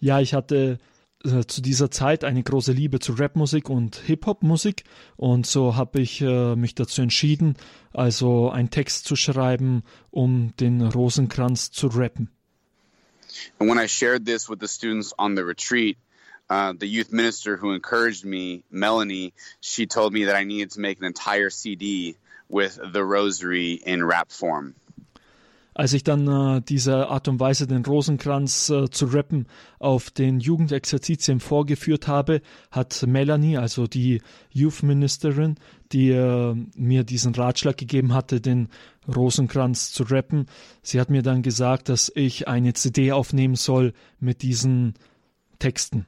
Ja, 0.00 0.18
ich 0.20 0.34
hatte 0.34 0.78
äh, 1.24 1.44
zu 1.46 1.60
dieser 1.60 1.90
Zeit 1.90 2.24
eine 2.24 2.42
große 2.42 2.72
Liebe 2.72 2.98
zu 2.98 3.12
Rapmusik 3.12 3.68
und 3.68 3.96
Hip-Hop-Musik 3.96 4.84
und 5.16 5.46
so 5.46 5.76
habe 5.76 6.00
ich 6.00 6.20
äh, 6.22 6.56
mich 6.56 6.74
dazu 6.74 7.02
entschieden, 7.02 7.56
also 7.92 8.50
einen 8.50 8.70
Text 8.70 9.04
zu 9.04 9.16
schreiben, 9.16 9.82
um 10.10 10.54
den 10.56 10.80
Rosenkranz 10.80 11.70
zu 11.70 11.88
rappen. 11.88 12.30
And 13.58 13.70
when 13.70 13.78
I 13.78 13.86
shared 13.86 14.24
this 14.24 14.48
with 14.48 14.60
the 14.60 14.68
students 14.68 15.12
on 15.18 15.36
the 15.36 15.44
retreat, 15.44 15.98
uh, 16.48 16.72
the 16.78 16.86
youth 16.86 17.12
minister 17.12 17.56
who 17.56 17.72
encouraged 17.72 18.24
me, 18.24 18.64
Melanie, 18.70 19.32
she 19.60 19.86
told 19.86 20.12
me 20.12 20.24
that 20.24 20.36
I 20.36 20.44
needed 20.44 20.72
to 20.72 20.80
make 20.80 20.98
an 20.98 21.04
entire 21.04 21.50
CD 21.50 22.16
with 22.48 22.78
the 22.92 23.04
rosary 23.04 23.74
in 23.74 24.04
rap 24.04 24.32
form. 24.32 24.74
Als 25.80 25.94
ich 25.94 26.04
dann 26.04 26.28
äh, 26.28 26.60
diese 26.60 27.08
Art 27.08 27.26
und 27.26 27.40
Weise, 27.40 27.66
den 27.66 27.86
Rosenkranz 27.86 28.68
äh, 28.68 28.90
zu 28.90 29.06
rappen, 29.06 29.46
auf 29.78 30.10
den 30.10 30.38
Jugendexerzitien 30.38 31.40
vorgeführt 31.40 32.06
habe, 32.06 32.42
hat 32.70 33.06
Melanie, 33.06 33.56
also 33.56 33.86
die 33.86 34.20
Youth 34.50 34.82
Ministerin, 34.82 35.54
die 35.90 36.10
äh, 36.10 36.54
mir 36.76 37.04
diesen 37.04 37.34
Ratschlag 37.34 37.78
gegeben 37.78 38.12
hatte, 38.12 38.42
den 38.42 38.68
Rosenkranz 39.08 39.90
zu 39.90 40.02
rappen, 40.02 40.48
sie 40.82 41.00
hat 41.00 41.08
mir 41.08 41.22
dann 41.22 41.40
gesagt, 41.40 41.88
dass 41.88 42.12
ich 42.14 42.46
eine 42.46 42.74
CD 42.74 43.12
aufnehmen 43.12 43.54
soll 43.54 43.94
mit 44.18 44.42
diesen 44.42 44.92
Texten. 45.60 46.04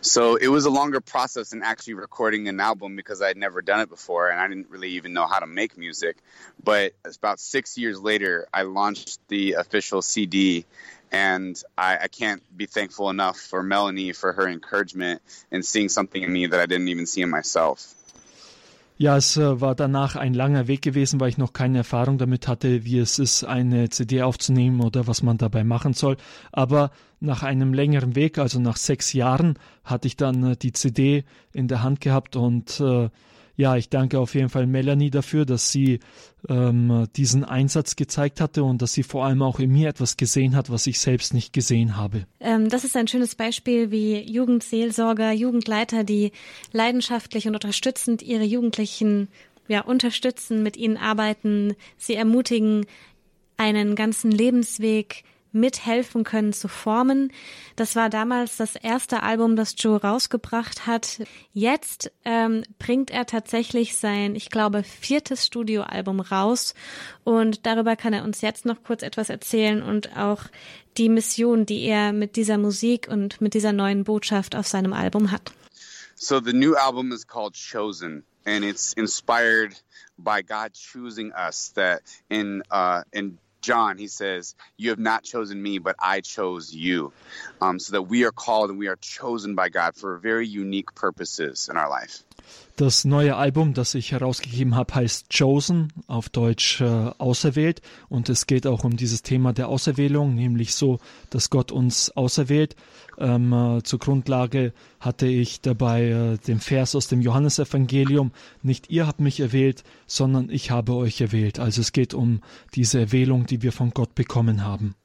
So 0.00 0.36
it 0.36 0.48
was 0.48 0.64
a 0.64 0.70
longer 0.70 1.00
process 1.00 1.52
in 1.52 1.62
actually 1.62 1.94
recording 1.94 2.48
an 2.48 2.60
album 2.60 2.96
because 2.96 3.22
I'd 3.22 3.36
never 3.36 3.62
done 3.62 3.80
it 3.80 3.88
before 3.88 4.30
and 4.30 4.40
I 4.40 4.48
didn't 4.48 4.70
really 4.70 4.90
even 4.90 5.12
know 5.12 5.26
how 5.26 5.38
to 5.38 5.46
make 5.46 5.76
music. 5.76 6.16
But 6.62 6.92
about 7.16 7.40
six 7.40 7.78
years 7.78 8.00
later, 8.00 8.46
I 8.52 8.62
launched 8.62 9.20
the 9.28 9.52
official 9.54 10.02
CD. 10.02 10.66
And 11.10 11.62
I, 11.76 11.98
I 12.02 12.08
can't 12.08 12.42
be 12.56 12.64
thankful 12.64 13.10
enough 13.10 13.38
for 13.38 13.62
Melanie 13.62 14.12
for 14.12 14.32
her 14.32 14.48
encouragement 14.48 15.20
and 15.50 15.64
seeing 15.64 15.90
something 15.90 16.22
in 16.22 16.32
me 16.32 16.46
that 16.46 16.58
I 16.58 16.64
didn't 16.64 16.88
even 16.88 17.04
see 17.04 17.20
in 17.20 17.28
myself. 17.28 17.94
Ja, 19.02 19.16
es 19.16 19.36
äh, 19.36 19.60
war 19.60 19.74
danach 19.74 20.14
ein 20.14 20.32
langer 20.32 20.68
Weg 20.68 20.80
gewesen, 20.80 21.18
weil 21.18 21.28
ich 21.28 21.36
noch 21.36 21.52
keine 21.52 21.78
Erfahrung 21.78 22.18
damit 22.18 22.46
hatte, 22.46 22.84
wie 22.84 23.00
es 23.00 23.18
ist, 23.18 23.42
eine 23.42 23.88
CD 23.88 24.22
aufzunehmen 24.22 24.80
oder 24.80 25.08
was 25.08 25.24
man 25.24 25.38
dabei 25.38 25.64
machen 25.64 25.92
soll. 25.92 26.16
Aber 26.52 26.92
nach 27.18 27.42
einem 27.42 27.74
längeren 27.74 28.14
Weg, 28.14 28.38
also 28.38 28.60
nach 28.60 28.76
sechs 28.76 29.12
Jahren, 29.12 29.58
hatte 29.82 30.06
ich 30.06 30.16
dann 30.16 30.52
äh, 30.52 30.56
die 30.56 30.70
CD 30.70 31.24
in 31.52 31.66
der 31.66 31.82
Hand 31.82 32.00
gehabt 32.00 32.36
und 32.36 32.78
äh, 32.78 33.08
ja, 33.56 33.76
ich 33.76 33.88
danke 33.88 34.18
auf 34.18 34.34
jeden 34.34 34.48
Fall 34.48 34.66
Melanie 34.66 35.10
dafür, 35.10 35.44
dass 35.44 35.70
sie 35.70 36.00
ähm, 36.48 37.06
diesen 37.16 37.44
Einsatz 37.44 37.96
gezeigt 37.96 38.40
hatte 38.40 38.64
und 38.64 38.80
dass 38.82 38.92
sie 38.92 39.02
vor 39.02 39.24
allem 39.24 39.42
auch 39.42 39.60
in 39.60 39.70
mir 39.70 39.88
etwas 39.88 40.16
gesehen 40.16 40.56
hat, 40.56 40.70
was 40.70 40.86
ich 40.86 41.00
selbst 41.00 41.34
nicht 41.34 41.52
gesehen 41.52 41.96
habe. 41.96 42.26
Ähm, 42.40 42.68
das 42.68 42.84
ist 42.84 42.96
ein 42.96 43.08
schönes 43.08 43.34
Beispiel, 43.34 43.90
wie 43.90 44.20
Jugendseelsorger, 44.20 45.32
Jugendleiter, 45.32 46.04
die 46.04 46.32
leidenschaftlich 46.72 47.46
und 47.46 47.54
unterstützend 47.54 48.22
ihre 48.22 48.44
Jugendlichen 48.44 49.28
ja, 49.68 49.82
unterstützen, 49.82 50.62
mit 50.62 50.76
ihnen 50.76 50.96
arbeiten, 50.96 51.74
sie 51.96 52.14
ermutigen, 52.14 52.86
einen 53.56 53.94
ganzen 53.94 54.30
Lebensweg 54.30 55.24
mithelfen 55.52 56.24
können 56.24 56.52
zu 56.52 56.68
formen. 56.68 57.32
Das 57.76 57.96
war 57.96 58.10
damals 58.10 58.56
das 58.56 58.76
erste 58.76 59.22
Album, 59.22 59.56
das 59.56 59.74
Joe 59.78 60.00
rausgebracht 60.00 60.86
hat. 60.86 61.22
Jetzt 61.52 62.10
ähm, 62.24 62.64
bringt 62.78 63.10
er 63.10 63.26
tatsächlich 63.26 63.96
sein, 63.96 64.34
ich 64.34 64.50
glaube, 64.50 64.82
viertes 64.82 65.46
Studioalbum 65.46 66.20
raus 66.20 66.74
und 67.24 67.66
darüber 67.66 67.96
kann 67.96 68.12
er 68.12 68.24
uns 68.24 68.40
jetzt 68.40 68.64
noch 68.64 68.82
kurz 68.82 69.02
etwas 69.02 69.28
erzählen 69.28 69.82
und 69.82 70.16
auch 70.16 70.44
die 70.96 71.08
Mission, 71.08 71.66
die 71.66 71.82
er 71.84 72.12
mit 72.12 72.36
dieser 72.36 72.58
Musik 72.58 73.08
und 73.08 73.40
mit 73.40 73.54
dieser 73.54 73.72
neuen 73.72 74.04
Botschaft 74.04 74.54
auf 74.54 74.66
seinem 74.66 74.92
Album 74.92 75.30
hat. 75.30 75.52
So 76.14 76.40
the 76.40 76.52
new 76.52 76.74
album 76.74 77.10
is 77.12 77.26
called 77.26 77.54
Chosen 77.54 78.24
and 78.44 78.64
it's 78.64 78.92
inspired 78.92 79.74
by 80.18 80.42
God 80.42 80.72
choosing 80.74 81.32
us 81.32 81.72
that 81.74 82.02
in 82.28 82.62
uh 82.70 83.02
in 83.12 83.38
John, 83.62 83.96
he 83.96 84.08
says, 84.08 84.54
You 84.76 84.90
have 84.90 84.98
not 84.98 85.22
chosen 85.24 85.62
me, 85.62 85.78
but 85.78 85.96
I 85.98 86.20
chose 86.20 86.74
you. 86.74 87.12
Um, 87.60 87.78
so 87.78 87.92
that 87.92 88.02
we 88.02 88.24
are 88.24 88.32
called 88.32 88.70
and 88.70 88.78
we 88.78 88.88
are 88.88 88.98
chosen 89.00 89.54
by 89.54 89.68
God 89.68 89.94
for 89.96 90.18
very 90.18 90.46
unique 90.46 90.94
purposes 90.94 91.68
in 91.70 91.76
our 91.76 91.88
life. 91.88 92.24
Das 92.76 93.04
neue 93.04 93.36
Album, 93.36 93.74
das 93.74 93.94
ich 93.94 94.12
herausgegeben 94.12 94.74
habe, 94.74 94.94
heißt 94.94 95.26
Chosen, 95.28 95.92
auf 96.06 96.28
Deutsch 96.28 96.80
äh, 96.80 96.84
auserwählt. 97.18 97.82
Und 98.08 98.28
es 98.28 98.46
geht 98.46 98.66
auch 98.66 98.82
um 98.84 98.96
dieses 98.96 99.22
Thema 99.22 99.52
der 99.52 99.68
Auserwählung, 99.68 100.34
nämlich 100.34 100.74
so, 100.74 100.98
dass 101.30 101.50
Gott 101.50 101.70
uns 101.70 102.10
auserwählt. 102.16 102.74
Ähm, 103.22 103.52
äh, 103.52 103.82
zur 103.84 104.00
Grundlage 104.00 104.72
hatte 104.98 105.26
ich 105.26 105.60
dabei 105.60 106.08
äh, 106.08 106.38
den 106.38 106.58
Vers 106.58 106.96
aus 106.96 107.06
dem 107.06 107.20
Johannesevangelium, 107.20 108.32
nicht 108.62 108.90
ihr 108.90 109.06
habt 109.06 109.20
mich 109.20 109.38
erwählt, 109.38 109.84
sondern 110.08 110.50
ich 110.50 110.72
habe 110.72 110.94
euch 110.94 111.20
erwählt. 111.20 111.60
Also 111.60 111.82
es 111.82 111.92
geht 111.92 112.14
um 112.14 112.40
diese 112.74 112.98
Erwählung, 112.98 113.46
die 113.46 113.62
wir 113.62 113.70
von 113.70 113.90
Gott 113.90 114.16
bekommen 114.16 114.64
haben. 114.64 114.96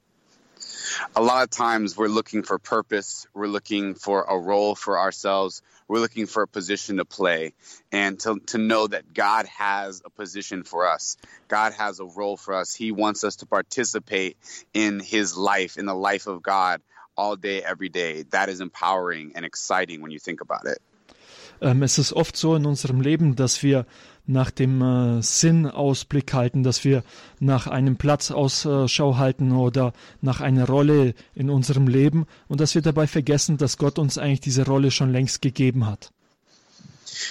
a 1.16 1.22
lot 1.22 1.44
of 1.44 1.50
times 1.50 1.98
we're 1.98 2.08
looking 2.08 2.44
for 2.44 2.60
purpose, 2.60 3.28
we're 3.34 3.48
looking 3.48 3.96
for 3.96 4.24
a 4.24 4.38
role 4.38 4.76
for 4.76 5.00
ourselves, 5.00 5.62
we're 5.88 6.00
looking 6.00 6.26
for 6.26 6.44
a 6.44 6.48
position 6.48 6.98
to 6.98 7.06
play, 7.06 7.54
and 7.92 8.20
to, 8.20 8.40
to 8.48 8.58
know 8.58 8.88
that 8.88 9.14
God 9.14 9.46
has 9.48 10.02
a 10.06 10.10
position 10.10 10.64
for 10.64 10.88
us. 10.88 11.18
God 11.48 11.74
has 11.74 12.00
a 12.00 12.06
role 12.06 12.38
for 12.38 12.54
us. 12.54 12.74
He 12.74 12.92
wants 12.92 13.24
us 13.24 13.38
to 13.38 13.46
participate 13.46 14.38
in 14.74 15.00
His 15.00 15.38
life, 15.38 15.78
in 15.78 15.86
the 15.86 15.96
life 15.96 16.28
of 16.28 16.42
God, 16.42 16.82
all 17.18 17.36
day, 17.36 17.62
every 17.62 17.90
day. 17.90 18.24
That 18.32 18.50
is 18.50 18.60
empowering 18.60 19.34
and 19.36 19.46
exciting 19.46 20.02
when 20.02 20.12
you 20.12 20.20
think 20.20 20.42
about 20.42 20.66
it. 20.66 20.80
Ähm, 21.60 21.82
es 21.82 21.98
ist 21.98 22.14
oft 22.14 22.38
so 22.38 22.56
in 22.56 22.66
unserem 22.66 23.02
Leben, 23.02 23.36
dass 23.36 23.64
wir 23.64 23.86
nach 24.28 24.52
dem 24.52 24.82
äh, 24.82 25.22
Sinn 25.24 25.66
Ausblick 25.66 26.34
halten, 26.34 26.62
dass 26.62 26.84
wir 26.84 27.04
nach 27.40 27.68
einem 27.68 27.98
Platz 27.98 28.30
Ausschau 28.30 29.18
halten 29.18 29.54
oder 29.54 29.94
nach 30.22 30.42
einer 30.42 30.68
Rolle 30.68 31.14
in 31.34 31.50
unserem 31.50 31.88
Leben 31.88 32.26
und 32.48 32.62
dass 32.62 32.76
wir 32.76 32.82
dabei 32.82 33.08
vergessen, 33.08 33.58
dass 33.58 33.78
Gott 33.78 33.98
uns 33.98 34.18
eigentlich 34.18 34.42
diese 34.42 34.66
Rolle 34.66 34.92
schon 34.92 35.12
längst 35.12 35.42
gegeben 35.42 35.88
hat. 35.88 36.12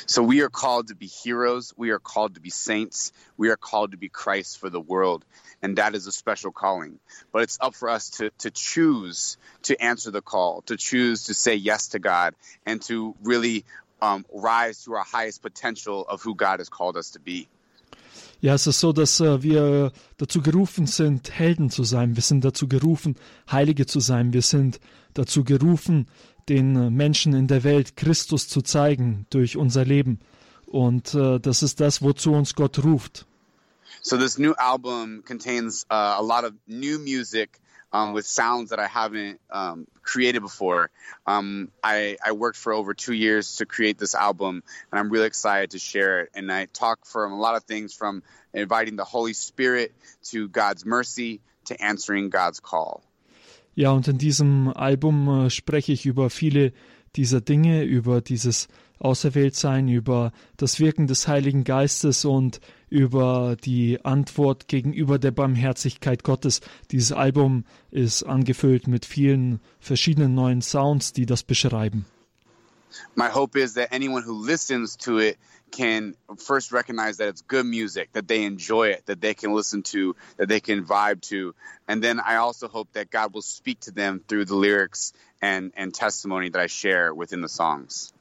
So 0.06 0.22
we 0.22 0.40
are 0.42 0.48
called 0.48 0.88
to 0.88 0.94
be 0.94 1.06
heroes. 1.06 1.72
We 1.76 1.90
are 1.90 1.98
called 1.98 2.34
to 2.34 2.40
be 2.40 2.50
saints. 2.50 3.12
We 3.36 3.50
are 3.50 3.56
called 3.56 3.92
to 3.92 3.96
be 3.96 4.08
Christ 4.08 4.58
for 4.58 4.70
the 4.70 4.80
world. 4.80 5.24
And 5.62 5.78
that 5.78 5.94
is 5.94 6.06
a 6.06 6.12
special 6.12 6.52
calling. 6.52 6.98
But 7.32 7.42
it's 7.42 7.58
up 7.60 7.74
for 7.74 7.88
us 7.88 8.10
to, 8.18 8.30
to 8.38 8.50
choose 8.50 9.36
to 9.62 9.80
answer 9.82 10.10
the 10.10 10.22
call, 10.22 10.62
to 10.62 10.76
choose 10.76 11.24
to 11.24 11.34
say 11.34 11.54
yes 11.54 11.88
to 11.88 11.98
God, 11.98 12.34
and 12.64 12.80
to 12.82 13.14
really 13.22 13.64
um, 14.00 14.24
rise 14.32 14.84
to 14.84 14.94
our 14.94 15.04
highest 15.04 15.42
potential 15.42 16.04
of 16.08 16.22
who 16.22 16.34
God 16.34 16.60
has 16.60 16.68
called 16.68 16.96
us 16.96 17.10
to 17.12 17.20
be. 17.20 17.48
Ja, 18.40 18.54
es 18.54 18.66
ist 18.66 18.80
so, 18.80 18.92
dass 18.92 19.20
äh, 19.20 19.42
wir 19.42 19.92
dazu 20.18 20.42
gerufen 20.42 20.86
sind, 20.86 21.30
Helden 21.30 21.70
zu 21.70 21.84
sein. 21.84 22.16
Wir 22.16 22.22
sind 22.22 22.44
dazu 22.44 22.68
gerufen, 22.68 23.16
Heilige 23.50 23.86
zu 23.86 23.98
sein. 24.00 24.32
Wir 24.32 24.42
sind 24.42 24.78
dazu 25.14 25.42
gerufen, 25.42 26.06
den 26.48 26.76
äh, 26.76 26.90
Menschen 26.90 27.32
in 27.34 27.46
der 27.46 27.64
Welt 27.64 27.96
Christus 27.96 28.48
zu 28.48 28.62
zeigen 28.62 29.26
durch 29.30 29.56
unser 29.56 29.84
Leben. 29.84 30.20
Und 30.66 31.14
äh, 31.14 31.38
das 31.38 31.62
ist 31.62 31.80
das, 31.80 32.02
wozu 32.02 32.32
uns 32.32 32.54
Gott 32.54 32.82
ruft. 32.84 33.26
So 34.02 34.16
this 34.16 34.38
new 34.38 34.52
album 34.52 35.22
contains 35.26 35.84
uh, 35.90 36.18
a 36.18 36.22
lot 36.22 36.44
of 36.44 36.52
new 36.66 36.98
music 36.98 37.58
um, 37.92 38.12
with 38.12 38.26
sounds 38.26 38.70
that 38.70 38.78
I 38.78 38.86
haven't 38.86 39.40
um, 39.50 39.86
created 40.02 40.40
before. 40.42 40.90
Um, 41.26 41.70
I, 41.82 42.16
I, 42.24 42.32
worked 42.32 42.58
for 42.58 42.72
over 42.72 42.94
two 42.94 43.14
years 43.14 43.56
to 43.56 43.66
create 43.66 43.98
this 43.98 44.14
album, 44.14 44.62
and 44.90 44.98
I'm 44.98 45.10
really 45.10 45.26
excited 45.26 45.70
to 45.72 45.78
share 45.78 46.20
it. 46.20 46.30
And 46.34 46.52
I 46.52 46.66
talk 46.66 47.06
from 47.06 47.32
a 47.32 47.38
lot 47.38 47.56
of 47.56 47.64
things 47.64 47.94
from 47.94 48.22
inviting 48.52 48.96
the 48.96 49.04
Holy 49.04 49.32
Spirit 49.32 49.94
to 50.26 50.48
God's 50.48 50.84
mercy 50.84 51.40
to 51.66 51.82
answering 51.82 52.30
God's 52.30 52.60
call. 52.60 53.02
Ja, 53.76 53.90
und 53.90 54.08
in 54.08 54.16
diesem 54.16 54.68
Album 54.68 55.28
äh, 55.28 55.50
spreche 55.50 55.92
ich 55.92 56.06
über 56.06 56.30
viele 56.30 56.72
dieser 57.14 57.42
Dinge, 57.42 57.84
über 57.84 58.22
dieses 58.22 58.68
Auserwähltsein, 58.98 59.88
über 59.88 60.32
das 60.56 60.80
Wirken 60.80 61.06
des 61.06 61.28
Heiligen 61.28 61.62
Geistes 61.62 62.24
und 62.24 62.60
über 62.88 63.56
die 63.62 64.02
Antwort 64.02 64.68
gegenüber 64.68 65.18
der 65.18 65.30
Barmherzigkeit 65.30 66.24
Gottes. 66.24 66.62
Dieses 66.90 67.12
Album 67.12 67.64
ist 67.90 68.22
angefüllt 68.22 68.88
mit 68.88 69.04
vielen 69.04 69.60
verschiedenen 69.78 70.34
neuen 70.34 70.62
Sounds, 70.62 71.12
die 71.12 71.26
das 71.26 71.42
beschreiben. 71.42 72.06
My 73.14 73.28
hope 73.28 73.56
is 73.56 73.74
that 73.74 73.88
anyone 73.92 74.22
who 74.22 74.34
listens 74.34 74.96
to 74.98 75.18
it 75.18 75.38
can 75.70 76.14
first 76.38 76.72
recognize 76.72 77.18
that 77.18 77.28
it's 77.28 77.42
good 77.42 77.66
music, 77.66 78.12
that 78.12 78.28
they 78.28 78.44
enjoy 78.44 78.88
it, 78.88 79.04
that 79.06 79.20
they 79.20 79.34
can 79.34 79.52
listen 79.52 79.82
to, 79.82 80.16
that 80.36 80.48
they 80.48 80.60
can 80.60 80.84
vibe 80.84 81.20
to. 81.22 81.54
And 81.88 82.02
then 82.02 82.20
I 82.20 82.36
also 82.36 82.68
hope 82.68 82.92
that 82.92 83.10
God 83.10 83.34
will 83.34 83.42
speak 83.42 83.80
to 83.80 83.90
them 83.90 84.22
through 84.26 84.46
the 84.46 84.54
lyrics 84.54 85.12
and, 85.42 85.72
and 85.76 85.92
testimony 85.92 86.48
that 86.50 86.60
I 86.60 86.66
share 86.66 87.12
within 87.12 87.40
the 87.40 87.48
songs. 87.48 88.12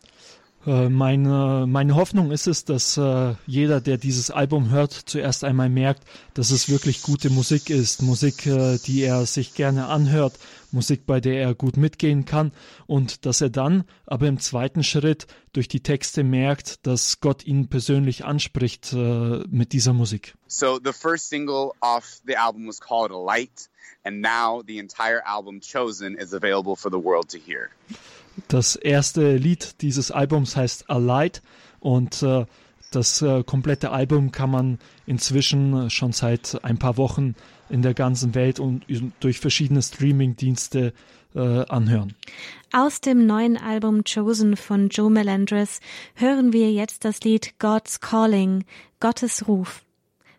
Äh, 0.65 0.89
meine, 0.89 1.65
meine 1.67 1.95
Hoffnung 1.95 2.31
ist 2.31 2.47
es, 2.47 2.65
dass 2.65 2.97
äh, 2.97 3.35
jeder, 3.45 3.81
der 3.81 3.97
dieses 3.97 4.31
Album 4.31 4.71
hört, 4.71 4.93
zuerst 4.93 5.43
einmal 5.43 5.69
merkt, 5.69 6.03
dass 6.33 6.49
es 6.49 6.69
wirklich 6.69 7.03
gute 7.03 7.29
Musik 7.29 7.69
ist. 7.69 8.01
Musik, 8.01 8.47
äh, 8.47 8.77
die 8.79 9.03
er 9.03 9.25
sich 9.25 9.53
gerne 9.53 9.87
anhört, 9.87 10.39
Musik, 10.71 11.05
bei 11.05 11.19
der 11.19 11.39
er 11.39 11.53
gut 11.53 11.77
mitgehen 11.77 12.25
kann 12.25 12.51
und 12.87 13.25
dass 13.25 13.41
er 13.41 13.49
dann 13.49 13.85
aber 14.05 14.27
im 14.27 14.39
zweiten 14.39 14.83
Schritt 14.83 15.27
durch 15.53 15.67
die 15.67 15.81
Texte 15.81 16.23
merkt, 16.23 16.85
dass 16.85 17.19
Gott 17.19 17.45
ihn 17.45 17.69
persönlich 17.69 18.25
anspricht 18.25 18.91
äh, 18.93 19.43
mit 19.47 19.71
dieser 19.71 19.93
Musik. 19.93 20.33
So 20.47 20.79
the 20.83 20.91
first 20.91 21.29
single 21.29 21.71
off 21.81 22.21
the 22.25 22.35
album 22.35 22.67
was 22.67 22.79
called 22.79 23.11
A 23.11 23.17
Light 23.17 23.69
and 24.03 24.21
now 24.21 24.63
the 24.65 24.79
entire 24.79 25.21
album 25.25 25.59
Chosen 25.61 26.15
is 26.15 26.33
available 26.33 26.75
for 26.75 26.91
the 26.91 26.97
world 26.97 27.29
to 27.29 27.37
hear. 27.37 27.69
Das 28.47 28.75
erste 28.75 29.37
Lied 29.37 29.81
dieses 29.81 30.11
Albums 30.11 30.55
heißt 30.55 30.89
A 30.89 30.97
Light 30.97 31.41
und 31.79 32.21
äh, 32.23 32.45
das 32.91 33.21
äh, 33.21 33.43
komplette 33.43 33.91
Album 33.91 34.31
kann 34.31 34.49
man 34.49 34.79
inzwischen 35.05 35.89
schon 35.89 36.11
seit 36.11 36.63
ein 36.63 36.77
paar 36.77 36.97
Wochen 36.97 37.35
in 37.69 37.81
der 37.81 37.93
ganzen 37.93 38.35
Welt 38.35 38.59
und 38.59 38.85
durch 39.19 39.39
verschiedene 39.39 39.81
Streaming-Dienste 39.81 40.93
äh, 41.35 41.39
anhören. 41.39 42.13
Aus 42.71 43.01
dem 43.01 43.25
neuen 43.25 43.57
Album 43.57 44.03
Chosen 44.03 44.55
von 44.55 44.89
Joe 44.89 45.09
Melendres 45.09 45.79
hören 46.15 46.53
wir 46.53 46.71
jetzt 46.71 47.05
das 47.05 47.21
Lied 47.21 47.59
God's 47.59 47.99
Calling, 47.99 48.63
Gottes 48.99 49.47
Ruf, 49.47 49.83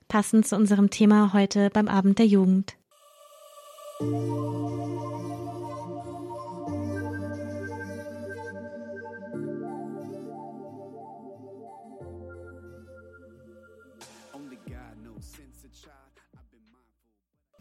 passend 0.09 0.47
zu 0.47 0.57
unserem 0.57 0.91
Thema 0.91 1.33
heute 1.33 1.71
beim 1.71 1.89
Abend 1.89 2.19
der 2.19 2.27
Jugend. 2.27 2.77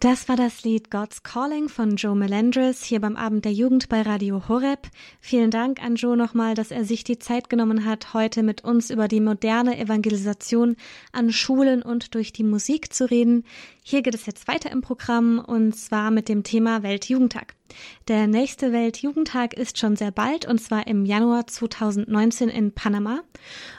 Das 0.06 0.30
war 0.30 0.36
das 0.36 0.64
Lied 0.64 0.92
God's 0.92 1.24
Calling 1.24 1.68
von 1.68 1.96
Joe 1.96 2.16
Melendres 2.16 2.84
hier 2.84 3.02
beim 3.02 3.16
Abend 3.16 3.44
der 3.44 3.54
Jugend 3.54 3.90
bei 3.90 4.04
Radio 4.04 4.48
Horeb. 4.48 4.88
Vielen 5.20 5.50
Dank 5.50 5.82
an 5.82 5.96
Joe 5.96 6.16
nochmal, 6.16 6.54
dass 6.54 6.70
er 6.70 6.86
sich 6.86 7.04
die 7.04 7.18
Zeit 7.18 7.50
genommen 7.50 7.86
hat, 7.86 8.14
heute 8.14 8.44
mit 8.44 8.64
uns 8.64 8.92
über 8.92 9.08
die 9.08 9.20
moderne 9.20 9.80
Evangelisation 9.80 10.76
an 11.12 11.32
Schulen 11.32 11.82
und 11.82 12.14
durch 12.14 12.32
die 12.32 12.44
Musik 12.44 12.94
zu 12.94 13.10
reden. 13.10 13.46
Hier 13.88 14.02
geht 14.02 14.16
es 14.16 14.26
jetzt 14.26 14.48
weiter 14.48 14.72
im 14.72 14.82
Programm 14.82 15.38
und 15.38 15.76
zwar 15.76 16.10
mit 16.10 16.28
dem 16.28 16.42
Thema 16.42 16.82
Weltjugendtag. 16.82 17.54
Der 18.08 18.26
nächste 18.26 18.72
Weltjugendtag 18.72 19.54
ist 19.54 19.78
schon 19.78 19.96
sehr 19.96 20.10
bald 20.10 20.48
und 20.48 20.60
zwar 20.60 20.88
im 20.88 21.06
Januar 21.06 21.46
2019 21.46 22.50
in 22.50 22.74
Panama. 22.74 23.22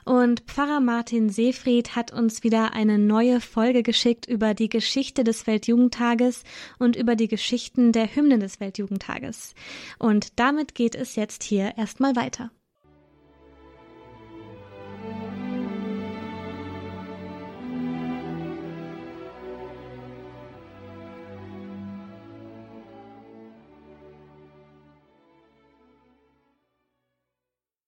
Und 0.05 0.43
Pfarrer 0.43 0.79
Martin 0.79 1.29
Seefried 1.29 1.97
hat 1.97 2.13
uns 2.13 2.45
wieder 2.45 2.73
eine 2.73 2.99
neue 2.99 3.41
Folge 3.41 3.83
geschickt 3.83 4.27
über 4.27 4.55
die 4.55 4.69
Geschichte 4.69 5.25
des 5.25 5.49
Weltjugendtages 5.49 6.45
und 6.79 6.95
über 6.95 7.17
die 7.17 7.27
Geschichten 7.27 7.91
der 7.91 8.15
Hymnen 8.15 8.39
des 8.39 8.61
Weltjugendtages. 8.61 9.57
Und 9.99 10.39
damit 10.39 10.77
geht 10.77 10.95
es 10.95 11.17
jetzt 11.17 11.43
hier 11.43 11.77
erstmal 11.77 12.15
weiter. 12.15 12.53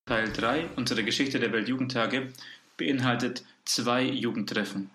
Teil 0.08 0.32
3 0.32 0.70
unserer 0.76 1.02
Geschichte 1.02 1.38
der 1.38 1.52
Weltjugendtage 1.52 2.32
beinhaltet 2.78 3.44
zwei 3.66 4.04
Jugendtreffen. 4.04 4.88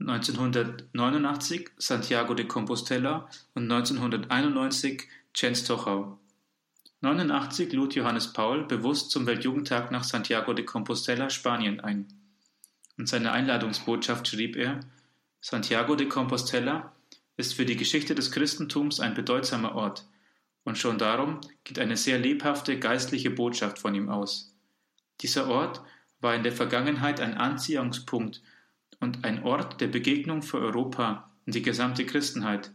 1989 0.00 1.70
Santiago 1.78 2.34
de 2.34 2.44
Compostela 2.44 3.30
und 3.54 3.70
1991 3.70 5.04
Częstochow. 5.32 6.18
1989 7.02 7.72
lud 7.72 7.94
Johannes 7.94 8.32
Paul 8.32 8.64
bewusst 8.64 9.12
zum 9.12 9.26
Weltjugendtag 9.26 9.92
nach 9.92 10.02
Santiago 10.02 10.54
de 10.54 10.64
Compostela, 10.64 11.30
Spanien 11.30 11.78
ein. 11.78 12.08
In 12.96 13.06
seiner 13.06 13.30
Einladungsbotschaft 13.30 14.26
schrieb 14.26 14.56
er, 14.56 14.80
Santiago 15.40 15.94
de 15.94 16.08
Compostela 16.08 16.92
ist 17.36 17.54
für 17.54 17.64
die 17.64 17.76
Geschichte 17.76 18.16
des 18.16 18.32
Christentums 18.32 18.98
ein 18.98 19.14
bedeutsamer 19.14 19.76
Ort, 19.76 20.04
und 20.64 20.78
schon 20.78 20.98
darum 20.98 21.40
geht 21.62 21.78
eine 21.78 21.96
sehr 21.96 22.18
lebhafte 22.18 22.78
geistliche 22.78 23.30
Botschaft 23.30 23.78
von 23.78 23.94
ihm 23.94 24.08
aus. 24.08 24.54
Dieser 25.20 25.48
Ort 25.48 25.82
war 26.20 26.34
in 26.34 26.42
der 26.42 26.52
Vergangenheit 26.52 27.20
ein 27.20 27.34
Anziehungspunkt 27.34 28.42
und 29.00 29.24
ein 29.24 29.42
Ort 29.44 29.80
der 29.80 29.88
Begegnung 29.88 30.42
für 30.42 30.58
Europa 30.58 31.30
und 31.46 31.54
die 31.54 31.62
gesamte 31.62 32.06
Christenheit. 32.06 32.72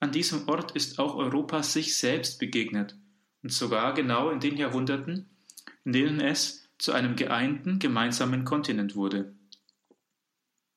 An 0.00 0.12
diesem 0.12 0.48
Ort 0.48 0.72
ist 0.72 0.98
auch 0.98 1.14
Europa 1.14 1.62
sich 1.62 1.96
selbst 1.96 2.38
begegnet, 2.38 2.96
und 3.42 3.52
sogar 3.52 3.94
genau 3.94 4.30
in 4.30 4.40
den 4.40 4.56
Jahrhunderten, 4.56 5.30
in 5.84 5.92
denen 5.92 6.20
es 6.20 6.68
zu 6.78 6.92
einem 6.92 7.16
geeinten 7.16 7.78
gemeinsamen 7.78 8.44
Kontinent 8.44 8.96
wurde. 8.96 9.34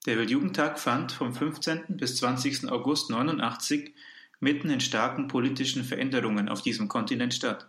Der 0.06 0.18
Weltjugendtag 0.18 0.80
fand 0.80 1.12
vom 1.12 1.34
15. 1.34 1.98
bis 1.98 2.18
20. 2.18 2.70
August 2.70 3.10
89 3.10 3.94
mitten 4.40 4.70
in 4.70 4.80
starken 4.80 5.28
politischen 5.28 5.84
Veränderungen 5.84 6.50
auf 6.50 6.62
diesem 6.62 6.88
Kontinent 6.88 7.34
statt. 7.34 7.68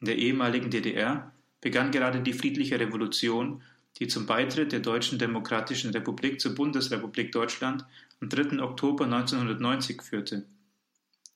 In 0.00 0.06
der 0.06 0.18
ehemaligen 0.18 0.70
DDR 0.70 1.32
begann 1.60 1.90
gerade 1.90 2.20
die 2.20 2.34
friedliche 2.34 2.78
Revolution, 2.78 3.62
die 3.98 4.08
zum 4.08 4.26
Beitritt 4.26 4.72
der 4.72 4.80
Deutschen 4.80 5.18
Demokratischen 5.18 5.90
Republik 5.90 6.40
zur 6.40 6.54
Bundesrepublik 6.54 7.32
Deutschland 7.32 7.86
am 8.20 8.28
3. 8.28 8.62
Oktober 8.62 9.04
1990 9.04 10.02
führte. 10.02 10.44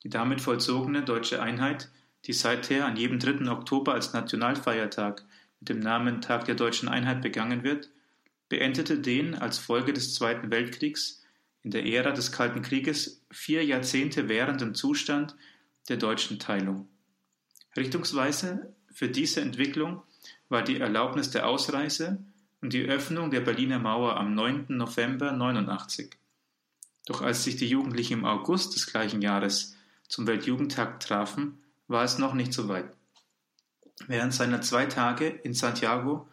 Die 0.03 0.11
damit 0.11 0.41
vollzogene 0.41 1.03
deutsche 1.03 1.41
Einheit, 1.41 1.89
die 2.25 2.33
seither 2.33 2.87
an 2.87 2.97
jedem 2.97 3.19
3. 3.19 3.51
Oktober 3.51 3.95
als 3.95 4.13
Nationalfeiertag 4.13 5.25
mit 5.61 5.69
dem 5.69 5.81
Namen 5.81 6.21
Tag 6.21 6.45
der 6.45 6.55
deutschen 6.55 6.89
Einheit 6.89 7.23
begangen 7.23 7.63
wird, 7.63 7.91
beendete 8.49 8.99
den 8.99 9.35
als 9.35 9.59
Folge 9.59 9.93
des 9.93 10.15
Zweiten 10.15 10.51
Weltkriegs 10.51 11.18
in 11.69 11.73
der 11.73 11.85
Ära 11.85 12.13
des 12.13 12.33
Kalten 12.33 12.63
Krieges 12.63 13.23
vier 13.31 13.63
Jahrzehnte 13.63 14.31
währenden 14.31 14.75
Zustand 14.75 15.37
der 15.91 15.99
deutschen 15.99 16.39
Teilung. 16.39 16.89
Richtungsweise 17.77 18.75
für 18.91 19.11
diese 19.11 19.43
Entwicklung 19.43 20.03
war 20.49 20.63
die 20.63 20.81
Erlaubnis 20.81 21.31
der 21.31 21.47
Ausreise 21.47 22.25
und 22.63 22.73
die 22.73 22.87
Öffnung 22.87 23.31
der 23.31 23.43
Berliner 23.43 23.79
Mauer 23.79 24.17
am 24.17 24.35
9. 24.35 24.65
November 24.69 25.33
89. 25.33 26.17
Doch 27.05 27.21
als 27.21 27.45
sich 27.45 27.57
die 27.57 27.69
Jugendlichen 27.69 28.15
im 28.15 28.25
August 28.25 28.75
des 28.75 28.87
gleichen 28.87 29.21
Jahres 29.21 29.77
zum 30.09 30.27
Weltjugendtag 30.27 31.01
trafen, 31.01 31.59
war 31.87 32.03
es 32.03 32.17
noch 32.17 32.33
nicht 32.33 32.55
so 32.55 32.69
weit. 32.69 32.97
Während 34.07 34.33
seiner 34.33 34.63
zwei 34.63 34.87
Tage 34.87 35.27
in 35.27 35.53
Santiago 35.53 36.31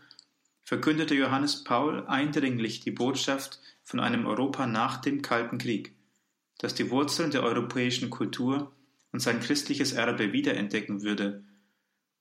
verkündete 0.66 1.14
Johannes 1.14 1.64
Paul 1.64 2.06
eindringlich 2.08 2.80
die 2.80 2.92
Botschaft 2.92 3.60
von 3.84 4.00
einem 4.00 4.26
Europa 4.26 4.66
nach 4.66 4.98
dem 4.98 5.22
Kalten 5.22 5.60
Krieg, 5.60 5.94
das 6.58 6.74
die 6.74 6.90
Wurzeln 6.90 7.30
der 7.30 7.44
europäischen 7.44 8.10
Kultur 8.10 8.74
und 9.12 9.20
sein 9.20 9.40
christliches 9.40 9.94
Erbe 9.94 10.34
wiederentdecken 10.34 11.04
würde, 11.04 11.44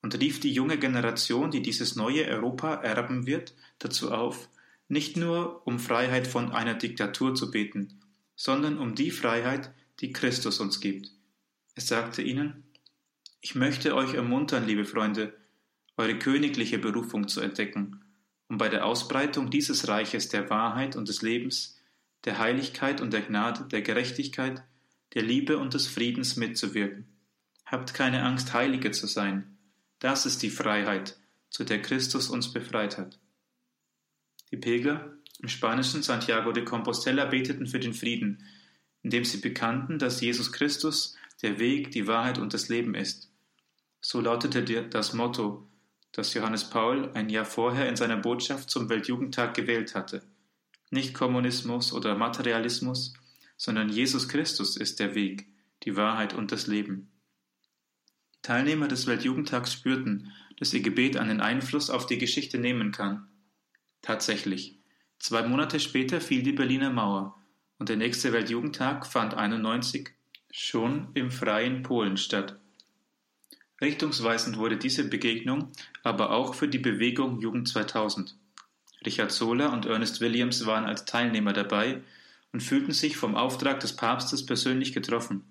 und 0.02 0.20
rief 0.20 0.38
die 0.38 0.52
junge 0.52 0.76
Generation, 0.76 1.50
die 1.50 1.62
dieses 1.62 1.96
neue 1.96 2.26
Europa 2.26 2.74
erben 2.74 3.26
wird, 3.26 3.54
dazu 3.78 4.12
auf, 4.12 4.50
nicht 4.86 5.16
nur 5.16 5.66
um 5.66 5.78
Freiheit 5.78 6.26
von 6.26 6.52
einer 6.52 6.74
Diktatur 6.74 7.34
zu 7.34 7.50
beten, 7.50 8.00
sondern 8.36 8.76
um 8.76 8.94
die 8.94 9.10
Freiheit, 9.10 9.72
die 10.00 10.12
Christus 10.12 10.60
uns 10.60 10.80
gibt. 10.80 11.10
Er 11.74 11.82
sagte 11.82 12.20
ihnen, 12.20 12.64
ich 13.40 13.54
möchte 13.54 13.94
euch 13.94 14.12
ermuntern, 14.12 14.66
liebe 14.66 14.84
Freunde, 14.84 15.34
eure 15.96 16.18
königliche 16.18 16.78
Berufung 16.78 17.26
zu 17.26 17.40
entdecken 17.40 18.03
um 18.48 18.58
bei 18.58 18.68
der 18.68 18.84
Ausbreitung 18.84 19.50
dieses 19.50 19.88
Reiches 19.88 20.28
der 20.28 20.50
Wahrheit 20.50 20.96
und 20.96 21.08
des 21.08 21.22
Lebens, 21.22 21.80
der 22.24 22.38
Heiligkeit 22.38 23.00
und 23.00 23.12
der 23.12 23.22
Gnade, 23.22 23.64
der 23.64 23.82
Gerechtigkeit, 23.82 24.62
der 25.14 25.22
Liebe 25.22 25.58
und 25.58 25.74
des 25.74 25.86
Friedens 25.86 26.36
mitzuwirken. 26.36 27.06
Habt 27.64 27.94
keine 27.94 28.22
Angst, 28.22 28.52
Heilige 28.52 28.90
zu 28.90 29.06
sein. 29.06 29.58
Das 29.98 30.26
ist 30.26 30.42
die 30.42 30.50
Freiheit, 30.50 31.16
zu 31.50 31.64
der 31.64 31.80
Christus 31.80 32.28
uns 32.28 32.52
befreit 32.52 32.98
hat. 32.98 33.18
Die 34.50 34.56
Pilger 34.56 35.16
im 35.40 35.48
spanischen 35.48 36.02
Santiago 36.02 36.52
de 36.52 36.64
Compostela 36.64 37.24
beteten 37.24 37.66
für 37.66 37.80
den 37.80 37.94
Frieden, 37.94 38.44
indem 39.02 39.24
sie 39.24 39.38
bekannten, 39.38 39.98
dass 39.98 40.20
Jesus 40.20 40.52
Christus 40.52 41.16
der 41.42 41.58
Weg, 41.58 41.90
die 41.90 42.06
Wahrheit 42.06 42.38
und 42.38 42.54
das 42.54 42.68
Leben 42.68 42.94
ist. 42.94 43.30
So 44.00 44.20
lautete 44.20 44.62
das 44.88 45.12
Motto 45.12 45.66
das 46.14 46.32
Johannes 46.32 46.70
Paul 46.70 47.10
ein 47.14 47.28
Jahr 47.28 47.44
vorher 47.44 47.88
in 47.88 47.96
seiner 47.96 48.16
Botschaft 48.16 48.70
zum 48.70 48.88
Weltjugendtag 48.88 49.54
gewählt 49.54 49.96
hatte. 49.96 50.22
Nicht 50.90 51.12
Kommunismus 51.12 51.92
oder 51.92 52.14
Materialismus, 52.14 53.14
sondern 53.56 53.88
Jesus 53.88 54.28
Christus 54.28 54.76
ist 54.76 55.00
der 55.00 55.16
Weg, 55.16 55.48
die 55.82 55.96
Wahrheit 55.96 56.32
und 56.32 56.52
das 56.52 56.68
Leben. 56.68 57.10
Teilnehmer 58.42 58.86
des 58.86 59.08
Weltjugendtags 59.08 59.72
spürten, 59.72 60.32
dass 60.58 60.72
ihr 60.72 60.82
Gebet 60.82 61.16
einen 61.16 61.40
Einfluss 61.40 61.90
auf 61.90 62.06
die 62.06 62.18
Geschichte 62.18 62.58
nehmen 62.58 62.92
kann. 62.92 63.26
Tatsächlich. 64.00 64.78
Zwei 65.18 65.42
Monate 65.42 65.80
später 65.80 66.20
fiel 66.20 66.42
die 66.42 66.52
Berliner 66.52 66.90
Mauer 66.90 67.42
und 67.78 67.88
der 67.88 67.96
nächste 67.96 68.32
Weltjugendtag 68.32 69.06
fand 69.06 69.34
91 69.34 70.10
schon 70.50 71.08
im 71.14 71.32
freien 71.32 71.82
Polen 71.82 72.16
statt. 72.16 72.60
Richtungsweisend 73.80 74.56
wurde 74.56 74.76
diese 74.76 75.08
Begegnung 75.08 75.72
aber 76.02 76.30
auch 76.30 76.54
für 76.54 76.68
die 76.68 76.78
Bewegung 76.78 77.40
Jugend 77.40 77.68
2000. 77.68 78.36
Richard 79.04 79.32
Soler 79.32 79.72
und 79.72 79.86
Ernest 79.86 80.20
Williams 80.20 80.64
waren 80.66 80.84
als 80.84 81.04
Teilnehmer 81.04 81.52
dabei 81.52 82.02
und 82.52 82.62
fühlten 82.62 82.92
sich 82.92 83.16
vom 83.16 83.34
Auftrag 83.34 83.80
des 83.80 83.96
Papstes 83.96 84.46
persönlich 84.46 84.92
getroffen. 84.92 85.44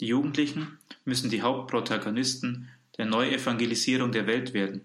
Die 0.00 0.06
Jugendlichen 0.06 0.78
müssen 1.04 1.30
die 1.30 1.42
Hauptprotagonisten 1.42 2.68
der 2.98 3.06
Neuevangelisierung 3.06 4.12
der 4.12 4.26
Welt 4.26 4.52
werden. 4.52 4.84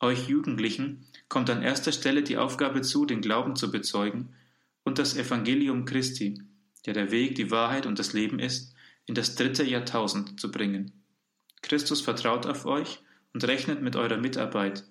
Euch 0.00 0.28
Jugendlichen 0.28 1.06
kommt 1.28 1.50
an 1.50 1.62
erster 1.62 1.92
Stelle 1.92 2.22
die 2.22 2.36
Aufgabe 2.36 2.82
zu, 2.82 3.06
den 3.06 3.22
Glauben 3.22 3.56
zu 3.56 3.70
bezeugen 3.70 4.34
und 4.82 4.98
das 4.98 5.16
Evangelium 5.16 5.86
Christi, 5.86 6.42
der 6.84 6.94
der 6.94 7.10
Weg, 7.10 7.34
die 7.36 7.50
Wahrheit 7.50 7.86
und 7.86 7.98
das 7.98 8.12
Leben 8.12 8.38
ist, 8.38 8.74
in 9.06 9.14
das 9.14 9.34
dritte 9.34 9.64
Jahrtausend 9.64 10.38
zu 10.38 10.50
bringen. 10.50 11.03
Christus 11.64 12.02
vertraut 12.02 12.44
auf 12.44 12.66
euch 12.66 13.00
und 13.32 13.42
rechnet 13.44 13.80
mit 13.80 13.96
eurer 13.96 14.18
Mitarbeit. 14.18 14.84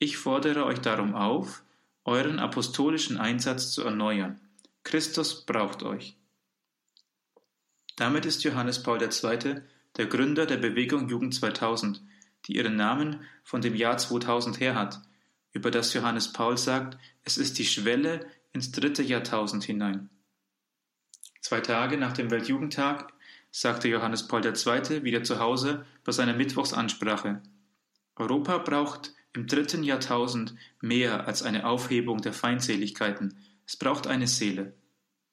Ich 0.00 0.16
fordere 0.16 0.64
euch 0.64 0.80
darum 0.80 1.14
auf, 1.14 1.62
euren 2.04 2.40
apostolischen 2.40 3.16
Einsatz 3.16 3.70
zu 3.70 3.84
erneuern. 3.84 4.40
Christus 4.82 5.46
braucht 5.46 5.84
euch. 5.84 6.16
Damit 7.94 8.26
ist 8.26 8.42
Johannes 8.42 8.82
Paul 8.82 9.00
II. 9.00 9.62
der 9.96 10.06
Gründer 10.06 10.46
der 10.46 10.56
Bewegung 10.56 11.08
Jugend 11.08 11.32
2000, 11.32 12.02
die 12.46 12.56
ihren 12.56 12.74
Namen 12.74 13.20
von 13.44 13.60
dem 13.60 13.76
Jahr 13.76 13.96
2000 13.96 14.58
her 14.58 14.74
hat, 14.74 15.00
über 15.52 15.70
das 15.70 15.94
Johannes 15.94 16.32
Paul 16.32 16.58
sagt, 16.58 16.98
es 17.22 17.38
ist 17.38 17.56
die 17.56 17.66
Schwelle 17.66 18.26
ins 18.52 18.72
dritte 18.72 19.04
Jahrtausend 19.04 19.62
hinein. 19.62 20.10
Zwei 21.40 21.60
Tage 21.60 21.96
nach 21.98 22.14
dem 22.14 22.32
Weltjugendtag 22.32 23.12
sagte 23.50 23.88
Johannes 23.88 24.26
Paul 24.28 24.44
II. 24.44 25.02
wieder 25.02 25.22
zu 25.24 25.38
Hause 25.40 25.84
bei 26.04 26.12
seiner 26.12 26.34
Mittwochsansprache. 26.34 27.42
Europa 28.16 28.58
braucht 28.58 29.14
im 29.32 29.46
dritten 29.46 29.82
Jahrtausend 29.82 30.54
mehr 30.80 31.26
als 31.26 31.42
eine 31.42 31.66
Aufhebung 31.66 32.20
der 32.20 32.32
Feindseligkeiten. 32.32 33.38
Es 33.66 33.76
braucht 33.76 34.06
eine 34.06 34.26
Seele. 34.26 34.74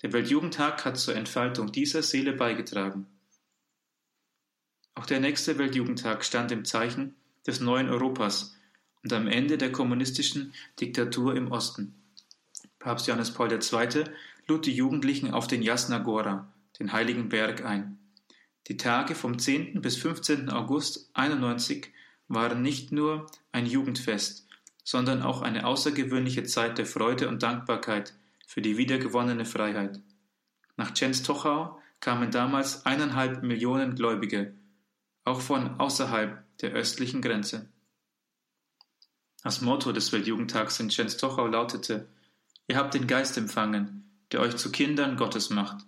Der 0.01 0.13
Weltjugendtag 0.13 0.85
hat 0.85 0.97
zur 0.97 1.15
Entfaltung 1.15 1.71
dieser 1.71 2.03
Seele 2.03 2.33
beigetragen. 2.33 3.07
Auch 4.93 5.05
der 5.05 5.19
nächste 5.19 5.57
Weltjugendtag 5.57 6.23
stand 6.23 6.51
im 6.51 6.65
Zeichen 6.65 7.15
des 7.45 7.59
neuen 7.59 7.89
Europas 7.89 8.55
und 9.03 9.13
am 9.13 9.27
Ende 9.27 9.57
der 9.57 9.71
kommunistischen 9.71 10.53
Diktatur 10.79 11.35
im 11.35 11.51
Osten. 11.51 11.95
Papst 12.79 13.07
Johannes 13.07 13.33
Paul 13.33 13.51
II. 13.51 14.03
lud 14.47 14.65
die 14.65 14.73
Jugendlichen 14.73 15.31
auf 15.31 15.47
den 15.47 15.61
Jasna 15.61 15.99
Gora, 15.99 16.51
den 16.79 16.93
heiligen 16.93 17.29
Berg, 17.29 17.65
ein. 17.65 17.97
Die 18.67 18.75
Tage 18.75 19.15
vom 19.15 19.39
10. 19.39 19.81
bis 19.81 19.95
15. 19.97 20.49
August 20.49 21.09
91 21.13 21.93
waren 22.27 22.61
nicht 22.61 22.91
nur 22.91 23.27
ein 23.53 23.65
Jugendfest, 23.65 24.45
sondern 24.83 25.21
auch 25.21 25.41
eine 25.41 25.65
außergewöhnliche 25.65 26.43
Zeit 26.43 26.77
der 26.77 26.85
Freude 26.85 27.29
und 27.29 27.43
Dankbarkeit 27.43 28.13
für 28.45 28.61
die 28.61 28.77
wiedergewonnene 28.77 29.45
Freiheit. 29.45 30.01
Nach 30.75 30.93
Częstochow 30.93 31.79
kamen 32.01 32.29
damals 32.29 32.85
eineinhalb 32.85 33.41
Millionen 33.41 33.95
Gläubige, 33.95 34.53
auch 35.23 35.39
von 35.39 35.79
außerhalb 35.79 36.43
der 36.59 36.71
östlichen 36.71 37.21
Grenze. 37.21 37.69
Das 39.43 39.61
Motto 39.61 39.93
des 39.93 40.11
Weltjugendtags 40.11 40.79
in 40.81 40.89
Częstochow 40.89 41.49
lautete 41.49 42.07
Ihr 42.67 42.75
habt 42.75 42.93
den 42.93 43.07
Geist 43.07 43.37
empfangen, 43.37 44.09
der 44.33 44.41
euch 44.41 44.57
zu 44.57 44.73
Kindern 44.73 45.15
Gottes 45.15 45.49
macht. 45.49 45.85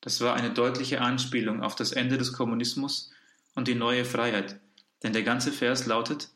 Das 0.00 0.20
war 0.20 0.34
eine 0.34 0.50
deutliche 0.50 1.00
Anspielung 1.00 1.62
auf 1.62 1.74
das 1.74 1.92
Ende 1.92 2.18
des 2.18 2.32
Kommunismus 2.32 3.10
und 3.54 3.68
die 3.68 3.74
neue 3.74 4.04
Freiheit, 4.04 4.60
denn 5.02 5.12
der 5.12 5.22
ganze 5.22 5.52
Vers 5.52 5.86
lautet 5.86 6.30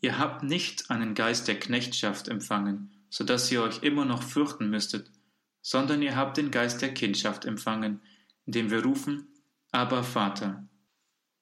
Ihr 0.00 0.18
habt 0.18 0.42
nicht 0.42 0.90
einen 0.90 1.14
Geist 1.14 1.48
der 1.48 1.58
Knechtschaft 1.58 2.28
empfangen, 2.28 2.90
so 3.08 3.24
dass 3.24 3.50
ihr 3.50 3.62
euch 3.62 3.82
immer 3.82 4.04
noch 4.04 4.22
fürchten 4.22 4.68
müsstet, 4.68 5.10
sondern 5.62 6.02
ihr 6.02 6.14
habt 6.14 6.36
den 6.36 6.50
Geist 6.50 6.82
der 6.82 6.92
Kindschaft 6.92 7.46
empfangen, 7.46 8.02
indem 8.44 8.70
wir 8.70 8.84
rufen, 8.84 9.28
aber 9.72 10.04
Vater. 10.04 10.68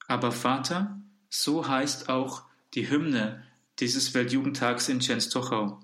Aber 0.07 0.31
Vater, 0.31 1.01
so 1.29 1.67
heißt 1.67 2.09
auch 2.09 2.45
die 2.75 2.89
Hymne 2.89 3.43
dieses 3.81 4.15
Weltjugendtags 4.15 4.89
in 4.89 5.01
Częstochow. 5.01 5.83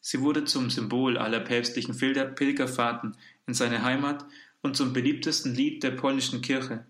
Sie 0.00 0.20
wurde 0.20 0.44
zum 0.44 0.70
Symbol 0.70 1.18
aller 1.18 1.40
päpstlichen 1.40 1.98
Pilgerfahrten 1.98 3.16
in 3.50 3.54
seine 3.54 3.82
Heimat 3.82 4.24
und 4.62 4.76
zum 4.76 4.92
beliebtesten 4.92 5.56
Lied 5.56 5.82
der 5.82 5.90
polnischen 5.90 6.40
Kirche 6.40 6.84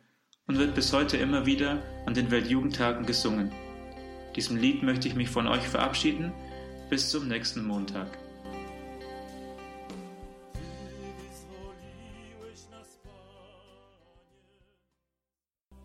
und 0.47 0.59
wird 0.59 0.75
bis 0.75 0.93
heute 0.93 1.17
immer 1.17 1.47
wieder 1.47 1.83
an 2.05 2.13
den 2.13 2.31
Weltjugendtagen 2.31 3.07
gesungen. 3.07 3.51
Diesem 4.37 4.59
Lied 4.59 4.83
möchte 4.83 5.09
ich 5.09 5.15
mich 5.15 5.31
von 5.31 5.47
euch 5.47 5.67
verabschieden. 5.67 6.33
Bis 6.91 7.09
zum 7.09 7.29
nächsten 7.29 7.65
Montag. 7.65 8.30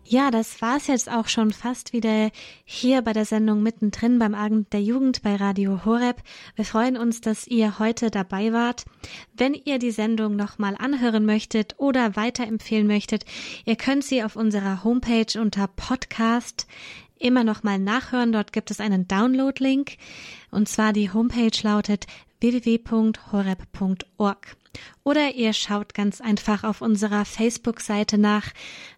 Ja, 0.08 0.30
das 0.30 0.62
war's 0.62 0.86
jetzt 0.86 1.10
auch 1.10 1.26
schon 1.26 1.52
fast 1.52 1.92
wieder 1.92 2.30
hier 2.64 3.02
bei 3.02 3.12
der 3.12 3.24
Sendung 3.24 3.64
mittendrin 3.64 4.20
beim 4.20 4.36
Abend 4.36 4.72
der 4.72 4.80
Jugend 4.80 5.20
bei 5.22 5.34
Radio 5.34 5.84
Horeb. 5.84 6.22
Wir 6.54 6.64
freuen 6.64 6.96
uns, 6.96 7.20
dass 7.20 7.48
ihr 7.48 7.80
heute 7.80 8.12
dabei 8.12 8.52
wart. 8.52 8.84
Wenn 9.34 9.52
ihr 9.52 9.80
die 9.80 9.90
Sendung 9.90 10.36
nochmal 10.36 10.76
anhören 10.78 11.26
möchtet 11.26 11.74
oder 11.78 12.14
weiterempfehlen 12.14 12.86
möchtet, 12.86 13.24
ihr 13.64 13.74
könnt 13.74 14.04
sie 14.04 14.22
auf 14.22 14.36
unserer 14.36 14.84
Homepage 14.84 15.40
unter 15.40 15.66
Podcast 15.66 16.68
immer 17.18 17.42
nochmal 17.42 17.80
nachhören. 17.80 18.30
Dort 18.30 18.52
gibt 18.52 18.70
es 18.70 18.78
einen 18.78 19.08
Download-Link. 19.08 19.96
Und 20.52 20.68
zwar 20.68 20.92
die 20.92 21.12
Homepage 21.12 21.50
lautet 21.62 22.06
www.horeb.org. 22.38 23.16
Oder 25.04 25.34
ihr 25.34 25.52
schaut 25.52 25.94
ganz 25.94 26.20
einfach 26.20 26.64
auf 26.64 26.80
unserer 26.80 27.24
Facebook-Seite 27.24 28.18
nach 28.18 28.52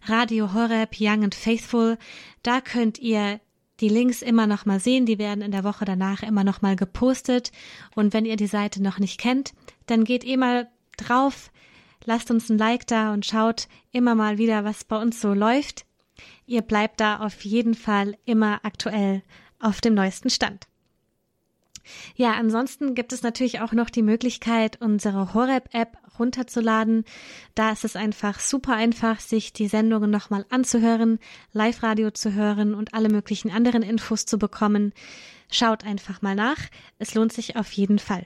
Radio 0.05 0.53
Horeb 0.53 0.95
Young 0.99 1.23
and 1.23 1.35
Faithful. 1.35 1.97
Da 2.43 2.61
könnt 2.61 2.99
ihr 2.99 3.39
die 3.79 3.89
Links 3.89 4.21
immer 4.21 4.47
noch 4.47 4.65
mal 4.65 4.79
sehen. 4.79 5.05
Die 5.05 5.19
werden 5.19 5.41
in 5.41 5.51
der 5.51 5.63
Woche 5.63 5.85
danach 5.85 6.23
immer 6.23 6.43
noch 6.43 6.61
mal 6.61 6.75
gepostet. 6.75 7.51
Und 7.95 8.13
wenn 8.13 8.25
ihr 8.25 8.35
die 8.35 8.47
Seite 8.47 8.81
noch 8.81 8.99
nicht 8.99 9.19
kennt, 9.19 9.53
dann 9.85 10.03
geht 10.03 10.23
ihr 10.23 10.37
mal 10.37 10.69
drauf, 10.97 11.51
lasst 12.05 12.31
uns 12.31 12.49
ein 12.49 12.57
Like 12.57 12.87
da 12.87 13.13
und 13.13 13.25
schaut 13.25 13.67
immer 13.91 14.15
mal 14.15 14.37
wieder, 14.37 14.63
was 14.63 14.83
bei 14.83 15.01
uns 15.01 15.21
so 15.21 15.33
läuft. 15.33 15.85
Ihr 16.45 16.61
bleibt 16.61 16.99
da 16.99 17.19
auf 17.19 17.41
jeden 17.45 17.75
Fall 17.75 18.17
immer 18.25 18.59
aktuell 18.63 19.23
auf 19.59 19.81
dem 19.81 19.93
neuesten 19.93 20.29
Stand. 20.29 20.68
Ja, 22.15 22.33
ansonsten 22.33 22.95
gibt 22.95 23.13
es 23.13 23.23
natürlich 23.23 23.61
auch 23.61 23.73
noch 23.73 23.89
die 23.89 24.01
Möglichkeit, 24.01 24.81
unsere 24.81 25.33
Horeb-App 25.33 25.97
runterzuladen. 26.19 27.05
Da 27.55 27.71
ist 27.71 27.85
es 27.85 27.95
einfach 27.95 28.39
super 28.39 28.75
einfach, 28.75 29.19
sich 29.19 29.53
die 29.53 29.67
Sendungen 29.67 30.11
nochmal 30.11 30.45
anzuhören, 30.49 31.19
Live-Radio 31.53 32.11
zu 32.11 32.33
hören 32.33 32.73
und 32.73 32.93
alle 32.93 33.09
möglichen 33.09 33.51
anderen 33.51 33.81
Infos 33.81 34.25
zu 34.25 34.37
bekommen. 34.37 34.93
Schaut 35.51 35.83
einfach 35.85 36.21
mal 36.21 36.35
nach. 36.35 36.59
Es 36.99 37.15
lohnt 37.15 37.33
sich 37.33 37.55
auf 37.55 37.71
jeden 37.71 37.99
Fall. 37.99 38.25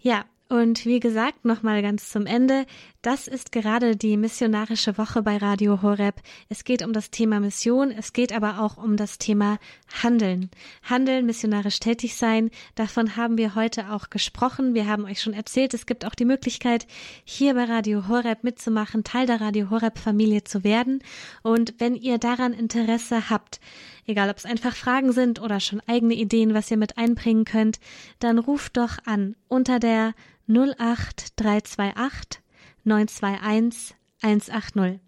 Ja, 0.00 0.24
und 0.48 0.84
wie 0.84 1.00
gesagt, 1.00 1.44
nochmal 1.44 1.80
ganz 1.80 2.10
zum 2.10 2.26
Ende, 2.26 2.66
das 3.00 3.28
ist 3.28 3.50
gerade 3.50 3.96
die 3.96 4.16
missionarische 4.16 4.98
Woche 4.98 5.22
bei 5.22 5.38
Radio 5.38 5.80
Horeb. 5.80 6.20
Es 6.48 6.64
geht 6.64 6.82
um 6.82 6.92
das 6.92 7.10
Thema 7.10 7.40
Mission, 7.40 7.90
es 7.90 8.12
geht 8.12 8.32
aber 8.32 8.60
auch 8.60 8.76
um 8.76 8.96
das 8.96 9.18
Thema 9.18 9.58
Handeln. 10.02 10.50
Handeln, 10.82 11.26
missionarisch 11.26 11.80
tätig 11.80 12.16
sein, 12.16 12.50
davon 12.74 13.16
haben 13.16 13.38
wir 13.38 13.54
heute 13.54 13.90
auch 13.90 14.10
gesprochen. 14.10 14.74
Wir 14.74 14.86
haben 14.86 15.06
euch 15.06 15.22
schon 15.22 15.32
erzählt, 15.32 15.72
es 15.74 15.86
gibt 15.86 16.04
auch 16.04 16.14
die 16.14 16.24
Möglichkeit, 16.26 16.86
hier 17.24 17.54
bei 17.54 17.64
Radio 17.64 18.08
Horeb 18.08 18.44
mitzumachen, 18.44 19.02
Teil 19.02 19.26
der 19.26 19.40
Radio 19.40 19.70
Horeb 19.70 19.98
Familie 19.98 20.44
zu 20.44 20.62
werden. 20.62 21.02
Und 21.42 21.74
wenn 21.78 21.94
ihr 21.94 22.18
daran 22.18 22.52
Interesse 22.52 23.30
habt, 23.30 23.60
egal 24.06 24.30
ob 24.30 24.36
es 24.38 24.44
einfach 24.44 24.74
Fragen 24.74 25.12
sind 25.12 25.40
oder 25.40 25.60
schon 25.60 25.80
eigene 25.86 26.14
Ideen, 26.14 26.54
was 26.54 26.70
ihr 26.70 26.76
mit 26.76 26.98
einbringen 26.98 27.44
könnt, 27.44 27.80
dann 28.18 28.38
ruft 28.38 28.76
doch 28.76 28.98
an 29.04 29.36
unter 29.48 29.78
der 29.78 30.14
08328 30.48 32.40
921 32.84 33.96
180. 34.22 35.00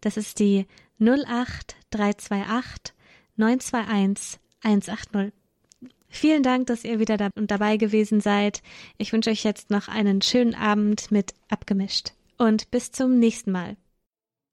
Das 0.00 0.16
ist 0.16 0.38
die 0.38 0.66
08328 0.98 2.94
921 3.36 4.40
180. 4.62 5.32
Vielen 6.08 6.42
Dank, 6.42 6.66
dass 6.66 6.84
ihr 6.84 6.98
wieder 6.98 7.16
da 7.16 7.28
und 7.34 7.50
dabei 7.50 7.76
gewesen 7.76 8.20
seid. 8.20 8.62
Ich 8.96 9.12
wünsche 9.12 9.30
euch 9.30 9.44
jetzt 9.44 9.70
noch 9.70 9.88
einen 9.88 10.22
schönen 10.22 10.54
Abend 10.54 11.10
mit 11.10 11.34
abgemischt 11.48 12.12
und 12.38 12.70
bis 12.70 12.92
zum 12.92 13.18
nächsten 13.18 13.52
Mal. 13.52 13.76